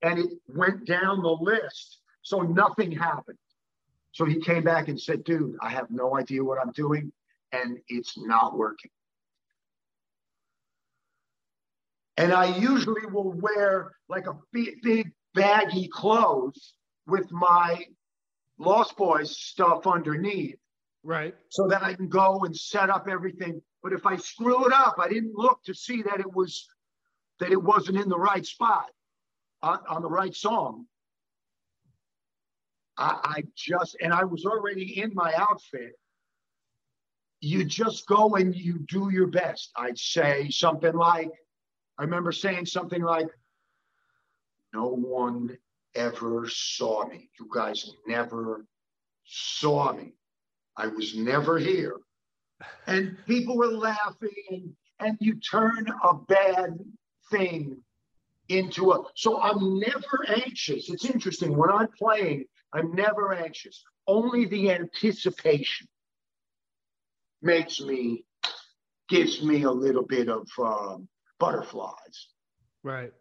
and 0.03 0.19
it 0.19 0.31
went 0.49 0.87
down 0.87 1.23
the 1.23 1.29
list 1.29 2.01
so 2.23 2.41
nothing 2.41 2.93
happened. 2.93 3.39
So 4.13 4.25
he 4.25 4.41
came 4.41 4.63
back 4.63 4.89
and 4.89 5.01
said, 5.01 5.25
dude, 5.25 5.57
I 5.61 5.71
have 5.71 5.91
no 5.91 6.17
idea 6.17 6.45
what 6.45 6.59
I'm 6.61 6.73
doing 6.73 7.13
and 7.53 7.79
it's 7.89 8.17
not 8.17 8.57
working. 8.57 8.91
And 12.17 12.33
I 12.33 12.57
usually 12.57 13.07
will 13.11 13.33
wear 13.33 13.93
like 14.09 14.27
a 14.27 14.39
big, 14.53 14.83
big 14.83 15.11
baggy 15.35 15.89
clothes 15.89 16.75
with 17.07 17.31
my 17.33 17.85
Lost 18.59 18.97
Boys 18.97 19.37
stuff 19.37 19.87
underneath. 19.87 20.57
Right. 21.03 21.35
So 21.49 21.67
that 21.69 21.83
I 21.83 21.95
can 21.95 22.09
go 22.09 22.41
and 22.45 22.57
set 22.57 22.89
up 22.89 23.09
everything. 23.11 23.61
But 23.85 23.93
if 23.93 24.07
I 24.07 24.17
screw 24.17 24.67
it 24.67 24.73
up, 24.73 24.97
I 24.99 25.09
didn't 25.09 25.37
look 25.37 25.63
to 25.65 25.75
see 25.75 26.01
that 26.03 26.19
it 26.19 26.35
was 26.35 26.67
that 27.39 27.53
it 27.53 27.63
wasn't 27.63 27.99
in 27.99 28.09
the 28.09 28.19
right 28.19 28.45
spot 28.47 28.87
on, 29.63 29.79
on 29.89 30.01
the 30.01 30.09
right 30.09 30.35
song. 30.35 30.87
I, 32.97 33.19
I 33.25 33.43
just, 33.55 33.97
and 34.01 34.13
I 34.13 34.25
was 34.25 34.47
already 34.47 35.03
in 35.03 35.13
my 35.15 35.35
outfit. 35.37 35.99
You 37.41 37.65
just 37.65 38.07
go 38.07 38.37
and 38.37 38.55
you 38.55 38.79
do 38.89 39.11
your 39.11 39.27
best. 39.27 39.71
I'd 39.77 39.99
say 39.99 40.49
something 40.49 40.95
like, 40.95 41.31
I 41.99 42.05
remember 42.05 42.33
saying 42.33 42.67
something 42.67 43.03
like, 43.03 43.29
no 44.73 44.89
one 44.89 45.59
ever 45.95 46.49
saw 46.49 47.07
me. 47.07 47.29
You 47.39 47.51
guys 47.53 47.91
never 48.07 48.65
saw 49.27 49.93
me. 49.93 50.15
I 50.77 50.87
was 50.87 51.15
never 51.17 51.59
here. 51.59 51.97
And 52.87 53.17
people 53.27 53.57
were 53.57 53.69
laughing, 53.69 54.75
and, 55.01 55.17
you 55.21 55.35
turn 55.41 55.87
a 56.03 56.15
bad 56.15 56.79
thing 57.31 57.77
into 58.49 58.93
a. 58.93 59.03
So 59.15 59.41
I'm 59.41 59.79
never 59.79 60.25
anxious. 60.29 60.91
It's 60.91 61.05
interesting 61.05 61.57
when 61.57 61.71
I'm 61.71 61.89
playing, 61.89 62.45
I'm 62.73 62.95
never 62.95 63.35
anxious. 63.35 63.83
Only 64.07 64.47
the 64.47 64.71
anticipation 64.71 65.87
makes 67.43 67.81
me, 67.81 68.25
gives 69.09 69.43
me 69.43 69.63
a 69.63 69.71
little 69.71 70.05
bit 70.05 70.29
of 70.29 70.47
um, 70.59 71.09
butterflies. 71.39 72.29
Right. 72.83 73.13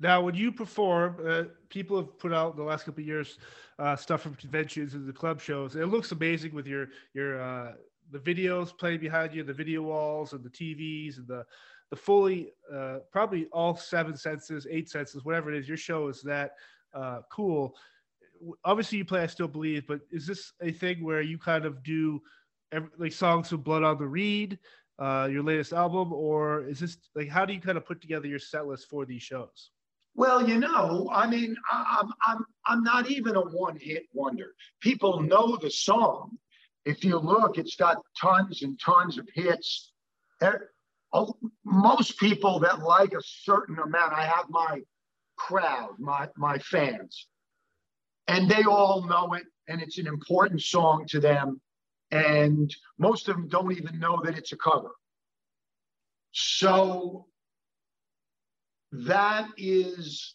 Now, 0.00 0.22
when 0.22 0.34
you 0.34 0.50
perform, 0.50 1.16
uh, 1.26 1.44
people 1.68 1.98
have 1.98 2.18
put 2.18 2.32
out 2.32 2.56
the 2.56 2.62
last 2.62 2.86
couple 2.86 3.02
of 3.02 3.06
years 3.06 3.38
uh, 3.78 3.96
stuff 3.96 4.22
from 4.22 4.34
conventions 4.34 4.94
and 4.94 5.06
the 5.06 5.12
club 5.12 5.40
shows. 5.40 5.76
It 5.76 5.86
looks 5.86 6.12
amazing 6.12 6.54
with 6.54 6.66
your 6.66 6.88
your 7.12 7.40
uh, 7.40 7.72
the 8.10 8.18
videos 8.18 8.76
playing 8.76 9.00
behind 9.00 9.34
you, 9.34 9.42
the 9.42 9.52
video 9.52 9.82
walls 9.82 10.32
and 10.32 10.44
the 10.44 10.50
TVs 10.50 11.18
and 11.18 11.26
the 11.26 11.44
the 11.90 11.96
fully 11.96 12.52
uh, 12.72 12.98
probably 13.10 13.46
all 13.52 13.74
seven 13.74 14.16
senses, 14.16 14.66
eight 14.70 14.88
senses, 14.88 15.24
whatever 15.24 15.52
it 15.52 15.58
is. 15.58 15.66
Your 15.66 15.76
show 15.76 16.08
is 16.08 16.22
that 16.22 16.52
uh, 16.94 17.20
cool 17.32 17.74
obviously 18.64 18.98
you 18.98 19.04
play 19.04 19.22
I 19.22 19.26
Still 19.26 19.48
Believe, 19.48 19.86
but 19.86 20.00
is 20.10 20.26
this 20.26 20.52
a 20.62 20.72
thing 20.72 21.04
where 21.04 21.22
you 21.22 21.38
kind 21.38 21.64
of 21.64 21.82
do 21.82 22.20
every, 22.72 22.88
like 22.98 23.12
songs 23.12 23.52
of 23.52 23.64
Blood 23.64 23.82
on 23.82 23.98
the 23.98 24.06
Reed, 24.06 24.58
uh, 24.98 25.28
your 25.30 25.42
latest 25.42 25.72
album, 25.72 26.12
or 26.12 26.66
is 26.66 26.80
this 26.80 26.98
like 27.14 27.28
how 27.28 27.44
do 27.44 27.52
you 27.52 27.60
kind 27.60 27.78
of 27.78 27.86
put 27.86 28.00
together 28.00 28.26
your 28.26 28.38
set 28.38 28.66
list 28.66 28.86
for 28.88 29.04
these 29.04 29.22
shows? 29.22 29.70
Well, 30.14 30.48
you 30.48 30.58
know, 30.58 31.08
I 31.12 31.26
mean, 31.28 31.56
I'm 31.70 32.10
I'm 32.26 32.44
I'm 32.66 32.82
not 32.82 33.10
even 33.10 33.36
a 33.36 33.40
one-hit 33.40 34.04
wonder. 34.12 34.54
People 34.80 35.22
know 35.22 35.56
the 35.56 35.70
song. 35.70 36.36
If 36.84 37.04
you 37.04 37.18
look, 37.18 37.58
it's 37.58 37.76
got 37.76 37.98
tons 38.20 38.62
and 38.62 38.80
tons 38.80 39.18
of 39.18 39.28
hits. 39.34 39.92
Er, 40.42 40.70
oh, 41.12 41.36
most 41.64 42.18
people 42.18 42.60
that 42.60 42.80
like 42.80 43.12
a 43.12 43.22
certain 43.22 43.78
amount, 43.78 44.12
I 44.12 44.24
have 44.24 44.46
my 44.48 44.80
crowd, 45.36 45.96
my 45.98 46.28
my 46.36 46.58
fans 46.58 47.26
and 48.30 48.48
they 48.48 48.62
all 48.62 49.04
know 49.06 49.32
it 49.34 49.44
and 49.68 49.82
it's 49.82 49.98
an 49.98 50.06
important 50.06 50.62
song 50.62 51.04
to 51.08 51.20
them 51.20 51.60
and 52.12 52.74
most 52.98 53.28
of 53.28 53.36
them 53.36 53.48
don't 53.48 53.72
even 53.72 53.98
know 53.98 54.20
that 54.24 54.38
it's 54.38 54.52
a 54.52 54.56
cover 54.56 54.92
so 56.32 57.26
that 58.92 59.48
is, 59.56 60.34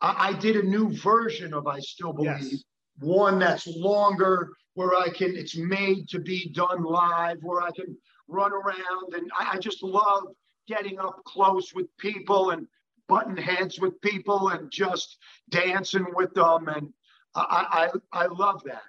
I, 0.00 0.28
I, 0.28 0.32
did 0.38 0.56
a 0.56 0.62
new 0.62 0.94
version 0.96 1.54
of 1.54 1.66
I 1.66 1.78
Still 1.80 2.12
Believe, 2.12 2.52
yes. 2.52 2.64
one 2.98 3.38
that's 3.38 3.66
longer, 3.66 4.50
where 4.80 4.98
I 4.98 5.10
can, 5.10 5.36
it's 5.36 5.58
made 5.58 6.08
to 6.08 6.18
be 6.18 6.48
done 6.54 6.82
live, 6.82 7.36
where 7.42 7.60
I 7.60 7.70
can 7.70 7.94
run 8.28 8.50
around. 8.50 9.12
And 9.12 9.30
I, 9.38 9.50
I 9.52 9.58
just 9.58 9.82
love 9.82 10.28
getting 10.66 10.98
up 10.98 11.22
close 11.26 11.74
with 11.74 11.94
people 11.98 12.48
and 12.48 12.66
button 13.06 13.36
heads 13.36 13.78
with 13.78 14.00
people 14.00 14.48
and 14.48 14.70
just 14.70 15.18
dancing 15.50 16.06
with 16.14 16.32
them. 16.32 16.68
And 16.68 16.94
I, 17.34 17.90
I, 18.14 18.22
I 18.22 18.26
love 18.28 18.62
that. 18.64 18.84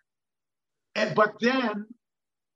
And, 0.95 1.13
but 1.13 1.33
then 1.41 1.87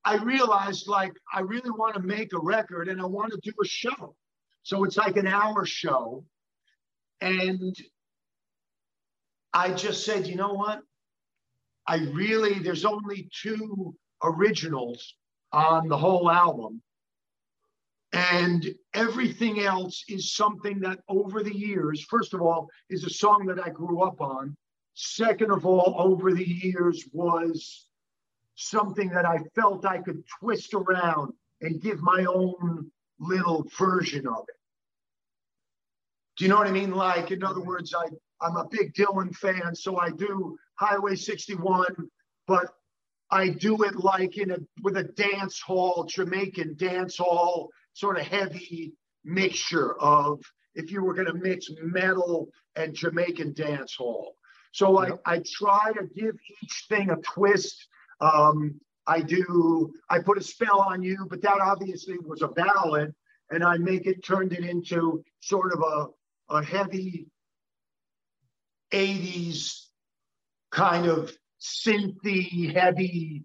I 0.06 0.16
realized 0.16 0.88
like 0.88 1.12
I 1.34 1.42
really 1.42 1.72
want 1.72 1.96
to 1.96 2.02
make 2.02 2.32
a 2.32 2.40
record 2.40 2.88
and 2.88 3.02
I 3.02 3.06
want 3.06 3.34
to 3.34 3.40
do 3.44 3.52
a 3.62 3.68
show. 3.68 4.16
So 4.64 4.86
it's 4.86 4.96
like 4.96 5.18
an 5.18 5.28
hour 5.28 5.66
show. 5.66 6.24
And 7.20 7.76
I 9.54 9.74
just 9.74 10.06
said, 10.06 10.26
you 10.26 10.36
know 10.36 10.54
what? 10.54 10.84
I 11.88 11.98
really, 12.14 12.60
there's 12.60 12.86
only 12.86 13.30
two 13.32 13.96
originals 14.24 15.16
on 15.52 15.88
the 15.88 15.98
whole 15.98 16.30
album. 16.30 16.82
And 18.14 18.66
everything 18.94 19.62
else 19.62 20.04
is 20.08 20.34
something 20.34 20.80
that 20.80 21.00
over 21.10 21.44
the 21.44 21.56
years, 21.56 22.04
first 22.10 22.34
of 22.34 22.42
all, 22.42 22.70
is 22.90 23.04
a 23.04 23.10
song 23.10 23.46
that 23.48 23.60
I 23.60 23.70
grew 23.70 24.02
up 24.02 24.22
on. 24.22 24.56
Second 24.94 25.52
of 25.52 25.66
all, 25.66 25.96
over 25.98 26.34
the 26.34 26.48
years 26.48 27.04
was 27.12 27.88
something 28.56 29.10
that 29.10 29.26
I 29.26 29.40
felt 29.54 29.86
I 29.86 29.98
could 29.98 30.24
twist 30.40 30.74
around 30.74 31.34
and 31.62 31.82
give 31.82 32.02
my 32.02 32.26
own 32.26 32.90
little 33.20 33.66
version 33.78 34.26
of 34.28 34.46
it. 34.48 34.56
Do 36.38 36.46
you 36.46 36.50
know 36.50 36.58
what 36.58 36.68
I 36.68 36.72
mean? 36.72 36.92
Like, 36.92 37.32
in 37.32 37.44
other 37.44 37.62
words, 37.62 37.94
I, 37.94 38.06
I'm 38.42 38.56
a 38.56 38.68
big 38.70 38.94
Dylan 38.94 39.36
fan, 39.36 39.76
so 39.76 39.98
I 39.98 40.10
do 40.10 40.58
Highway 40.76 41.16
61, 41.16 41.86
but 42.48 42.70
I 43.32 43.50
do 43.50 43.84
it 43.84 43.96
like 43.96 44.38
in 44.38 44.52
a 44.52 44.58
with 44.84 44.98
a 44.98 45.04
dance 45.04 45.60
hall, 45.60 46.06
Jamaican 46.08 46.76
dance 46.78 47.18
hall, 47.18 47.70
sort 47.94 48.18
of 48.20 48.26
heavy 48.26 48.94
mixture 49.24 50.00
of 50.00 50.42
if 50.76 50.92
you 50.92 51.04
were 51.04 51.14
going 51.14 51.28
to 51.28 51.34
mix 51.34 51.70
metal 51.82 52.50
and 52.76 52.94
Jamaican 52.94 53.54
dance 53.54 53.96
hall. 53.96 54.36
So 54.74 55.02
yep. 55.02 55.22
I, 55.26 55.36
I 55.36 55.44
try 55.46 55.92
to 55.94 56.06
give 56.14 56.36
each 56.62 56.86
thing 56.90 57.10
a 57.10 57.16
twist 57.18 57.88
um, 58.22 58.80
I 59.08 59.22
do, 59.22 59.94
I 60.10 60.20
put 60.20 60.38
a 60.38 60.44
spell 60.44 60.82
on 60.82 61.04
you, 61.04 61.28
but 61.30 61.42
that 61.42 61.60
obviously 61.62 62.18
was 62.18 62.42
a 62.42 62.48
ballad, 62.48 63.14
and 63.52 63.64
I 63.64 63.78
make 63.78 64.08
it 64.08 64.24
turned 64.26 64.54
it 64.54 64.66
into 64.66 65.24
sort 65.42 65.74
of 65.74 65.82
a, 65.82 66.56
a 66.56 66.64
heavy 66.64 67.28
80s 68.92 69.85
kind 70.76 71.08
of 71.08 71.32
synthy, 71.60 72.74
heavy, 72.76 73.44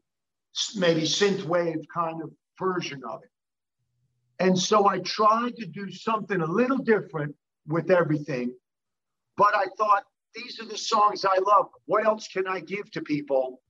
maybe 0.76 1.03
synth 1.03 1.45
wave 1.45 1.81
kind 1.95 2.22
of 2.22 2.31
version 2.59 3.03
of 3.09 3.20
it. 3.22 3.31
And 4.45 4.59
so 4.59 4.89
I 4.89 4.99
tried 4.99 5.57
to 5.57 5.66
do 5.66 5.91
something 5.91 6.41
a 6.41 6.47
little 6.47 6.78
different 6.78 7.35
with 7.66 7.91
everything, 7.91 8.55
but 9.37 9.55
I 9.55 9.66
thought 9.78 10.05
these 10.35 10.61
are 10.61 10.66
the 10.66 10.78
songs 10.78 11.24
I 11.24 11.39
love. 11.47 11.68
What 11.87 12.05
else 12.05 12.28
can 12.28 12.47
I 12.47 12.61
give 12.61 12.91
to 12.93 13.01
people 13.01 13.61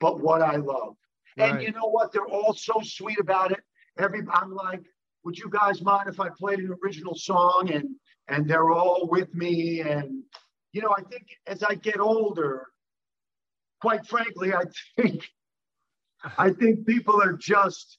but 0.00 0.20
what 0.20 0.42
I 0.42 0.56
love. 0.56 0.96
Right. 1.38 1.52
And 1.52 1.62
you 1.62 1.70
know 1.70 1.88
what? 1.88 2.12
They're 2.12 2.26
all 2.26 2.54
so 2.54 2.80
sweet 2.82 3.20
about 3.20 3.52
it. 3.52 3.60
Every 3.98 4.22
I'm 4.32 4.52
like, 4.54 4.80
would 5.24 5.38
you 5.38 5.48
guys 5.50 5.82
mind 5.82 6.08
if 6.08 6.18
I 6.18 6.28
played 6.36 6.58
an 6.58 6.74
original 6.82 7.14
song? 7.14 7.70
And 7.72 7.88
and 8.28 8.48
they're 8.48 8.70
all 8.70 9.08
with 9.08 9.32
me. 9.34 9.80
And 9.80 10.22
you 10.72 10.82
know, 10.82 10.94
I 10.96 11.02
think 11.02 11.26
as 11.46 11.62
I 11.62 11.74
get 11.74 12.00
older, 12.00 12.66
quite 13.80 14.06
frankly, 14.06 14.52
I 14.52 14.64
think 14.96 15.28
I 16.36 16.50
think 16.50 16.86
people 16.86 17.20
are 17.22 17.32
just 17.32 17.98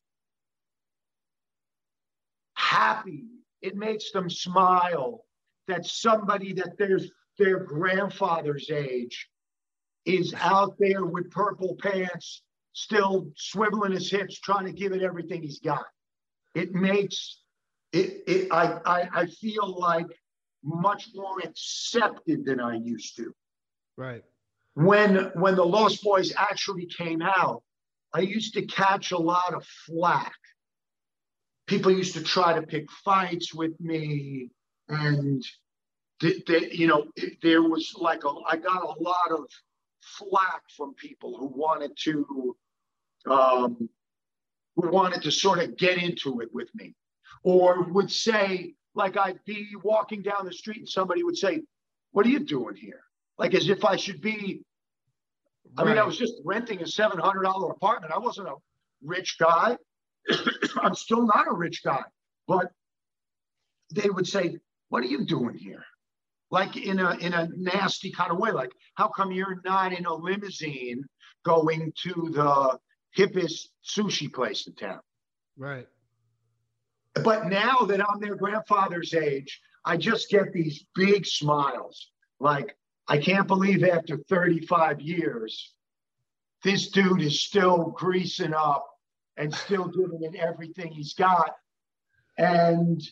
happy. 2.53 3.25
It 3.61 3.75
makes 3.75 4.11
them 4.11 4.29
smile 4.29 5.25
that 5.67 5.85
somebody 5.85 6.53
that 6.53 6.77
there's 6.77 7.11
their 7.37 7.59
grandfather's 7.59 8.69
age 8.69 9.27
is 10.05 10.33
out 10.39 10.75
there 10.79 11.05
with 11.05 11.31
purple 11.31 11.75
pants, 11.81 12.43
still 12.73 13.31
swiveling 13.37 13.93
his 13.93 14.09
hips, 14.09 14.39
trying 14.39 14.65
to 14.65 14.71
give 14.71 14.91
it 14.91 15.01
everything 15.01 15.41
he's 15.41 15.59
got. 15.59 15.85
It 16.55 16.73
makes 16.73 17.39
it, 17.93 18.23
it 18.27 18.51
I, 18.51 18.79
I, 18.85 19.09
I 19.13 19.25
feel 19.27 19.79
like 19.79 20.07
much 20.63 21.09
more 21.15 21.39
accepted 21.43 22.45
than 22.45 22.59
I 22.59 22.75
used 22.75 23.15
to. 23.17 23.33
Right. 23.97 24.23
When 24.73 25.31
when 25.35 25.55
the 25.55 25.65
Lost 25.65 26.03
Boys 26.03 26.33
actually 26.37 26.85
came 26.85 27.21
out, 27.21 27.63
I 28.13 28.21
used 28.21 28.53
to 28.53 28.65
catch 28.65 29.11
a 29.11 29.17
lot 29.17 29.53
of 29.53 29.65
flack. 29.85 30.35
People 31.67 31.91
used 31.91 32.13
to 32.13 32.23
try 32.23 32.53
to 32.53 32.65
pick 32.65 32.89
fights 33.03 33.53
with 33.53 33.79
me, 33.79 34.49
and 34.87 35.43
you 36.21 36.87
know, 36.87 37.07
there 37.41 37.61
was 37.61 37.93
like 37.97 38.23
a 38.23 38.33
I 38.47 38.57
got 38.57 38.83
a 38.83 39.01
lot 39.01 39.31
of 39.31 39.45
flack 40.01 40.61
from 40.75 40.93
people 40.93 41.37
who 41.37 41.47
wanted 41.47 41.91
to 42.03 42.55
um, 43.29 43.89
who 44.75 44.89
wanted 44.89 45.21
to 45.23 45.31
sort 45.31 45.59
of 45.59 45.77
get 45.77 46.01
into 46.01 46.39
it 46.41 46.49
with 46.53 46.73
me, 46.75 46.95
or 47.43 47.83
would 47.83 48.11
say 48.11 48.73
like 48.95 49.17
I'd 49.17 49.43
be 49.45 49.67
walking 49.83 50.21
down 50.21 50.45
the 50.45 50.53
street 50.53 50.77
and 50.77 50.89
somebody 50.89 51.23
would 51.23 51.37
say, 51.37 51.61
"What 52.11 52.25
are 52.25 52.29
you 52.29 52.39
doing 52.39 52.75
here?" 52.75 53.03
Like 53.41 53.53
as 53.53 53.67
if 53.69 53.83
I 53.83 53.97
should 53.97 54.21
be. 54.21 54.61
I 55.77 55.83
mean, 55.83 55.97
I 55.97 56.03
was 56.03 56.17
just 56.17 56.33
renting 56.45 56.81
a 56.81 56.87
seven 56.87 57.19
hundred 57.19 57.43
dollar 57.43 57.71
apartment. 57.71 58.13
I 58.13 58.19
wasn't 58.19 58.47
a 58.47 58.55
rich 59.03 59.37
guy. 59.39 59.77
I'm 60.81 60.95
still 60.95 61.25
not 61.25 61.47
a 61.49 61.53
rich 61.53 61.83
guy, 61.83 62.03
but 62.47 62.71
they 63.93 64.09
would 64.09 64.27
say, 64.27 64.57
"What 64.89 65.03
are 65.03 65.07
you 65.07 65.25
doing 65.25 65.55
here?" 65.55 65.83
like 66.51 66.75
in 66.75 66.99
a 66.99 67.15
in 67.15 67.33
a 67.33 67.47
nasty 67.55 68.11
kind 68.11 68.31
of 68.31 68.37
way. 68.37 68.51
Like, 68.51 68.71
how 68.95 69.07
come 69.07 69.31
you're 69.31 69.61
not 69.65 69.93
in 69.93 70.05
a 70.05 70.13
limousine 70.13 71.03
going 71.43 71.91
to 72.03 72.29
the 72.33 72.77
hippest 73.17 73.69
sushi 73.83 74.31
place 74.31 74.67
in 74.67 74.75
town? 74.75 74.99
Right. 75.57 75.87
But 77.23 77.47
now 77.47 77.79
that 77.87 78.01
I'm 78.07 78.19
their 78.19 78.35
grandfather's 78.35 79.13
age, 79.13 79.59
I 79.83 79.97
just 79.97 80.29
get 80.29 80.53
these 80.53 80.85
big 80.93 81.25
smiles. 81.25 82.11
Like, 82.39 82.75
I 83.11 83.17
can't 83.17 83.45
believe 83.45 83.83
after 83.83 84.17
35 84.17 85.01
years, 85.01 85.73
this 86.63 86.91
dude 86.91 87.21
is 87.21 87.41
still 87.41 87.87
greasing 87.97 88.53
up 88.53 88.87
and 89.35 89.53
still 89.53 89.87
giving 89.89 90.23
it 90.23 90.35
everything 90.35 90.93
he's 90.93 91.13
got. 91.13 91.51
And 92.37 93.03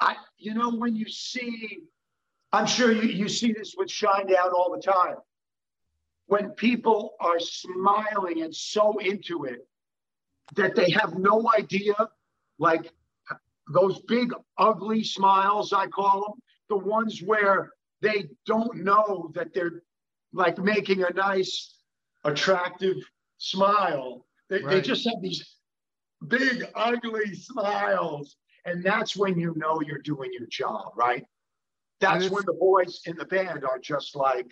I, 0.00 0.16
you 0.38 0.54
know, 0.54 0.70
when 0.70 0.96
you 0.96 1.10
see 1.10 1.82
I'm 2.52 2.66
sure 2.66 2.90
you, 2.90 3.02
you 3.02 3.28
see 3.28 3.52
this 3.52 3.74
with 3.76 3.88
Shinedown 3.88 4.52
all 4.56 4.74
the 4.74 4.82
time. 4.82 5.16
When 6.26 6.50
people 6.50 7.14
are 7.20 7.38
smiling 7.38 8.42
and 8.42 8.54
so 8.54 8.98
into 8.98 9.44
it 9.44 9.68
that 10.56 10.74
they 10.74 10.90
have 10.90 11.18
no 11.18 11.50
idea, 11.56 11.94
like 12.58 12.90
those 13.72 14.00
big, 14.08 14.32
ugly 14.58 15.04
smiles, 15.04 15.74
I 15.74 15.86
call 15.88 16.22
them, 16.22 16.42
the 16.68 16.76
ones 16.76 17.20
where 17.22 17.72
they 18.00 18.28
don't 18.46 18.78
know 18.78 19.30
that 19.34 19.52
they're 19.54 19.82
like 20.32 20.58
making 20.58 21.02
a 21.02 21.10
nice, 21.12 21.76
attractive 22.24 22.96
smile. 23.38 24.26
They, 24.48 24.62
right. 24.62 24.70
they 24.70 24.80
just 24.80 25.04
have 25.06 25.20
these 25.22 25.56
big, 26.26 26.66
ugly 26.74 27.34
smiles. 27.34 28.36
And 28.64 28.84
that's 28.84 29.16
when 29.16 29.38
you 29.38 29.54
know 29.56 29.80
you're 29.80 30.02
doing 30.02 30.30
your 30.32 30.46
job, 30.48 30.92
right? 30.96 31.24
that's 32.00 32.30
when 32.30 32.42
the 32.46 32.54
boys 32.54 33.02
in 33.06 33.16
the 33.16 33.26
band 33.26 33.64
are 33.64 33.78
just 33.78 34.16
like, 34.16 34.50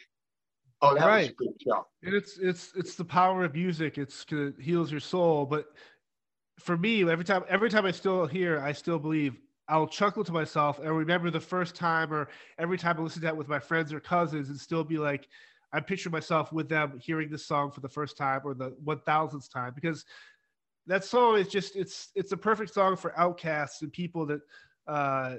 oh, 0.82 0.94
that 0.94 1.06
right. 1.06 1.20
was 1.20 1.28
a 1.28 1.32
good 1.32 1.54
job. 1.66 1.84
And 2.02 2.14
it's 2.14 2.38
it's 2.38 2.72
it's 2.76 2.94
the 2.94 3.04
power 3.04 3.44
of 3.44 3.54
music. 3.54 3.98
It's 3.98 4.24
it 4.30 4.54
heals 4.60 4.90
your 4.90 5.00
soul. 5.00 5.46
But 5.46 5.66
for 6.60 6.76
me, 6.76 7.08
every 7.10 7.24
time 7.24 7.44
every 7.48 7.70
time 7.70 7.86
I 7.86 7.90
still 7.90 8.26
hear, 8.26 8.60
I 8.60 8.72
still 8.72 8.98
believe 8.98 9.36
I'll 9.68 9.86
chuckle 9.86 10.24
to 10.24 10.32
myself 10.32 10.78
and 10.78 10.96
remember 10.96 11.30
the 11.30 11.40
first 11.40 11.74
time, 11.74 12.12
or 12.12 12.28
every 12.58 12.78
time 12.78 12.98
I 12.98 13.02
listen 13.02 13.20
to 13.20 13.26
that 13.26 13.36
with 13.36 13.48
my 13.48 13.58
friends 13.58 13.92
or 13.92 14.00
cousins, 14.00 14.48
and 14.48 14.58
still 14.58 14.82
be 14.82 14.98
like, 14.98 15.28
I 15.72 15.80
picture 15.80 16.08
myself 16.10 16.52
with 16.52 16.68
them 16.68 16.98
hearing 16.98 17.28
this 17.30 17.44
song 17.44 17.70
for 17.70 17.80
the 17.80 17.88
first 17.88 18.16
time 18.16 18.40
or 18.44 18.54
the 18.54 18.74
one 18.82 19.00
thousandth 19.00 19.52
time 19.52 19.72
because 19.74 20.06
that 20.86 21.04
song 21.04 21.36
is 21.36 21.48
just 21.48 21.76
it's 21.76 22.08
it's 22.14 22.32
a 22.32 22.36
perfect 22.36 22.72
song 22.72 22.96
for 22.96 23.16
outcasts 23.18 23.82
and 23.82 23.92
people 23.92 24.24
that 24.26 24.40
uh, 24.86 25.36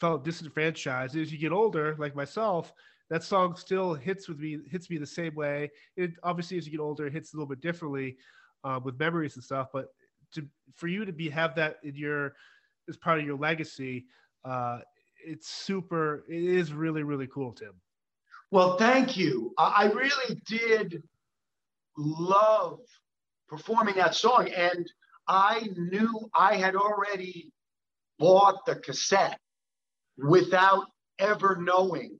felt 0.00 0.24
disenfranchised. 0.24 1.14
As 1.14 1.30
you 1.30 1.38
get 1.38 1.52
older, 1.52 1.94
like 1.98 2.16
myself, 2.16 2.72
that 3.10 3.22
song 3.22 3.54
still 3.56 3.92
hits 3.92 4.28
with 4.28 4.38
me, 4.38 4.58
hits 4.70 4.88
me 4.88 4.96
the 4.96 5.06
same 5.06 5.34
way. 5.34 5.70
It 5.96 6.12
obviously, 6.22 6.56
as 6.56 6.64
you 6.64 6.72
get 6.72 6.80
older, 6.80 7.06
it 7.06 7.12
hits 7.12 7.34
a 7.34 7.36
little 7.36 7.46
bit 7.46 7.60
differently 7.60 8.16
uh, 8.64 8.80
with 8.82 8.98
memories 8.98 9.36
and 9.36 9.44
stuff. 9.44 9.68
But 9.72 9.88
to 10.32 10.46
for 10.74 10.88
you 10.88 11.04
to 11.04 11.12
be 11.12 11.28
have 11.28 11.54
that 11.56 11.76
in 11.82 11.94
your 11.94 12.34
as 12.88 12.96
part 12.96 13.18
of 13.18 13.24
your 13.24 13.36
legacy. 13.36 14.06
Uh, 14.44 14.80
it's 15.24 15.48
super. 15.48 16.24
It 16.28 16.42
is 16.42 16.72
really 16.72 17.02
really 17.02 17.26
cool, 17.26 17.52
Tim. 17.52 17.72
Well, 18.50 18.76
thank 18.76 19.16
you. 19.16 19.52
I 19.58 19.86
really 19.86 20.40
did 20.46 21.02
love 21.96 22.80
performing 23.48 23.96
that 23.96 24.14
song, 24.14 24.48
and 24.48 24.90
I 25.26 25.68
knew 25.76 26.30
I 26.34 26.56
had 26.56 26.76
already 26.76 27.52
bought 28.18 28.64
the 28.66 28.76
cassette 28.76 29.38
without 30.16 30.86
ever 31.18 31.56
knowing 31.60 32.18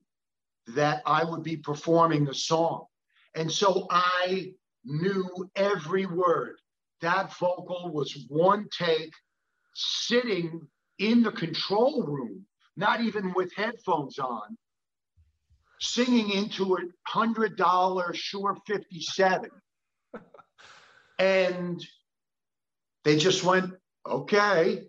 that 0.68 1.02
I 1.06 1.24
would 1.24 1.42
be 1.42 1.56
performing 1.56 2.24
the 2.24 2.34
song. 2.34 2.86
And 3.34 3.50
so 3.50 3.86
I 3.90 4.52
knew 4.84 5.50
every 5.54 6.06
word. 6.06 6.56
That 7.02 7.36
vocal 7.38 7.90
was 7.92 8.24
one 8.28 8.66
take, 8.76 9.12
sitting 9.76 10.66
in 10.98 11.22
the 11.22 11.32
control 11.32 12.02
room, 12.02 12.46
not 12.78 13.02
even 13.02 13.34
with 13.34 13.54
headphones 13.54 14.18
on, 14.18 14.56
singing 15.80 16.30
into 16.30 16.76
a 16.76 16.80
hundred 17.06 17.56
dollar 17.56 18.14
Shure 18.14 18.56
57. 18.66 19.50
and 21.18 21.86
they 23.04 23.18
just 23.18 23.44
went, 23.44 23.74
okay, 24.06 24.84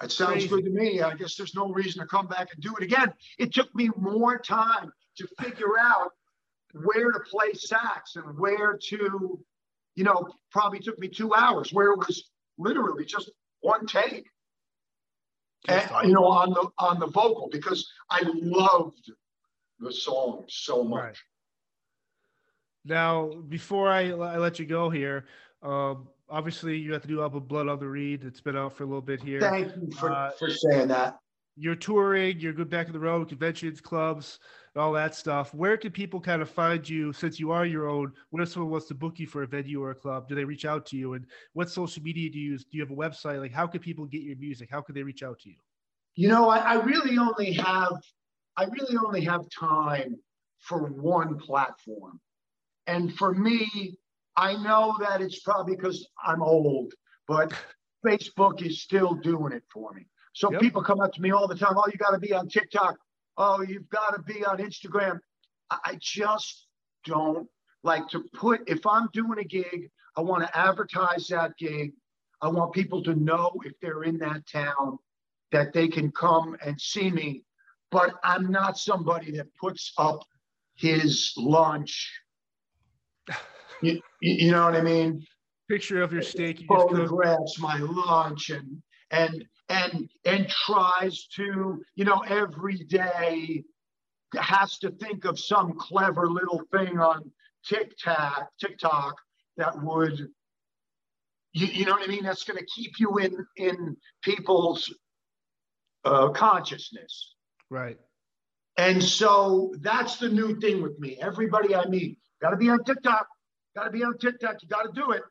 that 0.00 0.12
sounds 0.12 0.46
Crazy. 0.46 0.48
good 0.48 0.64
to 0.66 0.70
me. 0.70 1.00
I 1.00 1.14
guess 1.14 1.34
there's 1.34 1.56
no 1.56 1.72
reason 1.72 2.00
to 2.00 2.06
come 2.06 2.28
back 2.28 2.48
and 2.54 2.62
do 2.62 2.76
it 2.78 2.84
again. 2.84 3.12
It 3.38 3.52
took 3.52 3.74
me 3.74 3.90
more 3.96 4.38
time 4.38 4.92
to 5.16 5.26
figure 5.40 5.78
out 5.80 6.12
where 6.84 7.10
to 7.10 7.20
play 7.28 7.54
sax 7.54 8.14
and 8.14 8.38
where 8.38 8.78
to, 8.88 9.40
you 9.96 10.04
know, 10.04 10.28
probably 10.52 10.78
took 10.78 10.98
me 11.00 11.08
two 11.08 11.34
hours 11.34 11.72
where 11.72 11.90
it 11.90 11.98
was 11.98 12.30
literally 12.56 13.04
just 13.04 13.30
one 13.66 13.86
take. 13.86 14.26
And, 15.68 16.08
you 16.08 16.14
know, 16.14 16.26
on 16.26 16.50
the 16.50 16.68
on 16.78 17.00
the 17.00 17.08
vocal 17.08 17.48
because 17.50 17.90
I 18.08 18.22
loved 18.24 19.10
the 19.80 19.92
song 19.92 20.44
so 20.48 20.84
much. 20.84 21.02
Right. 21.02 21.16
Now, 22.84 23.32
before 23.48 23.90
I, 23.90 24.10
I 24.10 24.38
let 24.38 24.60
you 24.60 24.64
go 24.64 24.88
here, 24.90 25.26
um, 25.62 26.06
obviously 26.30 26.78
you 26.78 26.92
have 26.92 27.02
to 27.02 27.08
do 27.08 27.20
album 27.20 27.44
Blood 27.44 27.66
on 27.68 27.80
the 27.80 27.88
Reed. 27.88 28.22
It's 28.24 28.40
been 28.40 28.56
out 28.56 28.74
for 28.74 28.84
a 28.84 28.86
little 28.86 29.02
bit 29.02 29.20
here. 29.20 29.40
Thank 29.40 29.74
you 29.74 29.90
for, 29.90 30.12
uh, 30.12 30.30
for 30.38 30.50
saying 30.50 30.86
that. 30.88 31.18
You're 31.58 31.74
touring, 31.74 32.38
you're 32.38 32.52
good 32.52 32.68
back 32.68 32.86
in 32.86 32.92
the 32.92 33.00
road, 33.00 33.28
conventions, 33.28 33.80
clubs, 33.80 34.38
all 34.76 34.92
that 34.92 35.14
stuff. 35.14 35.54
Where 35.54 35.76
can 35.78 35.90
people 35.90 36.20
kind 36.20 36.42
of 36.42 36.50
find 36.50 36.86
you 36.86 37.12
since 37.12 37.40
you 37.40 37.50
are 37.50 37.64
your 37.64 37.88
own? 37.88 38.12
What 38.30 38.42
if 38.42 38.50
someone 38.50 38.70
wants 38.70 38.88
to 38.88 38.94
book 38.94 39.18
you 39.18 39.26
for 39.26 39.42
a 39.42 39.46
venue 39.46 39.82
or 39.82 39.90
a 39.90 39.94
club? 39.94 40.28
Do 40.28 40.34
they 40.34 40.44
reach 40.44 40.66
out 40.66 40.84
to 40.86 40.96
you? 40.96 41.14
And 41.14 41.26
what 41.54 41.70
social 41.70 42.02
media 42.02 42.30
do 42.30 42.38
you 42.38 42.52
use? 42.52 42.64
Do 42.64 42.76
you 42.76 42.82
have 42.82 42.90
a 42.90 42.94
website? 42.94 43.40
Like, 43.40 43.52
how 43.52 43.66
can 43.66 43.80
people 43.80 44.04
get 44.04 44.22
your 44.22 44.36
music? 44.36 44.68
How 44.70 44.82
can 44.82 44.94
they 44.94 45.02
reach 45.02 45.22
out 45.22 45.38
to 45.40 45.48
you? 45.48 45.56
You 46.14 46.28
know, 46.28 46.48
I, 46.50 46.58
I 46.58 46.74
really 46.82 47.16
only 47.16 47.52
have, 47.54 47.92
I 48.56 48.64
really 48.64 48.96
only 48.98 49.22
have 49.22 49.42
time 49.48 50.16
for 50.60 50.90
one 50.90 51.38
platform. 51.38 52.20
And 52.86 53.14
for 53.14 53.34
me, 53.34 53.96
I 54.36 54.54
know 54.54 54.94
that 55.00 55.22
it's 55.22 55.40
probably 55.40 55.76
because 55.76 56.06
I'm 56.24 56.42
old, 56.42 56.92
but 57.26 57.52
Facebook 58.06 58.64
is 58.64 58.82
still 58.82 59.14
doing 59.14 59.52
it 59.52 59.64
for 59.72 59.92
me. 59.92 60.06
So 60.36 60.52
yep. 60.52 60.60
people 60.60 60.82
come 60.82 61.00
up 61.00 61.14
to 61.14 61.22
me 61.22 61.30
all 61.30 61.48
the 61.48 61.54
time. 61.54 61.72
Oh, 61.78 61.84
you 61.90 61.96
got 61.96 62.10
to 62.10 62.18
be 62.18 62.34
on 62.34 62.46
TikTok. 62.46 62.98
Oh, 63.38 63.62
you've 63.62 63.88
got 63.88 64.10
to 64.10 64.20
be 64.20 64.44
on 64.44 64.58
Instagram. 64.58 65.18
I 65.70 65.96
just 65.98 66.66
don't 67.06 67.48
like 67.82 68.06
to 68.08 68.22
put, 68.34 68.60
if 68.66 68.86
I'm 68.86 69.08
doing 69.14 69.38
a 69.38 69.44
gig, 69.44 69.88
I 70.14 70.20
want 70.20 70.42
to 70.42 70.54
advertise 70.54 71.26
that 71.28 71.56
gig. 71.56 71.92
I 72.42 72.48
want 72.48 72.74
people 72.74 73.02
to 73.04 73.14
know 73.14 73.50
if 73.64 73.72
they're 73.80 74.02
in 74.02 74.18
that 74.18 74.46
town 74.46 74.98
that 75.52 75.72
they 75.72 75.88
can 75.88 76.12
come 76.12 76.54
and 76.62 76.78
see 76.78 77.10
me. 77.10 77.42
But 77.90 78.16
I'm 78.22 78.50
not 78.50 78.76
somebody 78.76 79.30
that 79.38 79.46
puts 79.58 79.94
up 79.96 80.20
his 80.74 81.32
lunch 81.38 82.12
you, 83.82 84.02
you 84.20 84.50
know 84.50 84.66
what 84.66 84.74
I 84.74 84.82
mean? 84.82 85.24
Picture 85.66 86.02
of 86.02 86.12
your 86.12 86.20
steak. 86.20 86.60
You 86.60 86.66
photographs 86.68 87.58
my 87.58 87.78
lunch 87.78 88.50
and 88.50 88.82
and 89.10 89.46
and 89.68 90.08
and 90.24 90.48
tries 90.48 91.26
to 91.26 91.82
you 91.94 92.04
know 92.04 92.20
every 92.28 92.78
day 92.78 93.62
has 94.36 94.78
to 94.78 94.90
think 94.90 95.24
of 95.24 95.38
some 95.38 95.74
clever 95.78 96.28
little 96.28 96.62
thing 96.72 96.98
on 96.98 97.30
TikTok 97.64 98.48
TikTok 98.60 99.14
that 99.56 99.82
would 99.82 100.28
you, 101.56 101.66
you 101.68 101.84
know 101.86 101.92
what 101.92 102.02
I 102.02 102.06
mean? 102.06 102.22
That's 102.22 102.44
going 102.44 102.58
to 102.58 102.66
keep 102.66 103.00
you 103.00 103.16
in 103.16 103.46
in 103.56 103.96
people's 104.22 104.92
uh, 106.04 106.28
consciousness. 106.28 107.34
Right. 107.70 107.98
And 108.76 109.02
so 109.02 109.74
that's 109.80 110.18
the 110.18 110.28
new 110.28 110.60
thing 110.60 110.82
with 110.82 110.98
me. 110.98 111.16
Everybody 111.18 111.74
I 111.74 111.86
meet 111.86 112.18
got 112.42 112.50
to 112.50 112.56
be 112.56 112.68
on 112.68 112.84
TikTok. 112.84 113.26
Got 113.74 113.84
to 113.84 113.90
be 113.90 114.04
on 114.04 114.18
TikTok. 114.18 114.62
You 114.62 114.68
got 114.68 114.82
to 114.82 114.92
do 114.92 115.12
it. 115.12 115.22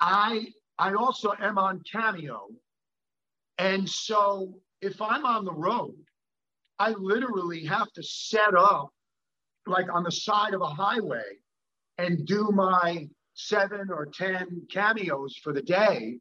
I 0.00 0.46
I 0.78 0.94
also 0.94 1.34
am 1.40 1.58
on 1.58 1.82
Cameo, 1.90 2.46
and 3.60 3.88
so 3.88 4.54
if 4.80 5.02
I'm 5.02 5.26
on 5.26 5.44
the 5.44 5.52
road, 5.52 5.94
I 6.78 6.90
literally 6.92 7.64
have 7.66 7.92
to 7.92 8.02
set 8.02 8.54
up 8.56 8.88
like 9.66 9.92
on 9.92 10.02
the 10.02 10.10
side 10.10 10.54
of 10.54 10.62
a 10.62 10.66
highway 10.66 11.38
and 11.98 12.26
do 12.26 12.48
my 12.52 13.06
seven 13.34 13.90
or 13.90 14.06
ten 14.06 14.62
cameos 14.72 15.36
for 15.36 15.52
the 15.52 15.62
day 15.62 16.18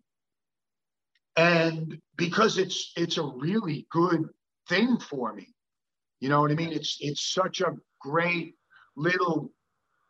and 1.37 1.97
because 2.17 2.57
it's 2.57 2.91
it's 2.97 3.17
a 3.17 3.23
really 3.23 3.87
good 3.91 4.25
thing 4.67 4.99
for 4.99 5.33
me 5.33 5.47
you 6.19 6.29
know 6.29 6.41
what 6.41 6.51
i 6.51 6.53
mean 6.53 6.71
it's 6.71 6.97
it's 6.99 7.33
such 7.33 7.61
a 7.61 7.75
great 7.99 8.55
little 8.95 9.51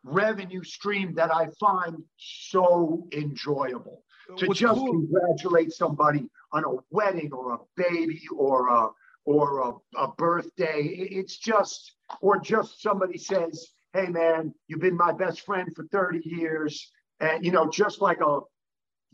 revenue 0.04 0.64
stream 0.64 1.14
that 1.16 1.32
I 1.32 1.48
find 1.60 1.98
so 2.18 3.08
enjoyable. 3.14 4.04
To 4.38 4.48
What's 4.48 4.60
just 4.60 4.76
cool. 4.76 4.92
congratulate 4.92 5.72
somebody 5.72 6.30
on 6.52 6.64
a 6.64 6.78
wedding 6.90 7.32
or 7.34 7.54
a 7.54 7.60
baby 7.76 8.22
or 8.36 8.70
a 8.70 8.90
or 9.26 9.60
a, 9.60 9.74
a 9.98 10.08
birthday. 10.14 10.82
It's 10.82 11.38
just, 11.38 11.94
or 12.22 12.40
just 12.40 12.82
somebody 12.82 13.18
says, 13.18 13.68
hey 13.94 14.08
man, 14.08 14.54
you've 14.68 14.80
been 14.80 14.98
my 14.98 15.12
best 15.12 15.42
friend 15.42 15.70
for 15.76 15.86
30 15.92 16.22
years. 16.24 16.92
And 17.20 17.46
you 17.46 17.52
know, 17.52 17.70
just 17.70 18.02
like 18.02 18.22
a 18.22 18.40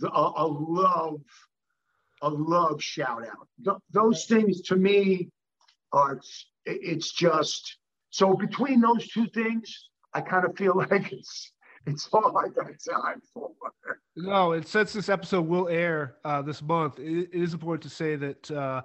a, 0.04 0.32
a 0.38 0.48
love, 0.48 1.22
a 2.22 2.30
love 2.30 2.82
shout 2.82 3.26
out. 3.28 3.48
Th- 3.64 3.78
those 3.92 4.26
things 4.26 4.62
to 4.64 4.76
me 4.76 5.30
are 5.92 6.20
it's 6.66 7.12
just 7.12 7.78
so 8.10 8.34
between 8.34 8.82
those 8.82 9.08
two 9.08 9.28
things, 9.28 9.90
I 10.14 10.22
kind 10.22 10.46
of 10.46 10.56
feel 10.58 10.76
like 10.92 11.12
it's 11.12 11.52
it's 11.86 12.10
all 12.12 12.38
I 12.38 12.50
got 12.50 12.66
time 12.66 13.22
for. 13.34 13.52
No, 14.16 14.54
and 14.54 14.66
since 14.66 14.94
this 14.94 15.10
episode 15.10 15.48
will 15.48 15.68
air 15.68 16.16
uh, 16.24 16.42
this 16.42 16.62
month, 16.62 17.00
it, 17.00 17.30
it 17.32 17.44
is 17.44 17.54
important 17.54 17.84
to 17.84 17.90
say 17.90 18.16
that 18.16 18.52
uh, 18.52 18.82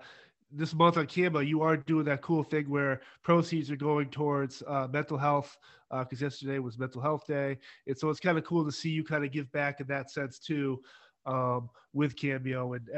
this 0.50 0.74
month 0.74 0.96
on 0.96 1.06
Cameo, 1.06 1.40
you 1.40 1.62
are 1.62 1.76
doing 1.76 2.04
that 2.06 2.22
cool 2.22 2.42
thing 2.42 2.68
where 2.68 3.00
proceeds 3.22 3.70
are 3.70 3.76
going 3.76 4.10
towards 4.10 4.62
uh, 4.66 4.88
mental 4.90 5.16
health 5.16 5.56
because 5.90 6.22
uh, 6.22 6.26
yesterday 6.26 6.58
was 6.58 6.78
Mental 6.78 7.00
Health 7.00 7.26
Day, 7.26 7.58
and 7.86 7.98
so 7.98 8.10
it's 8.10 8.20
kind 8.20 8.38
of 8.38 8.44
cool 8.44 8.64
to 8.64 8.72
see 8.72 8.90
you 8.90 9.02
kind 9.02 9.24
of 9.24 9.32
give 9.32 9.50
back 9.52 9.80
in 9.80 9.86
that 9.88 10.10
sense 10.10 10.38
too 10.38 10.80
um, 11.26 11.68
with 11.92 12.16
Cameo, 12.16 12.74
and 12.74 12.88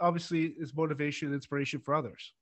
obviously 0.00 0.54
it's 0.58 0.74
motivation 0.74 1.28
and 1.28 1.34
inspiration 1.34 1.80
for 1.80 1.94
others. 1.94 2.32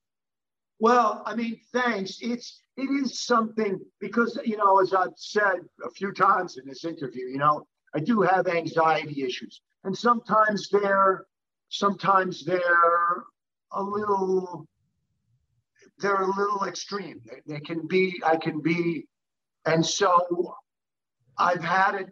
Well, 0.79 1.23
I 1.25 1.35
mean, 1.35 1.59
thanks. 1.73 2.19
It's 2.21 2.61
it 2.77 2.89
is 3.03 3.21
something 3.21 3.79
because 3.99 4.39
you 4.45 4.55
know, 4.57 4.79
as 4.79 4.93
I've 4.93 5.17
said 5.17 5.59
a 5.85 5.89
few 5.91 6.13
times 6.13 6.57
in 6.57 6.65
this 6.65 6.85
interview, 6.85 7.27
you 7.27 7.37
know, 7.37 7.67
I 7.93 7.99
do 7.99 8.21
have 8.21 8.47
anxiety 8.47 9.23
issues, 9.23 9.61
and 9.83 9.97
sometimes 9.97 10.69
they're 10.69 11.25
sometimes 11.67 12.45
they're 12.45 13.23
a 13.73 13.83
little 13.83 14.65
they're 15.99 16.21
a 16.21 16.27
little 16.27 16.63
extreme. 16.65 17.21
They, 17.25 17.55
they 17.55 17.59
can 17.59 17.85
be. 17.85 18.21
I 18.25 18.37
can 18.37 18.61
be, 18.61 19.05
and 19.65 19.85
so 19.85 20.55
I've 21.37 21.63
had 21.63 21.95
it. 21.95 22.07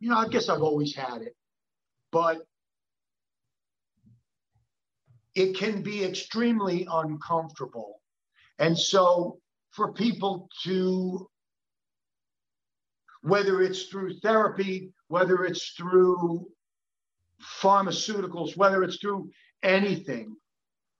You 0.00 0.10
know, 0.10 0.18
I 0.18 0.26
guess 0.26 0.48
I've 0.48 0.62
always 0.62 0.96
had 0.96 1.22
it, 1.22 1.36
but 2.10 2.42
it 5.34 5.56
can 5.56 5.82
be 5.82 6.04
extremely 6.04 6.86
uncomfortable. 6.90 8.00
And 8.58 8.78
so 8.78 9.38
for 9.70 9.92
people 9.92 10.48
to, 10.64 11.28
whether 13.22 13.62
it's 13.62 13.84
through 13.84 14.18
therapy, 14.20 14.92
whether 15.08 15.44
it's 15.44 15.70
through 15.70 16.46
pharmaceuticals, 17.60 18.56
whether 18.56 18.82
it's 18.82 18.98
through 18.98 19.30
anything, 19.62 20.36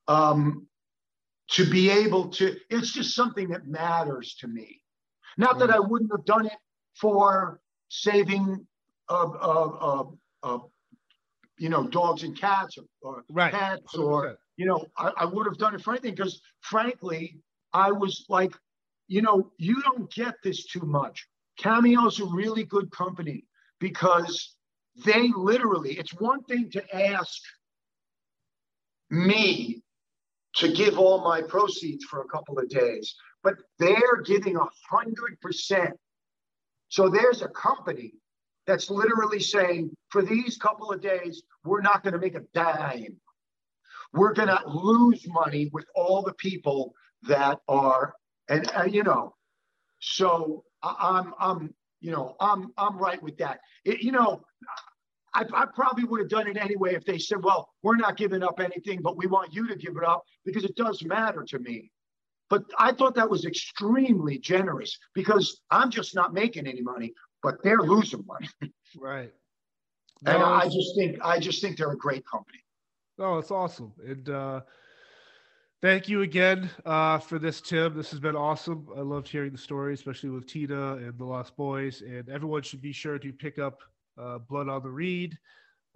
um, 0.08 0.66
to 1.50 1.68
be 1.68 1.90
able 1.90 2.30
to, 2.30 2.56
it's 2.70 2.92
just 2.92 3.14
something 3.14 3.50
that 3.50 3.66
matters 3.66 4.36
to 4.40 4.48
me. 4.48 4.80
Not 5.36 5.58
that 5.58 5.70
I 5.70 5.78
wouldn't 5.78 6.12
have 6.12 6.24
done 6.24 6.46
it 6.46 6.58
for 6.98 7.60
saving 7.88 8.66
a, 9.08 9.14
a, 9.14 10.06
a, 10.42 10.48
a 10.48 10.58
you 11.58 11.68
know, 11.68 11.86
dogs 11.86 12.22
and 12.22 12.38
cats 12.38 12.78
or, 12.78 12.84
or 13.02 13.24
right. 13.30 13.52
pets 13.52 13.94
or, 13.94 14.36
you 14.56 14.66
know, 14.66 14.84
I, 14.96 15.12
I 15.18 15.24
would 15.24 15.46
have 15.46 15.58
done 15.58 15.74
it 15.74 15.82
for 15.82 15.92
anything 15.92 16.14
because 16.14 16.40
frankly, 16.60 17.38
I 17.72 17.92
was 17.92 18.24
like, 18.28 18.52
you 19.08 19.22
know, 19.22 19.50
you 19.58 19.80
don't 19.82 20.12
get 20.12 20.34
this 20.42 20.66
too 20.66 20.84
much. 20.84 21.26
Cameo's 21.60 22.20
a 22.20 22.26
really 22.26 22.64
good 22.64 22.90
company 22.90 23.44
because 23.78 24.56
they 25.04 25.28
literally, 25.36 25.92
it's 25.98 26.14
one 26.14 26.42
thing 26.44 26.70
to 26.70 26.96
ask 26.96 27.40
me 29.10 29.82
to 30.56 30.72
give 30.72 30.98
all 30.98 31.22
my 31.22 31.42
proceeds 31.42 32.04
for 32.04 32.22
a 32.22 32.28
couple 32.28 32.58
of 32.58 32.68
days, 32.68 33.14
but 33.42 33.54
they're 33.78 34.22
giving 34.24 34.56
a 34.56 34.66
hundred 34.90 35.40
percent. 35.40 35.94
So 36.88 37.08
there's 37.08 37.42
a 37.42 37.48
company 37.48 38.12
that's 38.66 38.90
literally 38.90 39.40
saying, 39.40 39.90
for 40.10 40.22
these 40.22 40.56
couple 40.56 40.92
of 40.92 41.00
days, 41.00 41.42
we're 41.64 41.80
not 41.80 42.02
going 42.02 42.12
to 42.12 42.18
make 42.18 42.34
a 42.34 42.42
dime. 42.54 43.16
We're 44.12 44.34
going 44.34 44.48
to 44.48 44.60
lose 44.66 45.26
money 45.26 45.70
with 45.72 45.86
all 45.94 46.22
the 46.22 46.34
people 46.34 46.94
that 47.22 47.58
are, 47.68 48.14
and, 48.48 48.70
and 48.72 48.94
you 48.94 49.02
know, 49.02 49.34
so 50.00 50.64
I'm, 50.82 51.32
I'm, 51.38 51.74
you 52.00 52.10
know, 52.10 52.36
I'm, 52.40 52.72
I'm 52.76 52.98
right 52.98 53.22
with 53.22 53.38
that. 53.38 53.60
It, 53.84 54.02
you 54.02 54.12
know, 54.12 54.42
I, 55.34 55.44
I, 55.54 55.66
probably 55.74 56.04
would 56.04 56.20
have 56.20 56.28
done 56.28 56.48
it 56.48 56.56
anyway 56.56 56.94
if 56.94 57.04
they 57.04 57.18
said, 57.18 57.42
well, 57.42 57.70
we're 57.82 57.96
not 57.96 58.16
giving 58.16 58.42
up 58.42 58.60
anything, 58.60 59.00
but 59.00 59.16
we 59.16 59.26
want 59.26 59.54
you 59.54 59.66
to 59.68 59.76
give 59.76 59.96
it 59.96 60.04
up 60.04 60.24
because 60.44 60.64
it 60.64 60.76
does 60.76 61.02
matter 61.04 61.42
to 61.44 61.58
me. 61.58 61.90
But 62.50 62.64
I 62.78 62.92
thought 62.92 63.14
that 63.14 63.30
was 63.30 63.46
extremely 63.46 64.38
generous 64.38 64.98
because 65.14 65.62
I'm 65.70 65.90
just 65.90 66.14
not 66.14 66.34
making 66.34 66.66
any 66.66 66.82
money, 66.82 67.14
but 67.42 67.62
they're 67.62 67.82
losing 67.82 68.24
money. 68.26 68.48
Right. 68.98 69.32
No, 70.24 70.34
and 70.34 70.44
I 70.44 70.66
just 70.66 70.94
think 70.94 71.18
I 71.20 71.40
just 71.40 71.60
think 71.60 71.76
they're 71.76 71.90
a 71.90 71.96
great 71.96 72.24
company. 72.24 72.60
Oh, 73.18 73.38
it's 73.38 73.50
awesome. 73.50 73.92
And 74.06 74.28
uh 74.28 74.60
thank 75.80 76.08
you 76.08 76.22
again 76.22 76.70
uh 76.86 77.18
for 77.18 77.40
this, 77.40 77.60
Tim. 77.60 77.96
This 77.96 78.12
has 78.12 78.20
been 78.20 78.36
awesome. 78.36 78.86
I 78.96 79.00
loved 79.00 79.26
hearing 79.26 79.50
the 79.50 79.58
story, 79.58 79.94
especially 79.94 80.30
with 80.30 80.46
Tina 80.46 80.92
and 80.92 81.18
the 81.18 81.24
Lost 81.24 81.56
Boys. 81.56 82.02
And 82.02 82.28
everyone 82.28 82.62
should 82.62 82.80
be 82.80 82.92
sure 82.92 83.18
to 83.18 83.32
pick 83.32 83.58
up 83.58 83.80
uh, 84.16 84.38
Blood 84.38 84.68
on 84.68 84.84
the 84.84 84.90
Reed 84.90 85.36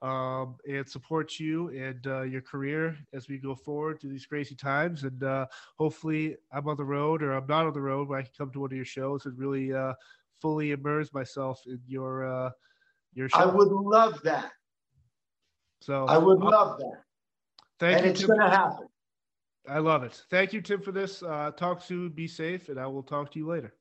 um, 0.02 0.56
and 0.68 0.88
support 0.88 1.38
you 1.38 1.68
and 1.68 2.06
uh, 2.06 2.22
your 2.22 2.42
career 2.42 2.96
as 3.12 3.28
we 3.28 3.38
go 3.38 3.54
forward 3.54 4.00
through 4.00 4.10
these 4.10 4.26
crazy 4.26 4.54
times. 4.54 5.04
And 5.04 5.22
uh, 5.22 5.46
hopefully, 5.78 6.36
I'm 6.52 6.68
on 6.68 6.76
the 6.76 6.84
road 6.84 7.22
or 7.22 7.32
I'm 7.32 7.46
not 7.46 7.66
on 7.66 7.72
the 7.72 7.80
road, 7.80 8.08
but 8.08 8.18
I 8.18 8.22
can 8.22 8.32
come 8.36 8.50
to 8.52 8.60
one 8.60 8.72
of 8.72 8.76
your 8.76 8.84
shows 8.84 9.26
and 9.26 9.38
really 9.38 9.72
uh, 9.72 9.94
fully 10.40 10.72
immerse 10.72 11.12
myself 11.12 11.60
in 11.66 11.80
your 11.86 12.26
uh, 12.26 12.50
your 13.14 13.28
show. 13.28 13.38
I 13.38 13.46
would 13.46 13.68
love 13.68 14.20
that. 14.24 14.50
So 15.80 16.06
I 16.06 16.18
would 16.18 16.40
love 16.40 16.78
that. 16.78 17.02
Thank 17.78 17.98
and 17.98 18.04
you. 18.06 18.10
it's 18.12 18.24
going 18.24 18.40
to 18.40 18.48
happen. 18.48 18.86
I 19.68 19.78
love 19.78 20.04
it. 20.04 20.22
Thank 20.30 20.52
you, 20.52 20.60
Tim, 20.60 20.80
for 20.80 20.92
this. 20.92 21.22
Uh, 21.22 21.50
talk 21.56 21.82
soon. 21.82 22.10
Be 22.10 22.28
safe, 22.28 22.68
and 22.68 22.78
I 22.78 22.86
will 22.86 23.02
talk 23.02 23.32
to 23.32 23.38
you 23.38 23.48
later. 23.48 23.74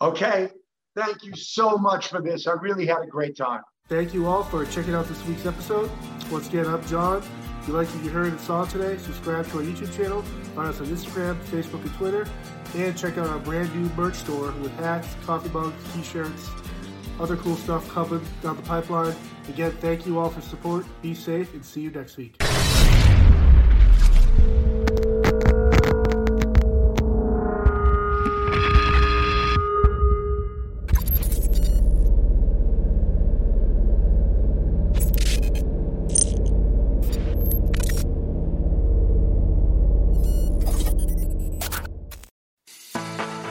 Okay. 0.00 0.48
Thank 0.96 1.22
you 1.22 1.34
so 1.36 1.76
much 1.76 2.08
for 2.08 2.20
this. 2.20 2.46
I 2.46 2.52
really 2.52 2.86
had 2.86 3.02
a 3.02 3.06
great 3.06 3.36
time. 3.36 3.60
Thank 3.88 4.12
you 4.12 4.26
all 4.26 4.42
for 4.42 4.64
checking 4.66 4.94
out 4.94 5.06
this 5.06 5.24
week's 5.26 5.46
episode. 5.46 5.90
Once 6.30 6.48
again, 6.48 6.66
I'm 6.66 6.84
John. 6.86 7.22
If 7.68 7.72
you 7.72 7.78
liked 7.80 7.94
what 7.94 8.02
you 8.02 8.10
heard 8.10 8.28
and 8.28 8.40
saw 8.40 8.64
today, 8.64 8.96
subscribe 8.96 9.46
to 9.48 9.58
our 9.58 9.62
YouTube 9.62 9.94
channel, 9.94 10.22
find 10.54 10.68
us 10.68 10.80
on 10.80 10.86
Instagram, 10.86 11.38
Facebook, 11.50 11.82
and 11.82 11.94
Twitter, 11.96 12.26
and 12.74 12.96
check 12.96 13.18
out 13.18 13.26
our 13.26 13.38
brand 13.38 13.74
new 13.74 13.90
merch 13.90 14.14
store 14.14 14.52
with 14.52 14.74
hats, 14.76 15.14
coffee 15.26 15.50
mugs, 15.50 15.76
t-shirts, 15.92 16.48
other 17.20 17.36
cool 17.36 17.56
stuff 17.56 17.86
coming 17.90 18.24
down 18.42 18.56
the 18.56 18.62
pipeline. 18.62 19.14
Again, 19.50 19.72
thank 19.82 20.06
you 20.06 20.18
all 20.18 20.30
for 20.30 20.40
support. 20.40 20.86
Be 21.02 21.12
safe 21.12 21.52
and 21.52 21.62
see 21.62 21.82
you 21.82 21.90
next 21.90 22.16
week. 22.16 22.42